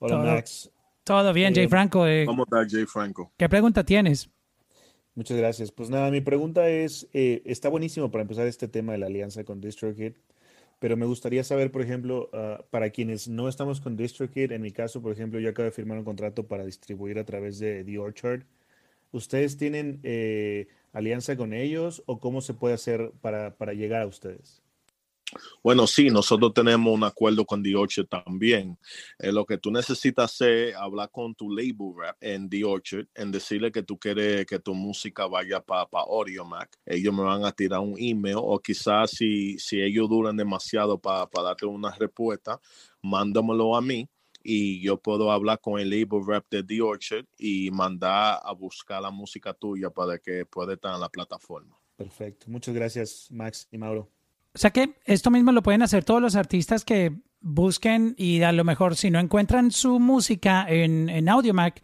Hola, 0.00 0.16
Max. 0.18 0.72
Todo 1.04 1.32
bien, 1.32 1.54
Jay 1.54 1.68
Franco. 1.68 2.04
¿Cómo 2.26 2.42
estás, 2.42 2.66
Jay 2.68 2.84
Franco? 2.84 3.30
¿Qué 3.36 3.48
pregunta 3.48 3.84
tienes? 3.84 4.28
Muchas 5.16 5.38
gracias. 5.38 5.72
Pues 5.72 5.88
nada, 5.88 6.10
mi 6.10 6.20
pregunta 6.20 6.68
es, 6.68 7.08
eh, 7.14 7.42
está 7.46 7.70
buenísimo 7.70 8.10
para 8.10 8.22
empezar 8.22 8.46
este 8.46 8.68
tema 8.68 8.92
de 8.92 8.98
la 8.98 9.06
alianza 9.06 9.44
con 9.44 9.62
DistroKid, 9.62 10.12
pero 10.78 10.96
me 10.98 11.06
gustaría 11.06 11.42
saber, 11.42 11.72
por 11.72 11.82
ejemplo, 11.82 12.30
uh, 12.34 12.62
para 12.70 12.90
quienes 12.90 13.26
no 13.28 13.48
estamos 13.48 13.80
con 13.80 13.96
DistroKid, 13.96 14.52
en 14.52 14.62
mi 14.62 14.72
caso, 14.72 15.00
por 15.02 15.12
ejemplo, 15.12 15.40
yo 15.40 15.50
acabo 15.50 15.64
de 15.64 15.72
firmar 15.72 15.98
un 15.98 16.04
contrato 16.04 16.46
para 16.46 16.66
distribuir 16.66 17.18
a 17.18 17.24
través 17.24 17.58
de 17.58 17.82
The 17.84 17.98
Orchard. 17.98 18.42
¿Ustedes 19.12 19.56
tienen 19.56 20.00
eh, 20.02 20.68
alianza 20.92 21.36
con 21.36 21.54
ellos 21.54 22.02
o 22.06 22.20
cómo 22.20 22.42
se 22.42 22.54
puede 22.54 22.74
hacer 22.74 23.12
para, 23.22 23.56
para 23.56 23.72
llegar 23.74 24.02
a 24.02 24.06
ustedes? 24.06 24.65
Bueno, 25.62 25.86
sí, 25.86 26.08
nosotros 26.08 26.54
tenemos 26.54 26.94
un 26.94 27.04
acuerdo 27.04 27.44
con 27.44 27.62
The 27.62 27.74
Orchard 27.74 28.06
también. 28.06 28.78
Eh, 29.18 29.32
lo 29.32 29.44
que 29.44 29.58
tú 29.58 29.70
necesitas 29.70 30.40
es 30.40 30.74
hablar 30.74 31.10
con 31.10 31.34
tu 31.34 31.50
label 31.50 31.94
rep 31.96 32.16
en 32.20 32.48
The 32.48 32.64
Orchard, 32.64 33.06
en 33.14 33.32
decirle 33.32 33.72
que 33.72 33.82
tú 33.82 33.98
quieres 33.98 34.46
que 34.46 34.58
tu 34.58 34.74
música 34.74 35.26
vaya 35.26 35.60
para 35.60 35.86
pa 35.86 36.04
Mac. 36.44 36.70
Ellos 36.84 37.12
me 37.12 37.22
van 37.22 37.44
a 37.44 37.52
tirar 37.52 37.80
un 37.80 37.96
email 37.98 38.36
o 38.38 38.58
quizás 38.60 39.10
si, 39.10 39.58
si 39.58 39.80
ellos 39.80 40.08
duran 40.08 40.36
demasiado 40.36 40.98
para 40.98 41.28
darte 41.42 41.66
una 41.66 41.90
respuesta, 41.90 42.60
mándamelo 43.02 43.76
a 43.76 43.82
mí 43.82 44.08
y 44.48 44.80
yo 44.80 44.96
puedo 44.96 45.32
hablar 45.32 45.60
con 45.60 45.80
el 45.80 45.90
label 45.90 46.24
rep 46.24 46.44
de 46.48 46.62
The 46.62 46.80
Orchard 46.80 47.24
y 47.36 47.68
mandar 47.72 48.38
a 48.44 48.52
buscar 48.52 49.02
la 49.02 49.10
música 49.10 49.52
tuya 49.52 49.90
para 49.90 50.18
que 50.18 50.46
pueda 50.46 50.74
estar 50.74 50.94
en 50.94 51.00
la 51.00 51.08
plataforma. 51.08 51.76
Perfecto. 51.96 52.46
Muchas 52.48 52.74
gracias, 52.74 53.26
Max 53.30 53.66
y 53.72 53.78
Mauro. 53.78 54.15
O 54.56 54.58
sea 54.58 54.70
que 54.70 54.94
esto 55.04 55.30
mismo 55.30 55.52
lo 55.52 55.62
pueden 55.62 55.82
hacer 55.82 56.02
todos 56.02 56.22
los 56.22 56.34
artistas 56.34 56.82
que 56.86 57.12
busquen 57.42 58.14
y 58.16 58.40
a 58.40 58.52
lo 58.52 58.64
mejor 58.64 58.96
si 58.96 59.10
no 59.10 59.18
encuentran 59.18 59.70
su 59.70 60.00
música 60.00 60.64
en, 60.66 61.10
en 61.10 61.28
AudioMac, 61.28 61.82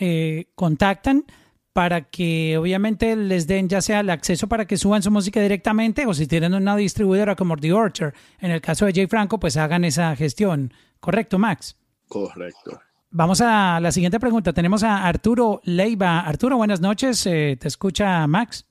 eh, 0.00 0.50
contactan 0.56 1.26
para 1.72 2.10
que 2.10 2.58
obviamente 2.58 3.14
les 3.14 3.46
den 3.46 3.68
ya 3.68 3.80
sea 3.80 4.00
el 4.00 4.10
acceso 4.10 4.48
para 4.48 4.66
que 4.66 4.76
suban 4.76 5.00
su 5.00 5.12
música 5.12 5.40
directamente 5.40 6.06
o 6.06 6.12
si 6.12 6.26
tienen 6.26 6.54
una 6.54 6.74
distribuidora 6.74 7.36
como 7.36 7.56
The 7.56 7.72
Orchard, 7.72 8.14
en 8.40 8.50
el 8.50 8.60
caso 8.60 8.84
de 8.86 8.94
Jay 8.94 9.06
Franco, 9.06 9.38
pues 9.38 9.56
hagan 9.56 9.84
esa 9.84 10.16
gestión. 10.16 10.74
¿Correcto, 10.98 11.38
Max? 11.38 11.76
Correcto. 12.08 12.80
Vamos 13.10 13.40
a 13.42 13.78
la 13.78 13.92
siguiente 13.92 14.18
pregunta. 14.18 14.52
Tenemos 14.52 14.82
a 14.82 15.06
Arturo 15.06 15.60
Leiva. 15.62 16.18
Arturo, 16.22 16.56
buenas 16.56 16.80
noches. 16.80 17.24
Eh, 17.26 17.56
te 17.60 17.68
escucha 17.68 18.26
Max. 18.26 18.67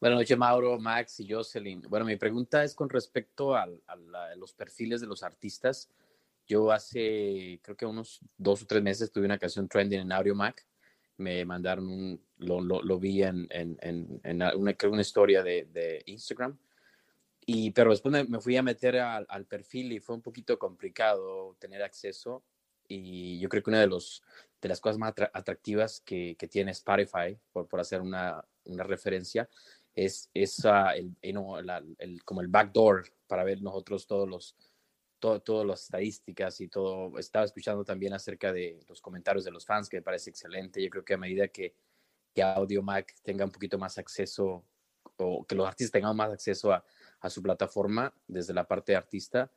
Buenas 0.00 0.20
noches, 0.20 0.38
Mauro, 0.38 0.78
Max 0.78 1.18
y 1.18 1.28
Jocelyn. 1.28 1.82
Bueno, 1.88 2.06
mi 2.06 2.14
pregunta 2.14 2.62
es 2.62 2.72
con 2.72 2.88
respecto 2.88 3.56
a, 3.56 3.66
los 4.36 4.52
perfiles 4.52 5.00
de 5.00 5.08
los 5.08 5.24
artistas. 5.24 5.90
Yo 6.46 6.70
hace, 6.70 7.58
creo 7.64 7.76
que 7.76 7.84
unos 7.84 8.20
dos 8.36 8.62
o 8.62 8.66
tres 8.66 8.80
meses 8.80 9.10
tuve 9.10 9.24
una 9.24 9.38
canción 9.38 9.68
trending 9.68 10.02
en 10.02 10.12
Audio 10.12 10.36
Mac. 10.36 10.64
Me 11.16 11.44
mandaron 11.44 11.88
un, 11.88 12.22
lo, 12.36 12.60
lo, 12.60 12.98
vi 13.00 13.24
en, 13.24 13.48
en, 13.50 13.76
en, 13.82 14.40
una, 14.56 14.74
creo 14.74 14.92
una 14.92 15.02
historia 15.02 15.42
de, 15.42 15.64
de, 15.64 16.04
Instagram. 16.06 16.56
Y, 17.44 17.72
pero 17.72 17.90
después 17.90 18.28
me, 18.28 18.40
fui 18.40 18.56
a 18.56 18.62
meter 18.62 18.98
al, 18.98 19.26
al, 19.28 19.46
perfil 19.46 19.90
y 19.90 19.98
fue 19.98 20.14
un 20.14 20.22
poquito 20.22 20.60
complicado 20.60 21.56
tener 21.58 21.82
acceso. 21.82 22.44
Y 22.86 23.40
yo 23.40 23.48
creo 23.48 23.64
que 23.64 23.70
una 23.70 23.80
de, 23.80 23.88
los, 23.88 24.22
de 24.62 24.68
las 24.68 24.80
cosas 24.80 24.98
más 24.98 25.12
atractivas 25.32 26.00
que, 26.02 26.36
que 26.38 26.46
tiene 26.46 26.70
Spotify, 26.70 27.36
por, 27.50 27.66
por 27.66 27.80
hacer 27.80 28.00
una, 28.00 28.44
una 28.68 28.84
referencia, 28.84 29.48
es, 30.04 30.30
es 30.32 30.64
el, 30.64 31.16
el, 31.98 32.24
como 32.24 32.40
el 32.40 32.46
backdoor 32.46 33.08
para 33.26 33.42
ver 33.42 33.60
nosotros 33.60 34.06
todos 34.06 34.28
los, 34.28 34.56
todas 35.18 35.66
las 35.66 35.82
estadísticas 35.82 36.60
y 36.60 36.68
todo. 36.68 37.18
Estaba 37.18 37.44
escuchando 37.44 37.84
también 37.84 38.12
acerca 38.12 38.52
de 38.52 38.78
los 38.88 39.00
comentarios 39.00 39.44
de 39.44 39.50
los 39.50 39.66
fans, 39.66 39.88
que 39.88 39.96
me 39.96 40.02
parece 40.02 40.30
excelente. 40.30 40.80
Yo 40.80 40.88
creo 40.88 41.04
que 41.04 41.14
a 41.14 41.18
medida 41.18 41.48
que, 41.48 41.74
que 42.32 42.42
Audio 42.42 42.80
Mac 42.80 43.12
tenga 43.24 43.44
un 43.44 43.50
poquito 43.50 43.76
más 43.76 43.98
acceso 43.98 44.64
o 45.16 45.44
que 45.44 45.56
los 45.56 45.66
artistas 45.66 45.90
tengan 45.90 46.16
más 46.16 46.30
acceso 46.30 46.72
a, 46.72 46.84
a 47.20 47.28
su 47.28 47.42
plataforma 47.42 48.14
desde 48.28 48.54
la 48.54 48.68
parte 48.68 48.92
de 48.92 48.98
artista, 48.98 49.50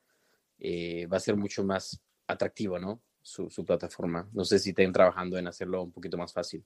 eh, 0.58 1.06
va 1.06 1.18
a 1.18 1.20
ser 1.20 1.36
mucho 1.36 1.64
más 1.64 2.02
atractivo, 2.26 2.80
¿no? 2.80 3.00
Su, 3.22 3.48
su, 3.52 3.64
plataforma. 3.64 4.28
No 4.34 4.44
sé 4.44 4.58
si 4.58 4.70
estén 4.70 4.92
trabajando 4.92 5.38
en 5.38 5.46
hacerlo 5.46 5.84
un 5.84 5.92
poquito 5.92 6.18
más 6.18 6.34
fácil. 6.34 6.66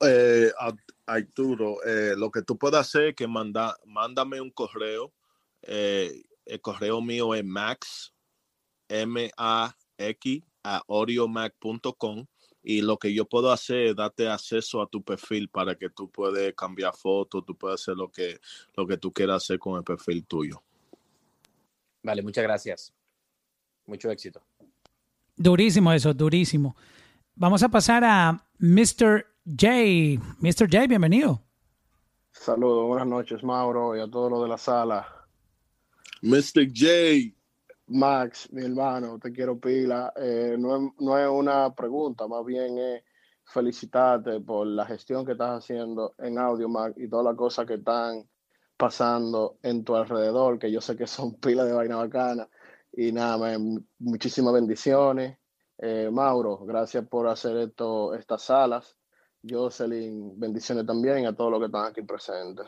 Eh, 0.00 0.52
Arturo, 1.06 1.82
eh, 1.84 2.14
lo 2.16 2.30
que 2.30 2.42
tú 2.42 2.56
puedes 2.56 2.80
hacer 2.80 3.08
es 3.08 3.14
que 3.14 3.26
manda, 3.26 3.76
mándame 3.86 4.40
un 4.40 4.50
correo. 4.50 5.12
Eh, 5.62 6.22
el 6.46 6.60
correo 6.60 7.00
mío 7.00 7.34
es 7.34 7.44
max, 7.44 8.12
M-A-X, 8.88 10.42
a 10.62 10.82
audiomac.com 10.88 12.26
y 12.62 12.80
lo 12.80 12.96
que 12.96 13.12
yo 13.12 13.26
puedo 13.26 13.52
hacer 13.52 13.88
es 13.88 13.96
darte 13.96 14.26
acceso 14.28 14.80
a 14.80 14.86
tu 14.86 15.02
perfil 15.02 15.48
para 15.50 15.74
que 15.74 15.90
tú 15.90 16.10
puedas 16.10 16.52
cambiar 16.54 16.94
fotos, 16.96 17.44
tú 17.44 17.54
puedes 17.54 17.82
hacer 17.82 17.94
lo 17.94 18.10
que, 18.10 18.40
lo 18.74 18.86
que 18.86 18.96
tú 18.96 19.12
quieras 19.12 19.44
hacer 19.44 19.58
con 19.58 19.76
el 19.76 19.84
perfil 19.84 20.24
tuyo. 20.24 20.62
Vale, 22.02 22.22
muchas 22.22 22.42
gracias. 22.42 22.94
Mucho 23.86 24.10
éxito. 24.10 24.42
Durísimo 25.36 25.92
eso, 25.92 26.14
durísimo. 26.14 26.74
Vamos 27.34 27.62
a 27.62 27.68
pasar 27.68 28.02
a 28.04 28.46
Mr. 28.58 29.26
J. 29.46 30.18
Mr. 30.40 30.66
J, 30.70 30.86
bienvenido. 30.86 31.42
Saludos, 32.32 32.88
buenas 32.88 33.06
noches, 33.06 33.44
Mauro, 33.44 33.94
y 33.94 34.00
a 34.00 34.08
todos 34.08 34.30
los 34.30 34.42
de 34.42 34.48
la 34.48 34.56
sala. 34.56 35.06
Mr. 36.22 36.66
J. 36.74 37.36
Max, 37.88 38.50
mi 38.50 38.64
hermano, 38.64 39.18
te 39.18 39.30
quiero 39.30 39.60
pila. 39.60 40.14
Eh, 40.16 40.56
no, 40.58 40.76
es, 40.76 40.92
no, 40.98 41.18
es, 41.18 41.28
una 41.28 41.74
pregunta, 41.74 42.26
más 42.26 42.42
bien 42.46 42.78
es 42.78 43.02
felicitarte 43.44 44.40
por 44.40 44.66
la 44.66 44.86
gestión 44.86 45.26
que 45.26 45.32
estás 45.32 45.62
haciendo 45.62 46.14
en 46.16 46.38
Audio 46.38 46.70
Mac 46.70 46.94
y 46.96 47.06
todas 47.06 47.26
las 47.26 47.36
cosas 47.36 47.66
que 47.66 47.74
están 47.74 48.26
pasando 48.78 49.58
en 49.62 49.84
tu 49.84 49.94
alrededor, 49.94 50.58
que 50.58 50.72
yo 50.72 50.80
sé 50.80 50.96
que 50.96 51.06
son 51.06 51.34
pilas 51.40 51.66
de 51.66 51.74
vaina 51.74 51.96
bacana. 51.96 52.48
Y 52.90 53.12
nada, 53.12 53.36
man, 53.36 53.86
muchísimas 53.98 54.54
bendiciones. 54.54 55.36
Eh, 55.76 56.08
Mauro, 56.10 56.64
gracias 56.64 57.06
por 57.06 57.28
hacer 57.28 57.58
esto, 57.58 58.14
estas 58.14 58.40
salas. 58.40 58.96
Jocelyn, 59.48 60.38
bendiciones 60.38 60.86
también 60.86 61.26
a 61.26 61.34
todos 61.34 61.50
los 61.50 61.60
que 61.60 61.66
están 61.66 61.86
aquí 61.86 62.02
presentes. 62.02 62.66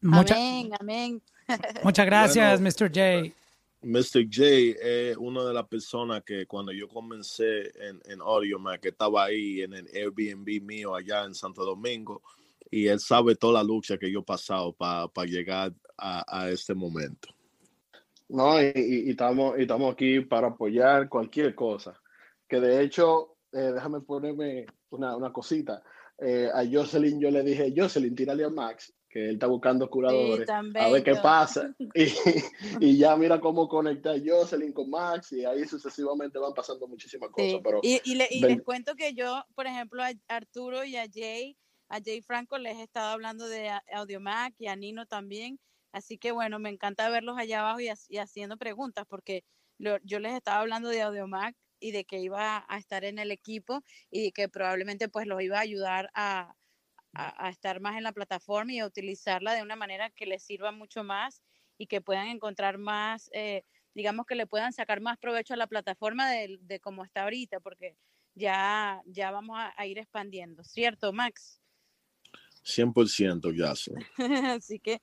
Mucha, 0.00 0.34
amén, 0.34 0.70
amén. 0.78 1.22
Muchas 1.84 2.06
gracias, 2.06 2.60
bueno, 2.60 2.74
Mr. 2.76 2.88
J. 2.88 3.34
Mr. 3.80 4.24
J 4.30 4.44
es 4.80 5.16
una 5.16 5.44
de 5.44 5.54
las 5.54 5.66
personas 5.68 6.22
que 6.24 6.46
cuando 6.46 6.72
yo 6.72 6.88
comencé 6.88 7.70
en, 7.80 8.00
en 8.06 8.20
Audio 8.20 8.58
que 8.80 8.88
estaba 8.88 9.24
ahí 9.24 9.62
en 9.62 9.72
el 9.72 9.86
Airbnb 9.94 10.62
mío 10.62 10.94
allá 10.94 11.24
en 11.24 11.34
Santo 11.34 11.64
Domingo, 11.64 12.22
y 12.70 12.88
él 12.88 13.00
sabe 13.00 13.34
toda 13.36 13.54
la 13.54 13.62
lucha 13.62 13.96
que 13.96 14.10
yo 14.10 14.20
he 14.20 14.24
pasado 14.24 14.72
para 14.72 15.08
pa 15.08 15.24
llegar 15.24 15.72
a, 15.96 16.40
a, 16.40 16.50
este 16.50 16.74
momento. 16.74 17.28
No, 18.28 18.60
y, 18.60 18.72
y, 18.74 19.10
estamos, 19.10 19.58
y 19.58 19.62
estamos 19.62 19.92
aquí 19.92 20.20
para 20.20 20.48
apoyar 20.48 21.08
cualquier 21.08 21.54
cosa. 21.54 21.98
Que 22.46 22.60
de 22.60 22.82
hecho, 22.82 23.36
eh, 23.52 23.72
déjame 23.74 24.00
ponerme 24.00 24.66
una, 24.90 25.16
una 25.16 25.32
cosita. 25.32 25.82
Eh, 26.20 26.50
a 26.52 26.64
Jocelyn 26.70 27.20
yo 27.20 27.30
le 27.30 27.42
dije, 27.42 27.72
Jocelyn, 27.76 28.14
tírale 28.14 28.44
a 28.44 28.50
Max, 28.50 28.92
que 29.08 29.28
él 29.28 29.34
está 29.34 29.46
buscando 29.46 29.88
curadores, 29.88 30.48
sí, 30.48 30.78
a 30.78 30.88
ver 30.88 31.04
qué 31.04 31.14
pasa. 31.14 31.72
Y, 31.94 32.08
y, 32.80 32.98
ya 32.98 33.16
mira 33.16 33.40
cómo 33.40 33.68
conecta 33.68 34.14
Jocelyn 34.24 34.72
con 34.72 34.90
Max 34.90 35.32
y 35.32 35.44
ahí 35.44 35.64
sucesivamente 35.66 36.38
van 36.38 36.52
pasando 36.54 36.88
muchísimas 36.88 37.30
cosas. 37.30 37.50
Sí. 37.50 37.60
Pero 37.62 37.80
y, 37.82 38.00
y, 38.04 38.14
le, 38.16 38.26
y 38.30 38.40
les 38.40 38.62
cuento 38.62 38.94
que 38.96 39.14
yo, 39.14 39.44
por 39.54 39.66
ejemplo, 39.66 40.02
a 40.02 40.10
Arturo 40.28 40.84
y 40.84 40.96
a 40.96 41.06
Jay, 41.12 41.56
a 41.88 42.00
Jay 42.04 42.20
Franco 42.20 42.58
les 42.58 42.76
he 42.76 42.82
estado 42.82 43.10
hablando 43.10 43.48
de 43.48 43.70
Audiomac 43.92 44.54
y 44.58 44.66
a 44.66 44.76
Nino 44.76 45.06
también. 45.06 45.58
Así 45.92 46.18
que 46.18 46.32
bueno, 46.32 46.58
me 46.58 46.68
encanta 46.68 47.08
verlos 47.08 47.38
allá 47.38 47.60
abajo 47.60 47.80
y, 47.80 48.18
haciendo 48.18 48.56
preguntas 48.56 49.06
porque 49.08 49.44
yo 49.78 50.18
les 50.18 50.34
estaba 50.34 50.60
hablando 50.60 50.88
de 50.88 51.02
Audiomac 51.02 51.54
y 51.80 51.92
de 51.92 52.04
que 52.04 52.18
iba 52.20 52.64
a 52.68 52.78
estar 52.78 53.04
en 53.04 53.18
el 53.18 53.30
equipo 53.30 53.82
y 54.10 54.32
que 54.32 54.48
probablemente 54.48 55.08
pues 55.08 55.26
los 55.26 55.42
iba 55.42 55.58
a 55.58 55.62
ayudar 55.62 56.10
a, 56.14 56.54
a, 57.12 57.46
a, 57.46 57.50
estar 57.50 57.80
más 57.80 57.96
en 57.96 58.04
la 58.04 58.12
plataforma 58.12 58.72
y 58.72 58.78
a 58.78 58.86
utilizarla 58.86 59.54
de 59.54 59.62
una 59.62 59.76
manera 59.76 60.10
que 60.10 60.26
les 60.26 60.42
sirva 60.42 60.72
mucho 60.72 61.04
más 61.04 61.42
y 61.78 61.86
que 61.86 62.00
puedan 62.00 62.26
encontrar 62.26 62.78
más, 62.78 63.30
eh, 63.32 63.62
digamos 63.94 64.26
que 64.26 64.34
le 64.34 64.46
puedan 64.46 64.72
sacar 64.72 65.00
más 65.00 65.16
provecho 65.18 65.54
a 65.54 65.56
la 65.56 65.66
plataforma 65.66 66.30
de, 66.30 66.58
de 66.60 66.80
cómo 66.80 67.04
está 67.04 67.22
ahorita, 67.22 67.60
porque 67.60 67.96
ya, 68.34 69.02
ya 69.06 69.30
vamos 69.30 69.56
a, 69.58 69.72
a 69.76 69.86
ir 69.86 69.98
expandiendo, 69.98 70.64
¿cierto, 70.64 71.12
Max? 71.12 71.60
100% 72.64 73.56
ya 73.56 73.74
sé. 73.74 73.92
Así 74.48 74.78
que 74.78 75.00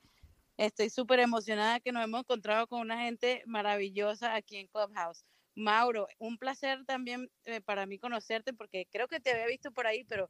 estoy 0.56 0.90
súper 0.90 1.20
emocionada 1.20 1.80
que 1.80 1.92
nos 1.92 2.04
hemos 2.04 2.20
encontrado 2.20 2.66
con 2.66 2.80
una 2.80 3.02
gente 3.02 3.42
maravillosa 3.46 4.34
aquí 4.34 4.56
en 4.56 4.68
Clubhouse. 4.68 5.24
Mauro, 5.56 6.06
un 6.18 6.38
placer 6.38 6.84
también 6.84 7.28
eh, 7.44 7.60
para 7.60 7.86
mí 7.86 7.98
conocerte 7.98 8.52
porque 8.52 8.86
creo 8.92 9.08
que 9.08 9.20
te 9.20 9.32
había 9.32 9.46
visto 9.46 9.72
por 9.72 9.86
ahí, 9.86 10.04
pero 10.04 10.28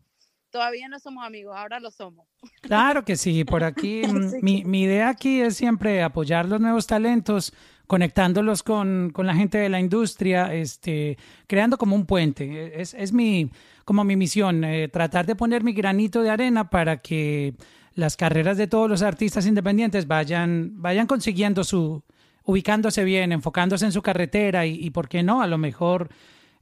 todavía 0.51 0.89
no 0.89 0.99
somos 0.99 1.27
amigos, 1.27 1.55
ahora 1.57 1.81
lo 1.81 1.91
somos. 1.91 2.27
Claro 2.63 3.05
que 3.05 3.17
sí, 3.17 3.45
por 3.45 3.65
aquí 3.65 4.03
sí. 4.31 4.39
mi, 4.41 4.65
mi, 4.65 4.83
idea 4.83 5.11
aquí 5.11 5.41
es 5.41 5.57
siempre 5.57 6.03
apoyar 6.03 6.47
los 6.47 6.61
nuevos 6.61 6.87
talentos, 6.87 7.53
conectándolos 7.87 8.63
con, 8.63 9.11
con, 9.13 9.27
la 9.27 9.35
gente 9.35 9.59
de 9.59 9.69
la 9.69 9.81
industria, 9.81 10.55
este, 10.55 11.19
creando 11.47 11.77
como 11.77 11.97
un 11.97 12.07
puente. 12.07 12.81
Es, 12.81 12.95
es 12.95 13.13
mi, 13.13 13.51
como 13.85 14.05
mi 14.05 14.17
misión, 14.17 14.65
eh, 14.65 14.89
tratar 14.89 15.27
de 15.27 15.37
poner 15.37 15.63
mi 15.63 15.73
granito 15.73 16.23
de 16.23 16.31
arena 16.31 16.71
para 16.71 16.99
que 17.03 17.55
las 17.95 18.17
carreras 18.17 18.57
de 18.59 18.67
todos 18.67 18.89
los 18.89 19.03
artistas 19.03 19.47
independientes 19.47 20.07
vayan, 20.07 20.71
vayan 20.81 21.07
consiguiendo 21.07 21.65
su, 21.65 22.05
ubicándose 22.47 23.05
bien, 23.05 23.33
enfocándose 23.33 23.85
en 23.85 23.93
su 23.93 24.03
carretera 24.03 24.67
y, 24.67 24.75
y 24.75 24.91
por 24.91 25.09
qué 25.09 25.23
no, 25.23 25.43
a 25.43 25.47
lo 25.47 25.59
mejor 25.59 26.09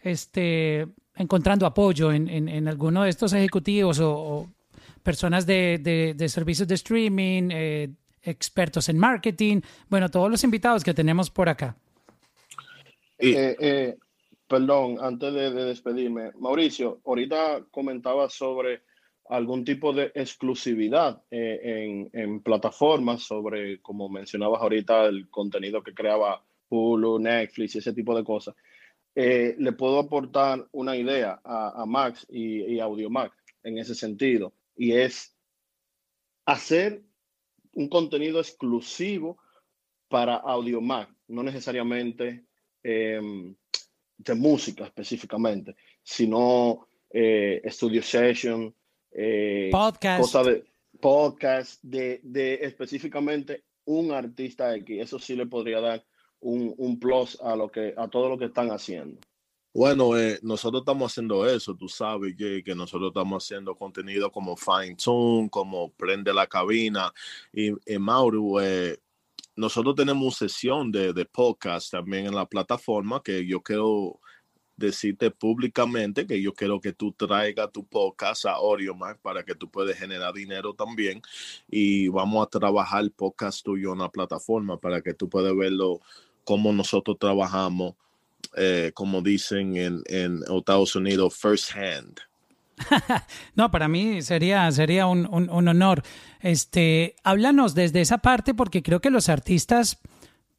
este, 0.00 0.86
encontrando 1.14 1.66
apoyo 1.66 2.12
en, 2.12 2.28
en, 2.28 2.48
en 2.48 2.68
alguno 2.68 3.04
de 3.04 3.10
estos 3.10 3.32
ejecutivos 3.32 4.00
o, 4.00 4.12
o 4.12 4.50
personas 5.02 5.46
de, 5.46 5.78
de, 5.80 6.14
de, 6.14 6.28
servicios 6.28 6.66
de 6.66 6.74
streaming, 6.74 7.50
eh, 7.52 7.90
expertos 8.22 8.88
en 8.88 8.98
marketing, 8.98 9.60
bueno, 9.88 10.10
todos 10.10 10.30
los 10.30 10.42
invitados 10.42 10.82
que 10.82 10.94
tenemos 10.94 11.30
por 11.30 11.48
acá. 11.48 11.76
Eh, 13.18 13.56
eh, 13.60 13.96
perdón, 14.48 14.96
antes 15.00 15.32
de, 15.32 15.52
de, 15.52 15.64
despedirme, 15.64 16.32
Mauricio, 16.38 17.00
ahorita 17.04 17.64
comentaba 17.70 18.28
sobre 18.30 18.82
algún 19.26 19.64
tipo 19.64 19.92
de 19.92 20.12
exclusividad 20.14 21.22
eh, 21.30 21.60
en, 21.62 22.10
en, 22.12 22.40
plataformas, 22.40 23.22
sobre, 23.22 23.80
como 23.80 24.08
mencionabas 24.08 24.60
ahorita, 24.60 25.06
el 25.06 25.28
contenido 25.30 25.82
que 25.82 25.94
creaba 25.94 26.44
Hulu, 26.68 27.18
Netflix 27.18 27.74
y 27.74 27.78
ese 27.78 27.92
tipo 27.92 28.16
de 28.16 28.24
cosas. 28.24 28.54
Eh, 29.14 29.54
le 29.58 29.72
puedo 29.72 29.98
aportar 29.98 30.66
una 30.72 30.96
idea 30.96 31.40
a, 31.44 31.82
a 31.82 31.86
Max 31.86 32.26
y, 32.28 32.74
y 32.74 32.80
Audio 32.80 33.08
Mac 33.08 33.32
en 33.62 33.78
ese 33.78 33.94
sentido, 33.94 34.52
y 34.76 34.92
es 34.92 35.34
hacer 36.44 37.02
un 37.74 37.88
contenido 37.88 38.40
exclusivo 38.40 39.38
para 40.08 40.36
Audio 40.36 40.80
Mac, 40.80 41.08
no 41.28 41.42
necesariamente 41.42 42.44
eh, 42.82 43.20
de 44.16 44.34
música 44.34 44.84
específicamente, 44.84 45.74
sino 46.02 46.86
eh, 47.10 47.62
studio 47.66 48.02
session, 48.02 48.74
eh, 49.14 49.68
podcast, 49.70 50.20
cosa 50.20 50.42
de, 50.42 50.64
podcast 51.00 51.82
de, 51.82 52.20
de, 52.24 52.54
específicamente 52.62 53.64
un 53.84 54.10
artista 54.10 54.74
X. 54.76 55.00
Eso 55.00 55.18
sí 55.18 55.36
le 55.36 55.46
podría 55.46 55.80
dar 55.80 56.04
un, 56.40 56.74
un, 56.76 56.98
plus 56.98 57.40
a 57.40 57.54
lo 57.54 57.70
que 57.70 57.94
a 57.96 58.08
todo 58.08 58.28
lo 58.28 58.36
que 58.36 58.46
están 58.46 58.70
haciendo. 58.70 59.20
Bueno, 59.72 60.16
eh, 60.16 60.38
nosotros 60.42 60.82
estamos 60.82 61.10
haciendo 61.10 61.48
eso, 61.48 61.74
tú 61.74 61.88
sabes, 61.88 62.34
Jay, 62.38 62.62
que 62.62 62.76
nosotros 62.76 63.08
estamos 63.08 63.42
haciendo 63.42 63.74
contenido 63.74 64.30
como 64.30 64.56
Fine 64.56 64.96
Tune, 64.96 65.48
como 65.50 65.90
Prende 65.92 66.32
la 66.32 66.46
Cabina, 66.46 67.12
y, 67.52 67.70
y 67.92 67.98
Mauro, 67.98 68.60
eh, 68.60 69.00
nosotros 69.56 69.96
tenemos 69.96 70.36
sesión 70.36 70.92
de, 70.92 71.12
de, 71.12 71.24
podcast 71.24 71.90
también 71.90 72.26
en 72.26 72.34
la 72.34 72.46
plataforma 72.46 73.20
que 73.22 73.46
yo 73.46 73.62
quiero 73.62 74.20
decirte 74.76 75.30
públicamente 75.30 76.26
que 76.26 76.40
yo 76.42 76.52
quiero 76.52 76.80
que 76.80 76.92
tú 76.92 77.12
traigas 77.12 77.70
tu 77.72 77.84
podcast 77.84 78.46
a 78.46 78.52
AudioMac 78.52 79.18
para 79.18 79.44
que 79.44 79.54
tú 79.54 79.70
puedas 79.70 79.96
generar 79.96 80.34
dinero 80.34 80.74
también 80.74 81.22
y 81.68 82.08
vamos 82.08 82.46
a 82.46 82.50
trabajar 82.50 83.02
el 83.02 83.10
podcast 83.10 83.64
tuyo 83.64 83.92
en 83.92 84.00
la 84.00 84.10
plataforma 84.10 84.78
para 84.78 85.00
que 85.00 85.14
tú 85.14 85.28
puedas 85.28 85.56
verlo 85.56 86.00
como 86.44 86.72
nosotros 86.72 87.18
trabajamos 87.18 87.94
eh, 88.56 88.92
como 88.94 89.22
dicen 89.22 89.76
en, 89.76 90.02
en, 90.06 90.40
Estados 90.56 90.94
Unidos, 90.94 91.34
first 91.36 91.72
hand. 91.74 92.20
no, 93.54 93.70
para 93.70 93.88
mí 93.88 94.22
sería, 94.22 94.70
sería 94.70 95.06
un, 95.06 95.26
un, 95.30 95.50
un, 95.50 95.68
honor. 95.68 96.02
Este, 96.40 97.16
háblanos 97.24 97.74
desde 97.74 98.00
esa 98.00 98.18
parte 98.18 98.54
porque 98.54 98.82
creo 98.82 99.00
que 99.00 99.10
los 99.10 99.28
artistas 99.28 99.98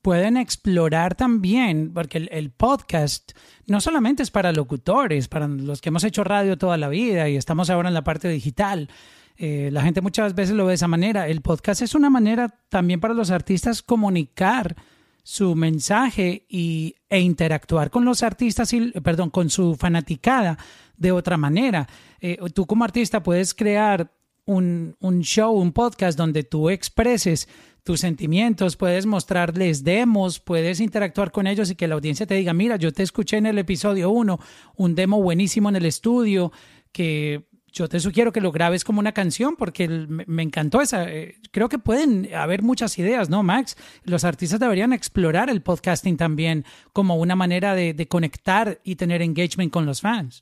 pueden 0.06 0.38
explorar 0.38 1.16
también, 1.16 1.92
porque 1.92 2.30
el, 2.30 2.52
podcast 2.52 3.32
no 3.66 3.82
solamente 3.82 4.22
es 4.22 4.30
para 4.30 4.52
locutores, 4.52 5.28
para 5.28 5.48
los 5.48 5.82
que 5.82 5.90
hemos 5.90 6.04
hecho 6.04 6.24
radio 6.24 6.60
toda 6.60 6.78
la 6.78 6.90
vida 6.90 7.28
y 7.28 7.38
estamos 7.38 7.72
ahora 7.72 7.88
en 7.88 7.96
la 7.96 8.04
parte 8.04 8.30
digital. 8.30 8.88
Eh, 9.36 9.70
la 9.72 9.82
gente 9.82 10.02
muchas 10.02 10.36
veces 10.36 10.56
lo 10.56 10.66
ve 10.66 10.74
de 10.74 10.76
esa 10.76 10.88
manera. 10.88 11.28
El 11.28 11.42
podcast 11.42 11.82
es 11.82 11.96
una 11.96 12.12
manera 12.12 12.50
también 12.70 13.00
para 13.00 13.16
los 13.16 13.32
artistas 13.32 13.82
comunicar 13.82 14.76
su 15.24 15.56
mensaje 15.56 16.46
y, 16.50 16.98
e 17.10 17.22
interactuar 17.22 17.90
con 17.90 18.06
los 18.06 18.22
artistas, 18.22 18.74
y, 18.74 18.92
perdón, 19.02 19.32
con 19.32 19.50
su 19.50 19.74
fanaticada 19.74 20.60
de 20.98 21.14
otra 21.14 21.36
manera. 21.36 21.88
Eh, 22.22 22.38
tú 22.54 22.68
como 22.68 22.84
artista 22.84 23.24
puedes 23.24 23.56
crear 23.56 24.12
un, 24.46 24.96
un 25.00 25.22
show, 25.22 25.56
un 25.56 25.72
podcast 25.72 26.16
donde 26.16 26.44
tú 26.44 26.70
expreses 26.70 27.50
tus 27.86 28.00
sentimientos, 28.00 28.78
puedes 28.78 29.06
mostrarles 29.06 29.84
demos, 29.84 30.40
puedes 30.40 30.80
interactuar 30.80 31.32
con 31.32 31.46
ellos 31.46 31.70
y 31.70 31.76
que 31.76 31.88
la 31.88 31.94
audiencia 31.94 32.26
te 32.26 32.34
diga, 32.34 32.52
mira, 32.52 32.78
yo 32.78 32.92
te 32.92 33.04
escuché 33.04 33.38
en 33.38 33.46
el 33.46 33.60
episodio 33.60 34.10
1, 34.10 34.40
un 34.76 34.96
demo 34.96 35.22
buenísimo 35.22 35.70
en 35.70 35.76
el 35.76 35.86
estudio, 35.86 36.52
que 36.92 37.46
yo 37.72 37.88
te 37.88 38.00
sugiero 38.00 38.32
que 38.32 38.42
lo 38.42 38.52
grabes 38.52 38.84
como 38.84 39.00
una 39.00 39.12
canción 39.12 39.56
porque 39.56 39.88
me 39.88 40.42
encantó 40.42 40.82
esa. 40.82 41.12
Eh, 41.12 41.40
creo 41.52 41.70
que 41.70 41.78
pueden 41.78 42.34
haber 42.34 42.64
muchas 42.64 42.98
ideas, 42.98 43.30
¿no, 43.30 43.44
Max? 43.44 43.78
Los 44.04 44.24
artistas 44.24 44.60
deberían 44.60 44.92
explorar 44.92 45.52
el 45.52 45.62
podcasting 45.62 46.18
también 46.18 46.66
como 46.92 47.18
una 47.18 47.36
manera 47.36 47.76
de, 47.76 47.94
de 47.94 48.08
conectar 48.08 48.82
y 48.84 48.96
tener 48.96 49.22
engagement 49.22 49.72
con 49.72 49.86
los 49.86 50.02
fans. 50.02 50.42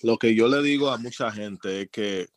Lo 0.00 0.16
que 0.16 0.36
yo 0.36 0.46
le 0.46 0.62
digo 0.62 0.90
a 0.90 0.98
mucha 0.98 1.32
gente 1.32 1.82
es 1.82 1.90
que 1.90 2.28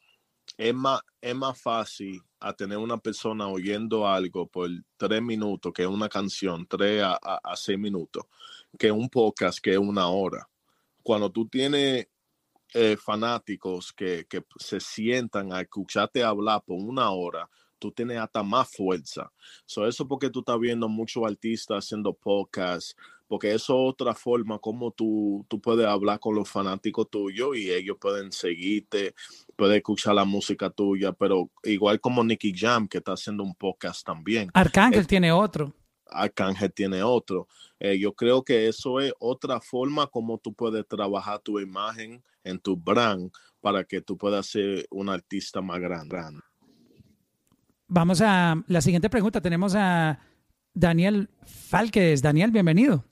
es 0.57 0.73
más, 0.73 1.01
es 1.21 1.35
más 1.35 1.61
fácil 1.61 2.23
a 2.39 2.53
tener 2.53 2.77
una 2.77 2.97
persona 2.97 3.47
oyendo 3.47 4.07
algo 4.07 4.47
por 4.47 4.69
tres 4.95 5.21
minutos, 5.21 5.73
que 5.73 5.87
una 5.87 6.09
canción, 6.09 6.65
tres 6.67 7.03
a, 7.03 7.55
seis 7.55 7.79
minutos, 7.79 8.25
que 8.77 8.91
un 8.91 9.09
podcast 9.09 9.59
que 9.59 9.77
una 9.77 10.07
hora. 10.07 10.47
Cuando 11.01 11.31
tú 11.31 11.47
tienes 11.47 12.07
eh, 12.73 12.97
fanáticos 12.97 13.93
que, 13.93 14.25
que, 14.27 14.43
se 14.57 14.79
sientan 14.79 15.53
a 15.53 15.61
escucharte 15.61 16.23
hablar 16.23 16.63
por 16.65 16.77
una 16.77 17.09
hora, 17.11 17.49
tú 17.79 17.91
tienes 17.91 18.17
hasta 18.17 18.43
más 18.43 18.69
fuerza. 18.69 19.31
So, 19.65 19.87
eso 19.87 20.07
porque 20.07 20.29
tú 20.29 20.39
estás 20.39 20.59
viendo 20.59 20.87
muchos 20.87 21.23
artistas 21.25 21.85
haciendo 21.85 22.13
podcasts, 22.13 22.95
porque 23.27 23.53
eso 23.53 23.73
es 23.73 23.93
otra 23.93 24.13
forma 24.13 24.59
como 24.59 24.91
tú, 24.91 25.45
tú 25.47 25.59
puedes 25.59 25.85
hablar 25.85 26.19
con 26.19 26.35
los 26.35 26.49
fanáticos 26.49 27.09
tuyos 27.09 27.57
y 27.57 27.71
ellos 27.71 27.97
pueden 27.99 28.31
seguirte, 28.31 29.13
pueden 29.55 29.77
escuchar 29.77 30.15
la 30.15 30.25
música 30.25 30.69
tuya, 30.69 31.11
pero 31.11 31.49
igual 31.63 31.99
como 31.99 32.23
Nicky 32.23 32.53
Jam, 32.55 32.87
que 32.87 32.99
está 32.99 33.13
haciendo 33.13 33.43
un 33.43 33.53
podcast 33.55 34.05
también. 34.05 34.49
Arcángel 34.53 35.01
eh, 35.01 35.05
tiene 35.05 35.31
otro. 35.31 35.73
Arcángel 36.09 36.71
tiene 36.73 37.03
otro. 37.03 37.47
Eh, 37.79 37.99
yo 37.99 38.13
creo 38.13 38.43
que 38.43 38.67
eso 38.67 38.99
es 38.99 39.13
otra 39.19 39.59
forma 39.59 40.07
como 40.07 40.37
tú 40.37 40.53
puedes 40.53 40.87
trabajar 40.87 41.39
tu 41.39 41.59
imagen 41.59 42.23
en 42.43 42.59
tu 42.59 42.77
brand 42.77 43.29
para 43.59 43.83
que 43.83 44.01
tú 44.01 44.17
puedas 44.17 44.47
ser 44.47 44.87
un 44.89 45.09
artista 45.09 45.61
más 45.61 45.79
grande. 45.79 46.17
Vamos 47.89 48.21
a 48.21 48.63
la 48.67 48.81
siguiente 48.81 49.09
pregunta. 49.09 49.41
Tenemos 49.41 49.75
a 49.75 50.19
Daniel 50.73 51.29
Falques. 51.43 52.21
Daniel, 52.21 52.51
bienvenido. 52.51 53.05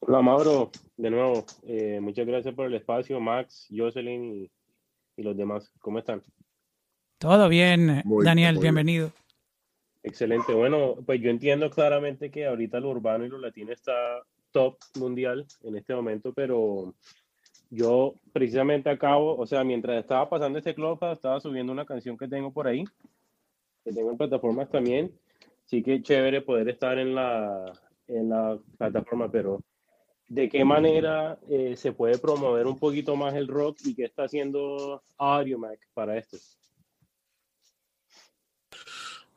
Hola 0.00 0.22
Mauro, 0.22 0.70
de 0.96 1.10
nuevo, 1.10 1.44
eh, 1.64 1.98
muchas 2.00 2.26
gracias 2.26 2.54
por 2.54 2.66
el 2.66 2.74
espacio, 2.74 3.18
Max, 3.18 3.66
Jocelyn 3.74 4.50
y, 5.16 5.22
los 5.22 5.36
demás. 5.36 5.72
¿Cómo 5.80 5.98
están? 5.98 6.22
Todo 7.18 7.48
bien, 7.48 8.02
Daniel, 8.22 8.58
bienvenido. 8.58 9.10
Excelente. 10.02 10.52
Bueno, 10.52 10.96
pues 11.04 11.20
yo 11.20 11.30
entiendo 11.30 11.70
claramente 11.70 12.30
que 12.30 12.46
ahorita 12.46 12.78
lo 12.78 12.90
urbano 12.90 13.24
y 13.24 13.28
lo 13.28 13.38
latino 13.38 13.72
está 13.72 13.92
top 14.52 14.76
mundial 14.98 15.46
en 15.62 15.76
este 15.76 15.94
momento, 15.94 16.32
pero 16.32 16.94
yo 17.70 18.14
precisamente 18.32 18.90
acabo, 18.90 19.36
o 19.36 19.46
sea, 19.46 19.64
mientras 19.64 19.98
estaba 19.98 20.28
pasando 20.28 20.58
este 20.58 20.74
club, 20.74 20.98
estaba 21.10 21.40
subiendo 21.40 21.72
una 21.72 21.86
canción 21.86 22.16
que 22.16 22.28
tengo 22.28 22.52
por 22.52 22.68
ahí, 22.68 22.84
que 23.84 23.92
tengo 23.92 24.10
en 24.10 24.18
plataformas 24.18 24.70
también. 24.70 25.10
Sí 25.64 25.82
que 25.82 26.02
chévere 26.02 26.42
poder 26.42 26.68
estar 26.68 26.98
en 26.98 27.14
la, 27.14 27.72
en 28.06 28.28
la 28.28 28.58
plataforma, 28.78 29.30
pero 29.30 29.60
de 30.28 30.48
qué 30.48 30.64
manera 30.64 31.38
eh, 31.48 31.76
se 31.76 31.92
puede 31.92 32.18
promover 32.18 32.66
un 32.66 32.78
poquito 32.78 33.14
más 33.16 33.34
el 33.34 33.48
rock 33.48 33.78
y 33.84 33.94
qué 33.94 34.04
está 34.04 34.24
haciendo 34.24 35.02
AudioMac 35.18 35.78
para 35.94 36.16
esto. 36.16 36.36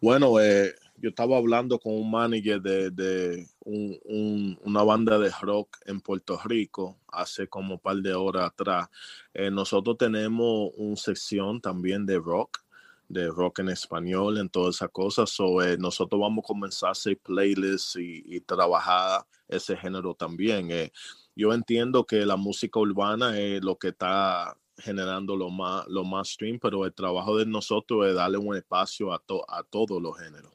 Bueno, 0.02 0.40
eh, 0.40 0.74
yo 0.98 1.10
estaba 1.10 1.38
hablando 1.38 1.78
con 1.78 1.94
un 1.94 2.10
manager 2.10 2.62
de, 2.62 3.46
una 3.66 4.84
banda 4.84 5.20
de 5.20 5.30
rock 5.42 5.78
en 5.86 6.02
Puerto 6.02 6.40
Rico 6.44 6.98
hace 7.08 7.48
como 7.48 7.76
un 7.76 7.80
par 7.80 7.98
de 7.98 8.14
horas 8.14 8.48
atrás. 8.48 8.90
Eh, 9.34 9.52
nosotros 9.52 9.98
tenemos 9.98 10.72
una 10.78 10.96
sección 10.96 11.62
también 11.62 12.06
de 12.06 12.18
rock 12.18 12.60
de 13.10 13.28
rock 13.28 13.60
en 13.60 13.70
español, 13.70 14.38
en 14.38 14.50
todas 14.50 14.76
esas 14.76 14.92
cosas. 14.92 15.30
So, 15.32 15.62
eh, 15.62 15.78
nosotros 15.78 16.22
vamos 16.22 16.46
a 16.46 16.48
comenzar 16.48 16.90
a 16.90 16.92
hacer 16.92 17.18
playlists 17.18 17.98
y, 17.98 18.40
trabajar 18.42 19.26
ese 19.48 19.76
género 19.76 20.14
también. 20.14 20.72
Eh, 20.72 20.92
yo 21.36 21.54
entiendo 21.54 22.06
que 22.06 22.26
la 22.26 22.38
música 22.38 22.80
urbana 22.80 23.38
es 23.40 23.64
lo 23.64 23.78
que 23.78 23.90
está 23.90 24.56
generando 24.78 25.36
lo 25.36 25.50
más, 25.50 25.86
lo 25.88 26.04
más 26.04 26.30
stream, 26.30 26.60
pero 26.60 26.86
el 26.86 26.94
trabajo 26.94 27.38
de 27.38 27.46
nosotros 27.46 28.08
es 28.08 28.16
darle 28.16 28.38
un 28.38 28.56
espacio 28.56 29.12
a, 29.12 29.22
a 29.50 29.64
todos 29.64 30.02
los 30.02 30.18
géneros. 30.18 30.54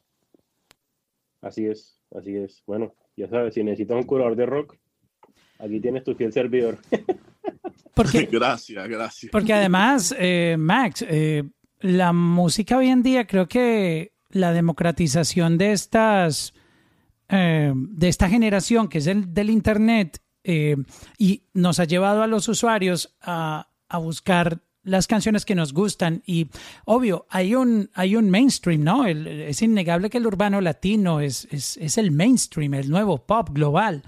Así 1.40 1.66
es, 1.66 2.00
así 2.16 2.36
es. 2.36 2.62
Bueno, 2.66 2.94
ya 3.16 3.28
sabes, 3.28 3.55
si 3.55 3.62
necesitas 3.62 3.96
un 3.96 4.05
curador 4.05 4.36
de 4.36 4.46
rock, 4.46 4.76
aquí 5.59 5.80
tienes 5.80 6.05
tu 6.05 6.14
fiel 6.14 6.32
servidor. 6.32 6.78
Porque, 7.94 8.26
gracias, 8.32 8.88
gracias. 8.88 9.30
Porque 9.30 9.52
además, 9.52 10.14
eh, 10.18 10.57
Max, 10.59 11.05
la 11.85 12.14
música 12.14 12.78
hoy 12.78 12.89
en 12.89 13.03
día 13.03 13.26
creo 13.26 13.47
que 13.47 14.14
la 14.30 14.55
democratización 14.55 15.59
de 15.59 15.72
estas 15.72 16.55
eh, 17.28 17.74
de 17.76 18.09
esta 18.09 18.30
generación 18.30 18.89
que 18.89 18.99
es 18.99 19.07
el 19.07 19.35
del 19.35 19.51
internet 19.51 20.22
eh, 20.45 20.76
y 21.18 21.43
nos 21.53 21.80
ha 21.80 21.85
llevado 21.85 22.22
a 22.22 22.26
los 22.26 22.49
usuarios 22.49 23.14
a, 23.20 23.68
buscar 24.01 24.62
las 24.82 25.07
canciones 25.07 25.45
que 25.45 25.55
nos 25.55 25.72
gustan. 25.72 26.22
Y 26.26 26.49
obvio 26.87 27.26
hay 27.28 27.55
un 27.55 27.91
hay 27.93 28.16
un 28.16 28.30
mainstream 28.30 28.82
no 28.82 29.05
es 29.07 29.61
innegable 29.61 30.09
que 30.09 30.18
el 30.18 30.26
urbano 30.26 30.62
latino 30.62 31.20
es, 31.20 31.47
es, 31.51 31.99
el 31.99 32.11
mainstream 32.12 32.72
el 32.74 32.89
nuevo 32.89 33.26
pop 33.26 33.51
global 33.53 34.03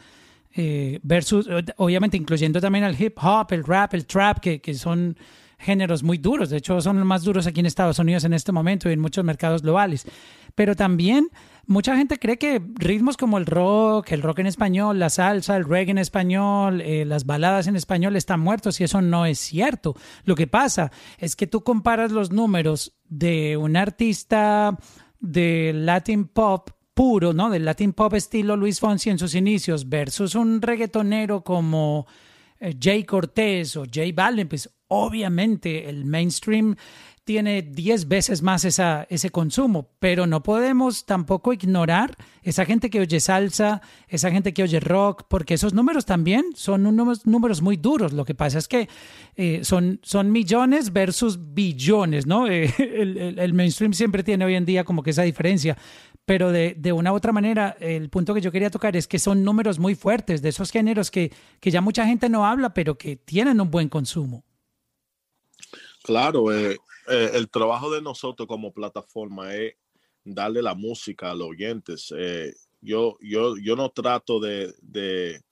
eh, 0.54 0.98
versus 1.02 1.46
obviamente 1.76 2.16
incluyendo 2.16 2.58
también 2.58 2.84
el 2.84 3.00
hip 3.00 3.18
hop 3.22 3.52
el 3.52 3.64
rap 3.64 3.92
el 3.92 4.06
trap 4.06 4.40
que, 4.40 4.60
que 4.62 4.72
son 4.72 5.16
géneros 5.58 6.02
muy 6.02 6.18
duros, 6.18 6.50
de 6.50 6.58
hecho 6.58 6.80
son 6.80 6.98
los 6.98 7.06
más 7.06 7.22
duros 7.22 7.46
aquí 7.46 7.60
en 7.60 7.66
Estados 7.66 7.98
Unidos 7.98 8.24
en 8.24 8.32
este 8.32 8.52
momento 8.52 8.88
y 8.88 8.92
en 8.92 9.00
muchos 9.00 9.24
mercados 9.24 9.62
globales. 9.62 10.06
Pero 10.54 10.74
también 10.74 11.28
mucha 11.66 11.96
gente 11.96 12.18
cree 12.18 12.38
que 12.38 12.62
ritmos 12.76 13.16
como 13.16 13.38
el 13.38 13.46
rock, 13.46 14.12
el 14.12 14.22
rock 14.22 14.40
en 14.40 14.46
español, 14.46 14.98
la 14.98 15.10
salsa, 15.10 15.56
el 15.56 15.64
reggae 15.64 15.90
en 15.90 15.98
español, 15.98 16.80
eh, 16.80 17.04
las 17.04 17.26
baladas 17.26 17.66
en 17.66 17.76
español 17.76 18.16
están 18.16 18.40
muertos 18.40 18.80
y 18.80 18.84
eso 18.84 19.02
no 19.02 19.26
es 19.26 19.38
cierto. 19.38 19.94
Lo 20.24 20.34
que 20.34 20.46
pasa 20.46 20.90
es 21.18 21.36
que 21.36 21.46
tú 21.46 21.62
comparas 21.62 22.12
los 22.12 22.30
números 22.30 22.96
de 23.08 23.56
un 23.56 23.76
artista 23.76 24.78
de 25.20 25.72
Latin 25.74 26.26
pop 26.26 26.70
puro, 26.94 27.34
¿no? 27.34 27.50
Del 27.50 27.64
Latin 27.64 27.92
pop 27.92 28.14
estilo 28.14 28.56
Luis 28.56 28.80
Fonsi 28.80 29.10
en 29.10 29.18
sus 29.18 29.34
inicios 29.34 29.88
versus 29.88 30.34
un 30.34 30.62
reggaetonero 30.62 31.44
como 31.44 32.06
eh, 32.58 32.74
Jay 32.80 33.04
Cortés 33.04 33.76
o 33.76 33.84
Jay 33.92 34.12
Balvin, 34.12 34.48
pues 34.48 34.70
obviamente 34.88 35.88
el 35.88 36.04
mainstream 36.04 36.76
tiene 37.26 37.60
10 37.60 38.06
veces 38.06 38.40
más 38.40 38.64
esa, 38.64 39.04
ese 39.10 39.30
consumo, 39.30 39.88
pero 39.98 40.28
no 40.28 40.44
podemos 40.44 41.06
tampoco 41.06 41.52
ignorar 41.52 42.16
esa 42.44 42.64
gente 42.64 42.88
que 42.88 43.00
oye 43.00 43.18
salsa, 43.18 43.82
esa 44.06 44.30
gente 44.30 44.54
que 44.54 44.62
oye 44.62 44.78
rock, 44.78 45.24
porque 45.28 45.54
esos 45.54 45.74
números 45.74 46.06
también 46.06 46.44
son 46.54 46.86
unos 46.86 47.26
números 47.26 47.62
muy 47.62 47.76
duros. 47.76 48.12
Lo 48.12 48.24
que 48.24 48.36
pasa 48.36 48.58
es 48.58 48.68
que 48.68 48.88
eh, 49.34 49.64
son, 49.64 49.98
son 50.04 50.30
millones 50.30 50.92
versus 50.92 51.52
billones, 51.52 52.28
¿no? 52.28 52.46
El, 52.46 53.38
el, 53.40 53.54
mainstream 53.54 53.92
siempre 53.92 54.22
tiene 54.22 54.44
hoy 54.44 54.54
en 54.54 54.64
día 54.64 54.84
como 54.84 55.02
que 55.02 55.10
esa 55.10 55.22
diferencia, 55.22 55.76
pero 56.24 56.52
de, 56.52 56.76
de, 56.78 56.92
una 56.92 57.12
u 57.12 57.16
otra 57.16 57.32
manera, 57.32 57.76
el 57.80 58.08
punto 58.08 58.34
que 58.34 58.40
yo 58.40 58.52
quería 58.52 58.70
tocar 58.70 58.96
es 58.96 59.08
que 59.08 59.18
son 59.18 59.42
números 59.42 59.80
muy 59.80 59.96
fuertes 59.96 60.42
de 60.42 60.50
esos 60.50 60.70
géneros 60.70 61.10
que, 61.10 61.32
que 61.58 61.72
ya 61.72 61.80
mucha 61.80 62.06
gente 62.06 62.28
no 62.28 62.46
habla, 62.46 62.72
pero 62.72 62.96
que 62.96 63.16
tienen 63.16 63.60
un 63.60 63.72
buen 63.72 63.88
consumo. 63.88 64.44
Claro, 66.06 66.52
eh, 66.52 66.78
eh, 67.08 67.30
el 67.34 67.50
trabajo 67.50 67.90
de 67.90 68.00
nosotros 68.00 68.46
como 68.46 68.72
plataforma 68.72 69.52
es 69.52 69.74
darle 70.22 70.62
la 70.62 70.76
música 70.76 71.32
a 71.32 71.34
los 71.34 71.48
oyentes. 71.48 72.14
Eh, 72.16 72.54
yo, 72.80 73.18
yo, 73.20 73.56
yo 73.56 73.74
no 73.74 73.90
trato 73.90 74.38
de, 74.38 74.72
de 74.82 75.42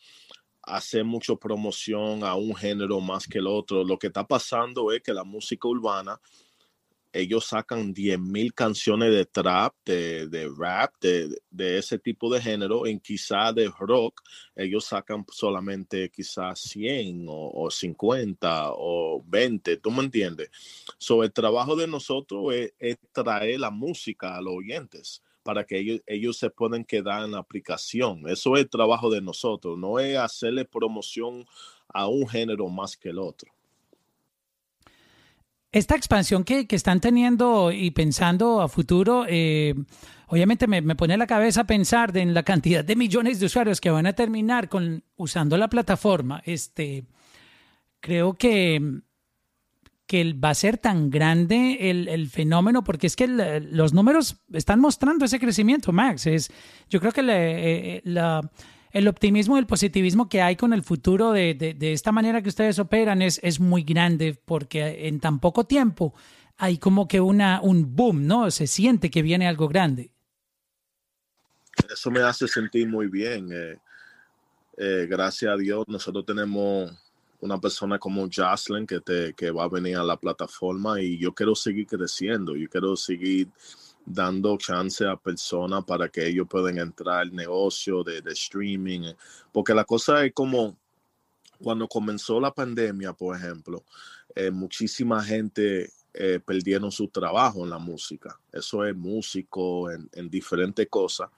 hacer 0.62 1.04
mucha 1.04 1.34
promoción 1.34 2.22
a 2.22 2.36
un 2.36 2.54
género 2.54 3.00
más 3.00 3.26
que 3.26 3.38
el 3.38 3.48
otro. 3.48 3.82
Lo 3.82 3.98
que 3.98 4.06
está 4.06 4.24
pasando 4.24 4.92
es 4.92 5.02
que 5.02 5.12
la 5.12 5.24
música 5.24 5.66
urbana 5.66 6.20
ellos 7.14 7.46
sacan 7.46 7.94
10.000 7.94 8.52
canciones 8.52 9.12
de 9.12 9.24
trap, 9.24 9.72
de, 9.84 10.50
rap, 10.58 10.92
de, 11.00 11.78
ese 11.78 11.98
tipo 12.00 12.32
de 12.32 12.42
género, 12.42 12.86
en 12.86 12.98
quizá 12.98 13.52
de 13.52 13.70
rock, 13.78 14.20
ellos 14.56 14.86
sacan 14.86 15.24
solamente 15.30 16.10
quizás 16.10 16.58
100 16.60 17.26
o, 17.28 17.70
50 17.70 18.72
o 18.72 19.22
20, 19.26 19.76
¿tú 19.76 19.92
me 19.92 20.02
entiendes? 20.02 20.50
So, 20.98 21.22
el 21.22 21.32
trabajo 21.32 21.76
de 21.76 21.86
nosotros 21.86 22.52
es, 22.52 22.98
traer 23.12 23.60
la 23.60 23.70
música 23.70 24.36
a 24.36 24.42
los 24.42 24.54
oyentes 24.54 25.22
para 25.44 25.64
que 25.64 25.78
ellos, 25.78 26.00
ellos 26.06 26.36
se 26.36 26.50
puedan 26.50 26.84
quedar 26.84 27.24
en 27.24 27.32
la 27.32 27.38
aplicación. 27.38 28.28
Eso 28.28 28.56
es 28.56 28.64
el 28.64 28.70
trabajo 28.70 29.08
de 29.08 29.20
nosotros, 29.20 29.78
no 29.78 30.00
es 30.00 30.16
hacerle 30.16 30.64
promoción 30.64 31.46
a 31.88 32.08
un 32.08 32.26
género 32.26 32.68
más 32.68 32.96
que 32.96 33.10
el 33.10 33.20
otro 33.20 33.53
esta 35.74 35.96
expansión 35.96 36.44
que, 36.44 36.66
están 36.70 37.00
teniendo 37.00 37.72
y 37.72 37.90
pensando 37.90 38.62
a 38.62 38.68
futuro, 38.68 39.26
eh, 39.28 39.74
obviamente 40.28 40.68
me, 40.68 40.94
pone 40.94 41.16
la 41.16 41.26
cabeza 41.26 41.64
pensar 41.64 42.16
en 42.16 42.32
la 42.32 42.44
cantidad 42.44 42.84
de 42.84 42.94
millones 42.94 43.40
de 43.40 43.46
usuarios 43.46 43.80
que 43.80 43.90
van 43.90 44.06
a 44.06 44.12
terminar 44.12 44.68
con, 44.68 45.02
usando 45.16 45.56
la 45.56 45.68
plataforma. 45.68 46.40
Este, 46.46 47.06
creo 47.98 48.34
que, 48.34 49.00
que 50.06 50.32
va 50.34 50.50
a 50.50 50.54
ser 50.54 50.78
tan 50.78 51.10
grande 51.10 51.90
el, 51.90 52.28
fenómeno, 52.28 52.84
porque 52.84 53.08
es 53.08 53.16
que 53.16 53.26
los 53.26 53.92
números 53.92 54.36
están 54.52 54.78
mostrando 54.78 55.24
ese 55.24 55.40
crecimiento, 55.40 55.90
Max. 55.90 56.28
Es, 56.28 56.52
yo 56.88 57.00
creo 57.00 57.10
que 57.10 57.24
eh, 57.26 58.00
la 58.04 58.48
el 58.94 59.08
optimismo 59.08 59.56
y 59.56 59.58
el 59.58 59.66
positivismo 59.66 60.28
que 60.28 60.40
hay 60.40 60.54
con 60.54 60.72
el 60.72 60.84
futuro 60.84 61.32
de, 61.32 61.54
de, 61.54 61.92
esta 61.92 62.12
manera 62.12 62.40
que 62.42 62.48
ustedes 62.48 62.78
operan 62.78 63.22
es, 63.22 63.40
es 63.42 63.58
muy 63.58 63.82
grande 63.82 64.40
porque 64.44 65.08
en 65.08 65.18
tan 65.18 65.40
poco 65.40 65.64
tiempo 65.64 66.14
hay 66.56 66.78
como 66.78 67.08
que 67.08 67.20
una, 67.20 67.60
un 67.60 67.96
boom, 67.96 68.28
¿no? 68.28 68.48
Se 68.52 68.68
siente 68.68 69.10
que 69.10 69.22
viene 69.22 69.48
algo 69.48 69.66
grande. 69.66 70.12
Eso 71.92 72.08
me 72.12 72.20
hace 72.20 72.46
sentir 72.46 72.88
muy 72.88 73.08
bien. 73.08 73.50
Eh, 73.52 73.76
eh, 74.76 75.06
gracias 75.10 75.52
a 75.52 75.56
Dios, 75.56 75.84
nosotros 75.88 76.24
tenemos 76.24 76.92
una 77.40 77.60
persona 77.60 77.98
como 77.98 78.28
Jocelyn 78.32 78.86
que, 78.86 79.00
te, 79.00 79.34
que 79.34 79.50
va 79.50 79.64
a 79.64 79.68
venir 79.68 79.96
a 79.96 80.04
la 80.04 80.16
plataforma 80.16 81.02
y 81.02 81.18
yo 81.18 81.34
quiero 81.34 81.56
seguir 81.56 81.88
creciendo, 81.88 82.54
yo 82.54 82.68
quiero 82.68 82.94
seguir 82.96 83.48
dando 84.06 84.56
chance 84.58 85.06
a 85.06 85.16
personas 85.16 85.84
para 85.84 86.08
que 86.08 86.26
ellos 86.26 86.46
puedan 86.48 86.78
entrar 86.78 87.20
al 87.20 87.34
negocio 87.34 88.02
de, 88.02 88.22
streaming. 88.32 89.12
Porque 89.52 89.74
la 89.74 89.84
cosa 89.84 90.24
es 90.24 90.32
como 90.32 90.76
cuando 91.62 91.88
comenzó 91.88 92.40
la 92.40 92.52
pandemia, 92.52 93.12
por 93.12 93.36
ejemplo, 93.36 93.84
eh, 94.34 94.50
muchísima 94.50 95.22
gente 95.22 95.90
eh, 96.12 96.40
perdieron 96.44 96.92
su 96.92 97.08
trabajo 97.08 97.64
en 97.64 97.70
la 97.70 97.78
música. 97.78 98.38
Eso 98.52 98.84
es 98.84 98.94
músico, 98.94 99.90
en, 99.90 100.30
diferentes 100.30 100.86
cosas. 100.88 101.30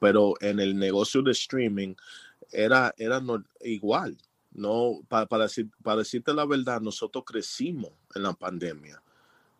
Pero 0.00 0.34
en 0.40 0.60
el 0.60 0.76
negocio 0.76 1.22
de 1.22 1.32
streaming 1.32 1.94
era, 2.50 2.94
era 2.96 3.20
igual. 3.62 4.16
No, 4.52 5.00
para, 5.08 5.26
para, 5.26 5.44
decir, 5.44 5.68
para 5.82 5.98
decirte 5.98 6.32
la 6.32 6.46
verdad, 6.46 6.80
nosotros 6.80 7.24
crecimos 7.26 7.90
en 8.14 8.22
la 8.22 8.32
pandemia. 8.32 9.02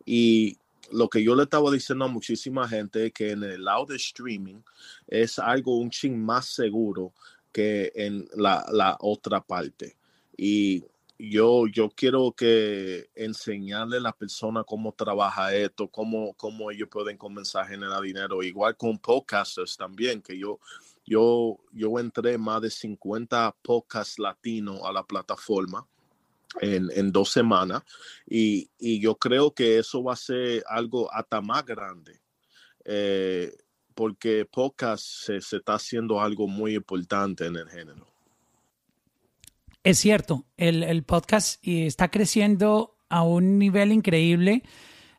Y 0.04 0.56
lo 0.90 1.08
que 1.08 1.22
yo 1.22 1.34
le 1.34 1.44
estaba 1.44 1.70
diciendo 1.70 2.04
a 2.04 2.08
muchísima 2.08 2.68
gente 2.68 3.06
es 3.06 3.12
que 3.12 3.30
en 3.32 3.42
el 3.42 3.64
lado 3.64 3.86
de 3.86 3.96
streaming 3.96 4.60
es 5.06 5.38
algo 5.38 5.78
un 5.78 5.90
ching 5.90 6.18
más 6.18 6.46
seguro 6.46 7.12
que 7.52 7.92
en 7.94 8.28
la, 8.34 8.96
otra 9.00 9.40
parte. 9.40 9.96
Y 10.36 10.84
yo, 11.18 11.66
yo 11.66 11.90
quiero 11.90 12.32
que 12.32 13.10
enseñarle 13.14 13.96
a 13.96 14.00
la 14.00 14.12
persona 14.12 14.62
cómo 14.64 14.92
trabaja 14.92 15.54
esto, 15.54 15.88
cómo, 15.88 16.34
cómo 16.34 16.70
ellos 16.70 16.88
pueden 16.88 17.16
comenzar 17.16 17.64
a 17.64 17.68
generar 17.68 18.02
dinero. 18.02 18.42
Igual 18.42 18.76
con 18.76 18.98
podcasters 18.98 19.76
también, 19.76 20.22
que 20.22 20.38
yo, 20.38 20.60
yo, 21.04 21.58
yo 21.72 21.98
entré 21.98 22.38
más 22.38 22.62
de 22.62 22.70
50 22.70 23.56
podcasts 23.62 24.18
latinos 24.18 24.80
a 24.84 24.92
la 24.92 25.02
plataforma 25.02 25.86
en, 26.60 27.12
dos 27.12 27.30
semanas 27.30 27.82
y, 28.26 28.70
yo 29.00 29.16
creo 29.16 29.52
que 29.52 29.78
eso 29.78 30.02
va 30.02 30.14
a 30.14 30.16
ser 30.16 30.64
algo 30.66 31.12
hasta 31.12 31.40
más 31.40 31.64
grande. 31.64 32.20
Eh, 32.84 33.54
porque 33.94 34.46
podcast 34.50 35.04
se, 35.04 35.36
está 35.36 35.74
haciendo 35.74 36.20
algo 36.20 36.46
muy 36.46 36.76
importante 36.76 37.46
en 37.46 37.56
el 37.56 37.68
género. 37.68 38.06
Es 39.82 39.98
cierto, 39.98 40.44
el, 40.56 41.02
podcast 41.02 41.60
está 41.66 42.10
creciendo 42.10 42.96
a 43.08 43.22
un 43.22 43.58
nivel 43.58 43.90
increíble. 43.90 44.62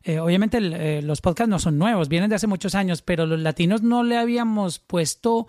Eh, 0.02 0.18
obviamente 0.18 0.58
eh, 0.58 1.02
los 1.02 1.20
podcasts 1.20 1.50
no 1.50 1.58
son 1.58 1.76
nuevos, 1.76 2.08
vienen 2.08 2.30
de 2.30 2.36
hace 2.36 2.46
muchos 2.46 2.74
años, 2.74 3.02
pero 3.02 3.26
los 3.26 3.38
latinos 3.40 3.82
no 3.82 4.02
le 4.02 4.16
habíamos 4.16 4.78
puesto 4.78 5.46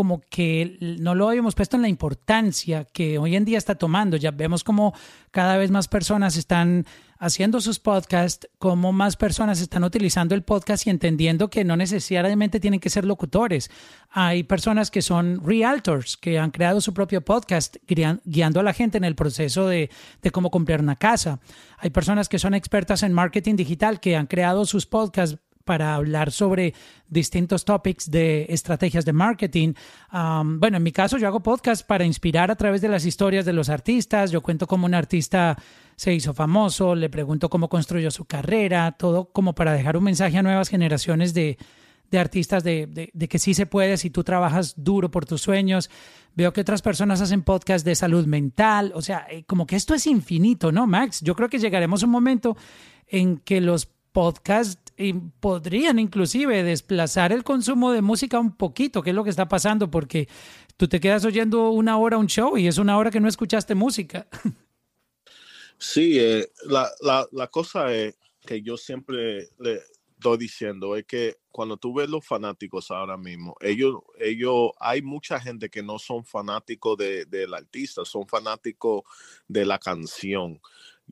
como 0.00 0.22
que 0.30 0.78
no 0.80 1.14
lo 1.14 1.28
habíamos 1.28 1.54
puesto 1.54 1.76
en 1.76 1.82
la 1.82 1.88
importancia 1.90 2.86
que 2.86 3.18
hoy 3.18 3.36
en 3.36 3.44
día 3.44 3.58
está 3.58 3.74
tomando. 3.74 4.16
Ya 4.16 4.30
vemos 4.30 4.64
como 4.64 4.94
cada 5.30 5.58
vez 5.58 5.70
más 5.70 5.88
personas 5.88 6.38
están 6.38 6.86
haciendo 7.18 7.60
sus 7.60 7.78
podcasts, 7.80 8.48
como 8.58 8.92
más 8.92 9.18
personas 9.18 9.60
están 9.60 9.84
utilizando 9.84 10.34
el 10.34 10.42
podcast 10.42 10.86
y 10.86 10.90
entendiendo 10.90 11.50
que 11.50 11.64
no 11.64 11.76
necesariamente 11.76 12.60
tienen 12.60 12.80
que 12.80 12.88
ser 12.88 13.04
locutores. 13.04 13.70
Hay 14.08 14.42
personas 14.42 14.90
que 14.90 15.02
son 15.02 15.44
realtors, 15.44 16.16
que 16.16 16.38
han 16.38 16.50
creado 16.50 16.80
su 16.80 16.94
propio 16.94 17.20
podcast, 17.20 17.76
guiando 18.24 18.60
a 18.60 18.62
la 18.62 18.72
gente 18.72 18.96
en 18.96 19.04
el 19.04 19.16
proceso 19.16 19.68
de, 19.68 19.90
de 20.22 20.30
cómo 20.30 20.50
comprar 20.50 20.80
una 20.80 20.96
casa. 20.96 21.40
Hay 21.76 21.90
personas 21.90 22.30
que 22.30 22.38
son 22.38 22.54
expertas 22.54 23.02
en 23.02 23.12
marketing 23.12 23.56
digital, 23.56 24.00
que 24.00 24.16
han 24.16 24.28
creado 24.28 24.64
sus 24.64 24.86
podcasts 24.86 25.38
para 25.64 25.94
hablar 25.94 26.32
sobre 26.32 26.74
distintos 27.08 27.64
topics 27.64 28.10
de 28.10 28.46
estrategias 28.48 29.04
de 29.04 29.12
marketing. 29.12 29.74
bueno, 30.10 30.76
en 30.76 30.82
mi 30.82 30.92
caso 30.92 31.18
yo 31.18 31.28
hago 31.28 31.40
podcast 31.40 31.86
para 31.86 32.04
inspirar 32.04 32.50
a 32.50 32.56
través 32.56 32.80
de 32.80 32.88
las 32.88 33.04
historias 33.04 33.44
de 33.44 33.52
los 33.52 33.68
artistas. 33.68 34.30
Yo 34.30 34.42
cuento 34.42 34.66
cómo 34.66 34.86
un 34.86 34.94
artista 34.94 35.56
se 35.96 36.14
hizo 36.14 36.32
famoso, 36.32 36.94
le 36.94 37.10
pregunto 37.10 37.50
cómo 37.50 37.68
construyó 37.68 38.10
su 38.10 38.24
carrera, 38.24 38.92
todo 38.92 39.26
como 39.26 39.54
para 39.54 39.72
dejar 39.72 39.96
un 39.96 40.04
mensaje 40.04 40.38
a 40.38 40.42
nuevas 40.42 40.68
generaciones 40.68 41.34
de, 41.34 41.58
artistas 42.12 42.64
de, 42.64 43.10
de, 43.12 43.28
que 43.28 43.38
sí 43.38 43.54
se 43.54 43.66
puede 43.66 43.96
si 43.96 44.08
tú 44.10 44.24
trabajas 44.24 44.74
duro 44.76 45.10
por 45.10 45.26
tus 45.26 45.42
sueños. 45.42 45.90
Veo 46.34 46.52
que 46.52 46.62
otras 46.62 46.80
personas 46.80 47.20
hacen 47.20 47.42
podcast 47.42 47.84
de 47.84 47.94
salud 47.94 48.24
mental. 48.26 48.92
O 48.94 49.02
sea, 49.02 49.26
eh, 49.30 49.44
como 49.44 49.66
que 49.66 49.76
esto 49.76 49.94
es 49.94 50.06
infinito, 50.06 50.72
¿no, 50.72 50.86
Max? 50.86 51.20
Yo 51.20 51.34
creo 51.34 51.48
que 51.48 51.58
llegaremos 51.58 52.02
a 52.02 52.06
un 52.06 52.12
momento 52.12 52.56
en 53.06 53.36
que 53.38 53.60
los 53.60 53.88
podcasts 54.12 54.89
y 55.00 55.14
podrían 55.14 55.98
inclusive 55.98 56.62
desplazar 56.62 57.32
el 57.32 57.42
consumo 57.42 57.90
de 57.90 58.02
música 58.02 58.38
un 58.38 58.54
poquito, 58.54 59.02
que 59.02 59.10
es 59.10 59.16
lo 59.16 59.24
que 59.24 59.30
está 59.30 59.48
pasando, 59.48 59.90
porque 59.90 60.28
tú 60.76 60.88
te 60.88 61.00
quedas 61.00 61.24
oyendo 61.24 61.70
una 61.70 61.96
hora 61.96 62.18
un 62.18 62.26
show 62.26 62.58
y 62.58 62.66
es 62.66 62.76
una 62.76 62.98
hora 62.98 63.10
que 63.10 63.20
no 63.20 63.28
escuchaste 63.28 63.74
música. 63.74 64.28
Sí, 65.82 66.18
eh, 66.18 66.52
la, 66.66 66.90
la, 67.32 67.46
cosa 67.46 67.90
es 67.94 68.14
que 68.44 68.60
yo 68.60 68.76
siempre 68.76 69.48
le 69.58 69.80
estoy 70.12 70.36
diciendo 70.36 70.94
es 70.94 71.06
que 71.06 71.38
cuando 71.50 71.78
tú 71.78 71.94
ves 71.94 72.10
los 72.10 72.26
fanáticos 72.26 72.90
ahora 72.90 73.16
mismo, 73.16 73.56
ellos, 73.62 73.94
ellos, 74.18 74.72
hay 74.78 75.00
mucha 75.00 75.40
gente 75.40 75.70
que 75.70 75.82
no 75.82 75.98
son 75.98 76.22
fanáticos 76.26 76.98
de, 76.98 77.24
del 77.24 77.54
artista, 77.54 78.04
son 78.04 78.28
fanáticos 78.28 79.04
de 79.48 79.64
la 79.64 79.78
canción 79.78 80.60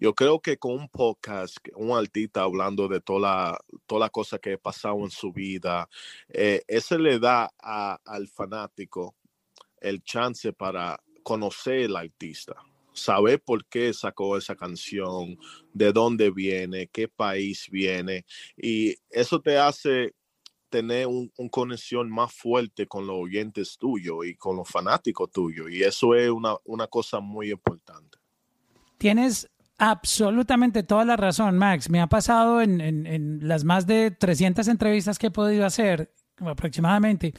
yo 0.01 0.15
creo 0.15 0.41
que 0.41 0.59
con 0.59 0.73
un 0.73 0.89
podcast, 0.89 1.57
un 1.75 1.97
artista 1.97 2.43
hablando 2.43 2.89
de 2.89 3.01
toda 3.01 3.21
la, 3.21 3.59
toda 3.87 4.01
la 4.03 4.11
cosa 4.11 4.39
que 4.39 4.55
ha 4.55 4.59
pasado 4.59 4.99
en 5.01 5.11
su 5.11 5.33
vida, 5.33 5.89
eh, 6.29 6.63
ese 6.69 6.99
le 6.99 7.19
da 7.19 7.53
al 7.59 8.29
fanático 8.29 9.17
el 9.81 10.03
chance 10.03 10.53
para 10.53 11.01
conocer 11.23 11.87
al 11.87 11.97
artista, 11.97 12.55
saber 12.93 13.43
por 13.43 13.65
qué 13.67 13.93
sacó 13.93 14.37
esa 14.37 14.55
canción, 14.55 15.39
de 15.73 15.93
dónde 15.93 16.31
viene, 16.31 16.89
qué 16.89 17.09
país 17.09 17.69
viene, 17.71 18.25
y 18.57 18.95
eso 19.11 19.41
te 19.41 19.59
hace 19.59 20.15
tener 20.69 21.07
una 21.07 21.31
un 21.39 21.49
conexión 21.49 22.11
más 22.11 22.33
fuerte 22.33 22.87
con 22.87 23.07
los 23.07 23.17
oyentes 23.17 23.79
tuyos 23.79 24.27
y 24.27 24.35
con 24.35 24.57
los 24.57 24.69
fanáticos 24.69 25.31
tuyos, 25.31 25.71
y 25.71 25.83
eso 25.83 26.15
es 26.15 26.31
una, 26.31 26.57
una 26.65 26.87
cosa 26.87 27.21
muy 27.21 27.51
importante. 27.51 28.19
Tienes 28.99 29.49
absolutamente 29.79 30.83
toda 30.83 31.05
la 31.05 31.17
razón, 31.17 31.57
Max. 31.57 31.89
Me 31.89 32.01
ha 32.01 32.09
pasado 32.09 32.61
en, 32.61 33.39
las 33.43 33.65
más 33.65 33.87
de 33.87 34.11
300 34.11 34.67
entrevistas 34.69 35.19
que 35.19 35.29
he 35.29 35.31
podido 35.31 35.65
hacer, 35.65 36.13
aproximadamente, 36.39 37.33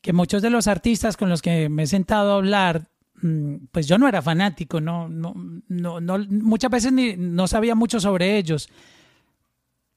que 0.00 0.12
muchos 0.12 0.42
de 0.42 0.50
los 0.50 0.68
artistas 0.68 1.16
con 1.16 1.30
los 1.30 1.42
que 1.42 1.68
me 1.70 1.84
he 1.84 1.86
sentado 1.86 2.32
a 2.32 2.36
hablar, 2.36 2.90
mm, 3.22 3.66
pues 3.72 3.88
yo 3.88 3.96
no 3.98 4.06
era 4.06 4.20
fanático, 4.20 4.80
no, 4.80 5.08
no, 5.08 5.34
no, 5.68 6.00
no 6.00 6.18
muchas 6.28 6.70
veces 6.70 6.92
ni, 6.92 7.16
no 7.16 7.48
sabía 7.48 7.74
mucho 7.74 7.98
sobre 7.98 8.36
ellos. 8.36 8.68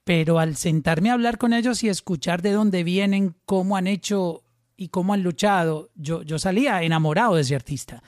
Pero 0.05 0.39
al 0.39 0.55
sentarme 0.55 1.09
a 1.09 1.13
hablar 1.13 1.37
con 1.37 1.51
ellos 1.51 1.83
y 1.83 1.89
escuchar 1.89 2.41
de 2.41 2.53
dónde 2.53 2.85
vienen, 2.85 3.35
cómo 3.45 3.75
han 3.75 3.87
hecho 3.87 4.43
y 4.77 4.87
cómo 4.87 5.13
han 5.13 5.21
luchado, 5.21 5.89
yo, 5.95 6.21
yo 6.21 6.39
salía 6.39 6.81
enamorado 6.81 7.35
de 7.35 7.41
ese 7.41 7.55
artista. 7.55 8.01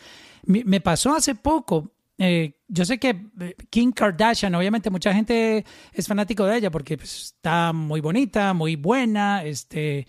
Me 0.45 0.80
pasó 0.80 1.14
hace 1.14 1.36
poco, 1.36 1.91
eh, 2.22 2.53
yo 2.67 2.84
sé 2.84 2.99
que 2.99 3.28
eh, 3.39 3.55
Kim 3.70 3.93
Kardashian, 3.93 4.53
obviamente 4.53 4.89
mucha 4.89 5.13
gente 5.13 5.63
es 5.93 6.05
fanático 6.05 6.45
de 6.45 6.57
ella 6.57 6.70
porque 6.70 6.97
pues, 6.97 7.34
está 7.38 7.72
muy 7.72 8.01
bonita, 8.01 8.53
muy 8.53 8.76
buena, 8.76 9.45
este, 9.45 10.05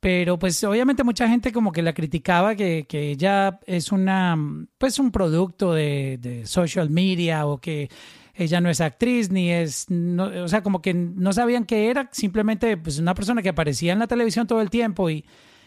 pero 0.00 0.36
pues 0.36 0.62
obviamente 0.64 1.04
mucha 1.04 1.28
gente 1.28 1.52
como 1.52 1.70
que 1.70 1.80
la 1.80 1.92
criticaba 1.92 2.56
que, 2.56 2.86
que 2.88 3.12
ella 3.12 3.60
es 3.66 3.92
una, 3.92 4.36
pues 4.78 4.98
un 4.98 5.12
producto 5.12 5.72
de, 5.74 6.42
social 6.44 6.90
media 6.90 7.46
o 7.46 7.60
que 7.60 7.88
ella 8.34 8.60
no 8.60 8.68
es 8.68 8.80
actriz 8.80 9.30
ni 9.30 9.52
es, 9.52 9.86
o 10.18 10.48
sea, 10.48 10.64
como 10.64 10.82
que 10.82 10.92
no 10.92 11.32
sabían 11.32 11.64
qué 11.66 11.88
era, 11.88 12.08
simplemente 12.10 12.76
pues 12.76 12.98
una 12.98 13.14
persona 13.14 13.42
que 13.42 13.50
aparecía 13.50 13.92
en 13.92 14.00
la 14.00 14.08
televisión 14.08 14.48
todo 14.48 14.60
el 14.60 14.70
tiempo 14.70 15.08
y, 15.08 15.24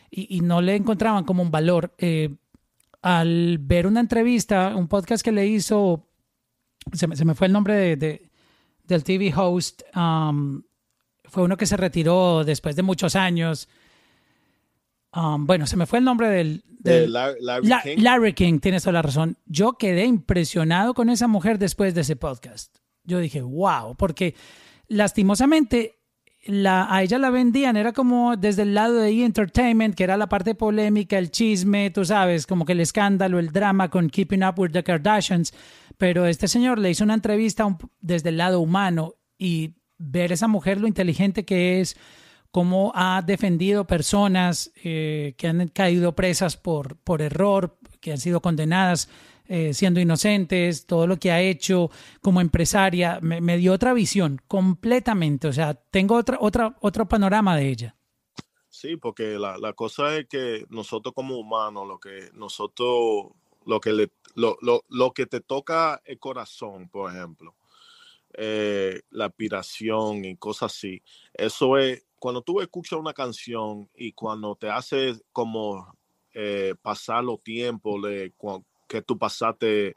y, 0.10 0.38
y 0.38 0.42
no 0.42 0.62
le 0.62 0.76
encontraban 0.76 1.24
como 1.24 1.44
un 1.44 1.52
valor. 1.52 1.94
Eh, 1.98 2.36
al 3.02 3.58
ver 3.60 3.88
una 3.88 4.00
entrevista, 4.00 4.76
un 4.76 4.88
podcast 4.88 5.24
que 5.24 5.32
le 5.32 5.48
hizo, 5.48 6.08
se 6.94 7.08
me, 7.08 7.16
se 7.16 7.26
me 7.26 7.36
fue 7.36 7.48
el 7.48 7.54
nombre 7.54 7.74
de, 7.76 7.96
de, 7.96 8.30
del 8.84 9.04
TV 9.04 9.34
host, 9.36 9.82
um, 9.96 10.62
fue 11.26 11.44
uno 11.44 11.58
que 11.58 11.66
se 11.66 11.78
retiró 11.78 12.44
después 12.44 12.76
de 12.76 12.84
muchos 12.84 13.16
años. 13.16 13.70
Um, 15.14 15.46
bueno, 15.46 15.66
se 15.68 15.76
me 15.78 15.86
fue 15.86 16.00
el 16.00 16.06
nombre 16.06 16.30
del... 16.30 16.64
del 16.68 17.06
De 17.06 17.08
Larry, 17.08 17.38
Larry 17.42 17.68
La- 17.68 17.82
King. 17.82 17.98
Larry 17.98 18.34
King, 18.34 18.60
tienes 18.60 18.84
toda 18.84 18.94
la 18.94 19.02
razón. 19.02 19.38
Yo 19.46 19.74
quedé 19.74 20.06
impresionado 20.06 20.94
con 20.94 21.10
esa 21.10 21.28
mujer 21.28 21.58
después 21.58 21.94
de 21.96 22.02
ese 22.02 22.16
podcast. 22.16 22.78
Yo 23.04 23.20
dije, 23.20 23.42
wow, 23.42 23.96
porque 23.98 24.36
lastimosamente 24.88 26.01
la, 26.44 26.88
a 26.94 27.04
ella 27.04 27.18
la 27.20 27.30
vendían, 27.30 27.78
era 27.78 27.94
como 27.94 28.36
desde 28.36 28.64
el 28.64 28.74
lado 28.74 28.96
de 28.96 29.10
E! 29.10 29.26
Entertainment, 29.26 29.94
que 29.96 30.04
era 30.04 30.18
la 30.18 30.28
parte 30.28 30.56
polémica, 30.56 31.18
el 31.18 31.30
chisme, 31.32 31.92
tú 31.92 32.04
sabes, 32.06 32.48
como 32.48 32.66
que 32.66 32.72
el 32.74 32.80
escándalo, 32.80 33.38
el 33.40 33.52
drama 33.52 33.90
con 33.90 34.10
Keeping 34.10 34.44
Up 34.44 34.58
with 34.58 34.72
the 34.72 34.84
Kardashians. 34.84 35.54
Pero 35.98 36.26
este 36.26 36.48
señor 36.48 36.80
le 36.80 36.90
hizo 36.90 37.04
una 37.04 37.14
entrevista 37.14 37.66
un- 37.66 37.78
desde 38.00 38.30
el 38.30 38.38
lado 38.38 38.60
humano 38.60 39.16
y 39.38 39.76
ver 40.00 40.32
esa 40.32 40.48
mujer 40.48 40.82
lo 40.82 40.88
inteligente 40.88 41.46
que 41.46 41.80
es, 41.80 41.96
cómo 42.50 42.92
ha 42.96 43.22
defendido 43.26 43.86
personas 43.86 44.72
eh, 44.84 45.36
que 45.38 45.48
han 45.48 45.68
caído 45.68 46.16
presas 46.16 46.58
por, 46.58 46.98
por 46.98 47.22
error, 47.22 47.78
que 48.00 48.12
han 48.12 48.18
sido 48.18 48.42
condenadas 48.42 49.10
eh, 49.54 49.74
siendo 49.74 50.00
inocentes, 50.00 50.86
todo 50.86 51.08
lo 51.08 51.18
que 51.18 51.30
ha 51.30 51.42
hecho 51.42 51.92
como 52.22 52.40
empresaria, 52.40 53.20
me, 53.22 53.58
dio 53.58 53.74
otra 53.74 53.94
visión 53.94 54.40
completamente. 54.48 55.50
O 55.50 55.52
sea, 55.52 55.74
tengo 55.74 56.16
otra, 56.16 56.38
otra, 56.40 56.78
otro 56.80 57.06
panorama 57.10 57.58
de 57.58 57.68
ella. 57.68 57.96
Sí, 58.70 58.96
porque 58.96 59.38
la, 59.38 59.58
la 59.58 59.74
cosa 59.74 60.16
es 60.16 60.30
que 60.30 60.66
nosotros 60.70 61.14
como 61.14 61.38
humanos, 61.38 61.86
lo 61.86 62.00
que 62.00 62.30
nosotros, 62.34 63.34
lo 63.66 63.82
que 63.82 63.92
lo, 64.36 64.58
lo, 64.62 64.86
lo 64.88 65.12
que 65.12 65.26
te 65.26 65.42
toca 65.42 66.02
el 66.06 66.18
corazón, 66.18 66.88
por 66.88 67.14
ejemplo, 67.14 67.54
eh, 68.36 69.02
la 69.10 69.26
aspiración 69.26 70.24
y 70.24 70.38
cosas 70.38 70.74
así, 70.74 71.04
eso 71.34 71.78
es 71.78 72.06
cuando 72.20 72.42
tú 72.42 72.62
escuchas 72.62 72.98
una 72.98 73.14
canción 73.14 73.90
y 73.96 74.14
cuando 74.14 74.56
te 74.56 74.70
hace 74.70 75.14
como 75.34 75.94
eh, 76.34 76.74
pasar 76.82 77.26
los 77.26 77.44
tiempos 77.44 78.02
que 78.92 79.02
tú 79.02 79.18
pasaste 79.18 79.96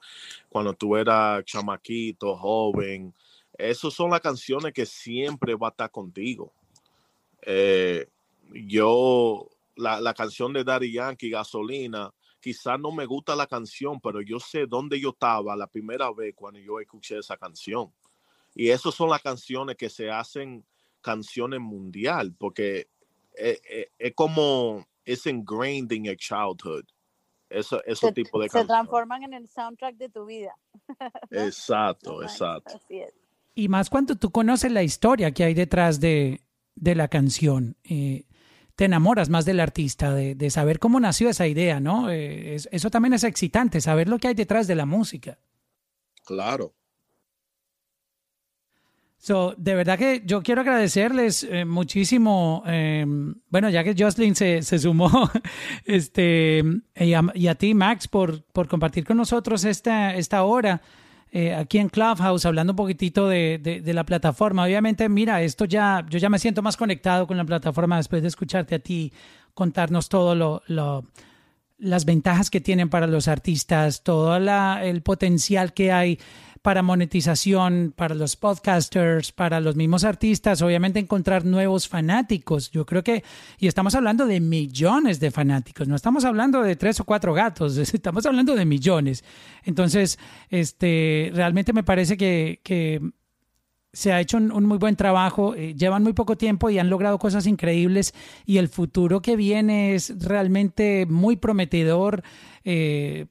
cuando 0.48 0.72
tú 0.72 0.96
eras 0.96 1.44
chamaquito, 1.44 2.36
joven, 2.36 3.12
esas 3.58 3.92
son 3.92 4.10
las 4.10 4.20
canciones 4.20 4.72
que 4.72 4.86
siempre 4.86 5.54
va 5.56 5.68
a 5.68 5.70
estar 5.70 5.90
contigo. 5.90 6.52
Eh, 7.42 8.06
yo, 8.52 9.48
la, 9.74 10.00
la 10.00 10.14
canción 10.14 10.52
de 10.52 10.62
Daddy 10.64 10.92
Yankee, 10.92 11.30
Gasolina, 11.30 12.12
quizás 12.40 12.78
no 12.78 12.92
me 12.92 13.04
gusta 13.06 13.34
la 13.34 13.46
canción, 13.46 14.00
pero 14.00 14.20
yo 14.22 14.38
sé 14.38 14.66
dónde 14.66 15.00
yo 15.00 15.10
estaba 15.10 15.56
la 15.56 15.66
primera 15.66 16.12
vez 16.12 16.34
cuando 16.36 16.60
yo 16.60 16.78
escuché 16.78 17.18
esa 17.18 17.36
canción. 17.36 17.92
Y 18.54 18.68
esas 18.68 18.94
son 18.94 19.10
las 19.10 19.22
canciones 19.22 19.76
que 19.76 19.90
se 19.90 20.08
hacen 20.10 20.64
canciones 21.00 21.58
mundial, 21.60 22.32
porque 22.38 22.86
es, 23.34 23.60
es- 23.68 23.88
es 23.98 24.14
como, 24.14 24.86
es 25.04 25.26
ingrained 25.26 25.90
in 25.92 26.04
your 26.04 26.16
childhood. 26.16 26.84
Eso, 27.50 27.82
ese 27.84 28.06
Se, 28.08 28.12
tipo 28.12 28.40
de 28.40 28.48
se 28.48 28.52
canciones. 28.52 28.66
transforman 28.68 29.22
en 29.24 29.34
el 29.34 29.48
soundtrack 29.48 29.96
de 29.96 30.08
tu 30.08 30.24
vida. 30.26 30.54
Exacto, 31.30 32.22
exacto. 32.22 32.76
Así 32.76 32.98
es. 33.00 33.12
Y 33.54 33.68
más 33.68 33.90
cuando 33.90 34.16
tú 34.16 34.30
conoces 34.30 34.72
la 34.72 34.82
historia 34.82 35.30
que 35.32 35.44
hay 35.44 35.54
detrás 35.54 36.00
de, 36.00 36.40
de 36.74 36.94
la 36.94 37.08
canción. 37.08 37.76
eh, 37.84 38.24
te 38.76 38.86
enamoras 38.86 39.28
más 39.28 39.44
del 39.44 39.60
artista, 39.60 40.12
de, 40.12 40.34
de 40.34 40.50
saber 40.50 40.80
cómo 40.80 40.98
nació 40.98 41.28
esa 41.28 41.46
idea, 41.46 41.78
¿no? 41.78 42.10
Eh, 42.10 42.56
es- 42.56 42.68
eso 42.72 42.90
también 42.90 43.12
es 43.12 43.22
excitante, 43.22 43.80
saber 43.80 44.08
lo 44.08 44.18
que 44.18 44.26
hay 44.26 44.34
detrás 44.34 44.66
de 44.66 44.74
la 44.74 44.84
música. 44.84 45.38
Claro. 46.24 46.74
So, 49.26 49.54
de 49.56 49.74
verdad 49.74 49.98
que 49.98 50.20
yo 50.26 50.42
quiero 50.42 50.60
agradecerles 50.60 51.44
eh, 51.44 51.64
muchísimo. 51.64 52.62
eh, 52.66 53.06
bueno, 53.48 53.70
ya 53.70 53.82
que 53.82 53.94
Jocelyn 53.98 54.34
se, 54.34 54.60
sumó, 54.78 55.08
este, 55.86 56.62
y 56.94 57.14
a, 57.46 57.54
ti, 57.54 57.72
Max, 57.72 58.06
por, 58.06 58.42
por 58.52 58.68
compartir 58.68 59.06
con 59.06 59.16
nosotros 59.16 59.64
esta, 59.64 60.14
esta 60.14 60.42
hora 60.44 60.82
eh, 61.32 61.54
aquí 61.54 61.78
en 61.78 61.88
Clubhouse, 61.88 62.44
hablando 62.44 62.74
un 62.74 62.76
poquitito 62.76 63.26
de, 63.26 63.58
de- 63.62 63.80
de 63.80 63.94
la 63.94 64.04
plataforma. 64.04 64.64
Obviamente, 64.64 65.08
mira, 65.08 65.40
esto 65.40 65.64
ya, 65.64 66.04
yo 66.10 66.18
ya 66.18 66.28
me 66.28 66.38
siento 66.38 66.60
más 66.60 66.76
conectado 66.76 67.26
con 67.26 67.38
la 67.38 67.46
plataforma 67.46 67.96
después 67.96 68.20
de 68.20 68.28
escucharte 68.28 68.74
a 68.74 68.78
ti 68.78 69.10
contarnos 69.54 70.10
todo 70.10 70.34
lo, 70.34 70.60
lo- 70.66 71.02
las 71.78 72.04
ventajas 72.04 72.50
que 72.50 72.60
tienen 72.60 72.90
para 72.90 73.06
los 73.06 73.26
artistas, 73.26 74.02
todo 74.02 74.38
la- 74.38 74.84
el 74.84 75.00
potencial 75.00 75.72
que 75.72 75.92
hay 75.92 76.18
para 76.64 76.82
monetización, 76.82 77.92
para 77.94 78.14
los 78.14 78.36
podcasters, 78.36 79.32
para 79.32 79.60
los 79.60 79.76
mismos 79.76 80.02
artistas, 80.02 80.62
obviamente 80.62 80.98
encontrar 80.98 81.44
nuevos 81.44 81.88
fanáticos. 81.88 82.70
Yo 82.70 82.86
creo 82.86 83.04
que, 83.04 83.22
y 83.58 83.66
estamos 83.66 83.94
hablando 83.94 84.24
de 84.24 84.40
millones 84.40 85.20
de 85.20 85.30
fanáticos, 85.30 85.88
no 85.88 85.94
estamos 85.94 86.24
hablando 86.24 86.62
de 86.62 86.74
tres 86.76 86.98
o 87.00 87.04
cuatro 87.04 87.34
gatos, 87.34 87.76
estamos 87.92 88.24
hablando 88.24 88.54
de 88.54 88.64
millones. 88.64 89.24
Entonces, 89.64 90.18
este, 90.48 91.30
realmente 91.34 91.74
me 91.74 91.84
parece 91.84 92.16
que, 92.16 93.12
se 93.92 94.12
ha 94.12 94.20
hecho 94.20 94.38
un, 94.38 94.50
un 94.50 94.64
muy 94.64 94.78
buen 94.78 94.96
trabajo, 94.96 95.54
eh, 95.54 95.74
llevan 95.74 96.02
muy 96.02 96.14
poco 96.14 96.36
tiempo 96.36 96.70
y 96.70 96.78
han 96.78 96.88
logrado 96.88 97.18
cosas 97.18 97.46
increíbles 97.46 98.14
y 98.46 98.56
el 98.56 98.68
futuro 98.68 99.20
que 99.20 99.36
viene 99.36 99.94
es 99.94 100.14
realmente 100.18 101.06
muy 101.06 101.36
prometedor 101.36 102.24
eh, 102.64 103.26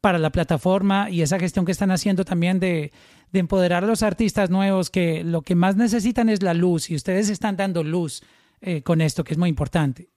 para 0.00 0.18
la 0.18 0.30
plataforma 0.30 1.10
y 1.10 1.22
esa 1.22 1.38
gestión 1.38 1.64
que 1.64 1.72
están 1.72 1.90
haciendo 1.90 2.24
también 2.24 2.58
de, 2.58 2.92
de 3.32 3.38
empoderar 3.38 3.84
a 3.84 3.86
los 3.86 4.02
artistas 4.02 4.50
nuevos 4.50 4.90
que 4.90 5.24
lo 5.24 5.42
que 5.42 5.54
más 5.54 5.76
necesitan 5.76 6.28
es 6.28 6.42
la 6.42 6.54
luz 6.54 6.90
y 6.90 6.94
ustedes 6.94 7.28
están 7.28 7.56
dando 7.56 7.82
luz 7.82 8.22
eh, 8.60 8.82
con 8.82 9.00
esto 9.00 9.24
que 9.24 9.32
es 9.32 9.38
muy 9.38 9.48
importante. 9.48 10.10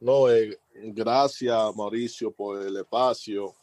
No, 0.00 0.30
eh, 0.30 0.58
gracias 0.74 1.56
Mauricio 1.74 2.30
por 2.30 2.60
el 2.62 2.76
espacio 2.76 3.54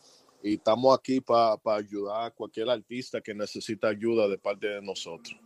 y 0.41 0.55
estamos 0.55 0.97
aquí 0.97 1.21
para 1.21 1.57
ayudar 1.65 2.25
a 2.25 2.31
cualquier 2.31 2.69
artista 2.69 3.21
que 3.21 3.33
necesita 3.33 3.87
ayuda 3.87 4.27
de 4.27 4.37
parte 4.37 4.67
de 4.67 4.81
nosotros. 4.81 5.37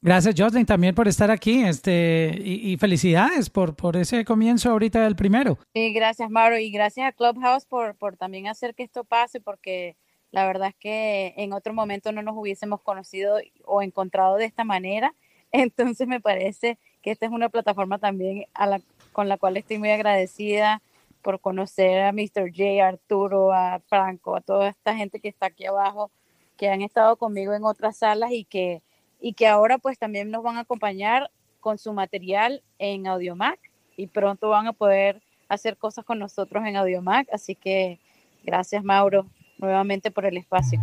Gracias 0.00 0.34
Jocelyn 0.38 0.64
también 0.64 0.94
por 0.94 1.08
estar 1.08 1.30
aquí 1.30 1.64
este, 1.64 2.32
y, 2.38 2.72
y 2.72 2.76
felicidades 2.76 3.50
por, 3.50 3.74
por 3.74 3.96
ese 3.96 4.24
comienzo 4.24 4.70
ahorita 4.70 5.02
del 5.02 5.16
primero. 5.16 5.58
Sí, 5.74 5.92
gracias 5.92 6.30
Mauro 6.30 6.58
y 6.58 6.70
gracias 6.70 7.08
a 7.08 7.12
Clubhouse 7.12 7.66
por, 7.66 7.96
por 7.96 8.16
también 8.16 8.46
hacer 8.46 8.74
que 8.76 8.84
esto 8.84 9.02
pase 9.02 9.40
porque 9.40 9.96
la 10.30 10.46
verdad 10.46 10.68
es 10.68 10.76
que 10.76 11.34
en 11.36 11.52
otro 11.52 11.72
momento 11.72 12.12
no 12.12 12.22
nos 12.22 12.36
hubiésemos 12.36 12.82
conocido 12.82 13.38
o 13.64 13.82
encontrado 13.82 14.36
de 14.36 14.44
esta 14.44 14.64
manera. 14.64 15.14
Entonces 15.52 16.06
me 16.06 16.20
parece 16.20 16.78
que 17.02 17.10
esta 17.10 17.26
es 17.26 17.32
una 17.32 17.48
plataforma 17.48 17.98
también 17.98 18.44
a 18.54 18.66
la, 18.66 18.80
con 19.12 19.28
la 19.28 19.38
cual 19.38 19.56
estoy 19.56 19.78
muy 19.78 19.90
agradecida 19.90 20.82
por 21.22 21.40
conocer 21.40 22.02
a 22.02 22.12
Mr. 22.12 22.50
J, 22.54 22.84
a 22.84 22.88
Arturo, 22.88 23.52
a 23.52 23.80
Franco, 23.88 24.36
a 24.36 24.40
toda 24.40 24.68
esta 24.68 24.94
gente 24.94 25.20
que 25.20 25.28
está 25.28 25.46
aquí 25.46 25.64
abajo, 25.64 26.10
que 26.56 26.68
han 26.68 26.82
estado 26.82 27.16
conmigo 27.16 27.54
en 27.54 27.64
otras 27.64 27.96
salas 27.98 28.32
y 28.32 28.44
que, 28.44 28.82
y 29.20 29.32
que 29.32 29.46
ahora 29.46 29.78
pues 29.78 29.98
también 29.98 30.30
nos 30.30 30.42
van 30.42 30.56
a 30.56 30.60
acompañar 30.60 31.30
con 31.60 31.78
su 31.78 31.92
material 31.92 32.62
en 32.78 33.06
Audiomac 33.06 33.58
y 33.96 34.06
pronto 34.06 34.48
van 34.48 34.66
a 34.66 34.72
poder 34.72 35.22
hacer 35.48 35.76
cosas 35.76 36.04
con 36.04 36.18
nosotros 36.18 36.64
en 36.66 36.76
Audiomac. 36.76 37.28
Así 37.32 37.54
que 37.54 37.98
gracias 38.44 38.84
Mauro 38.84 39.26
nuevamente 39.58 40.10
por 40.10 40.24
el 40.24 40.36
espacio. 40.36 40.80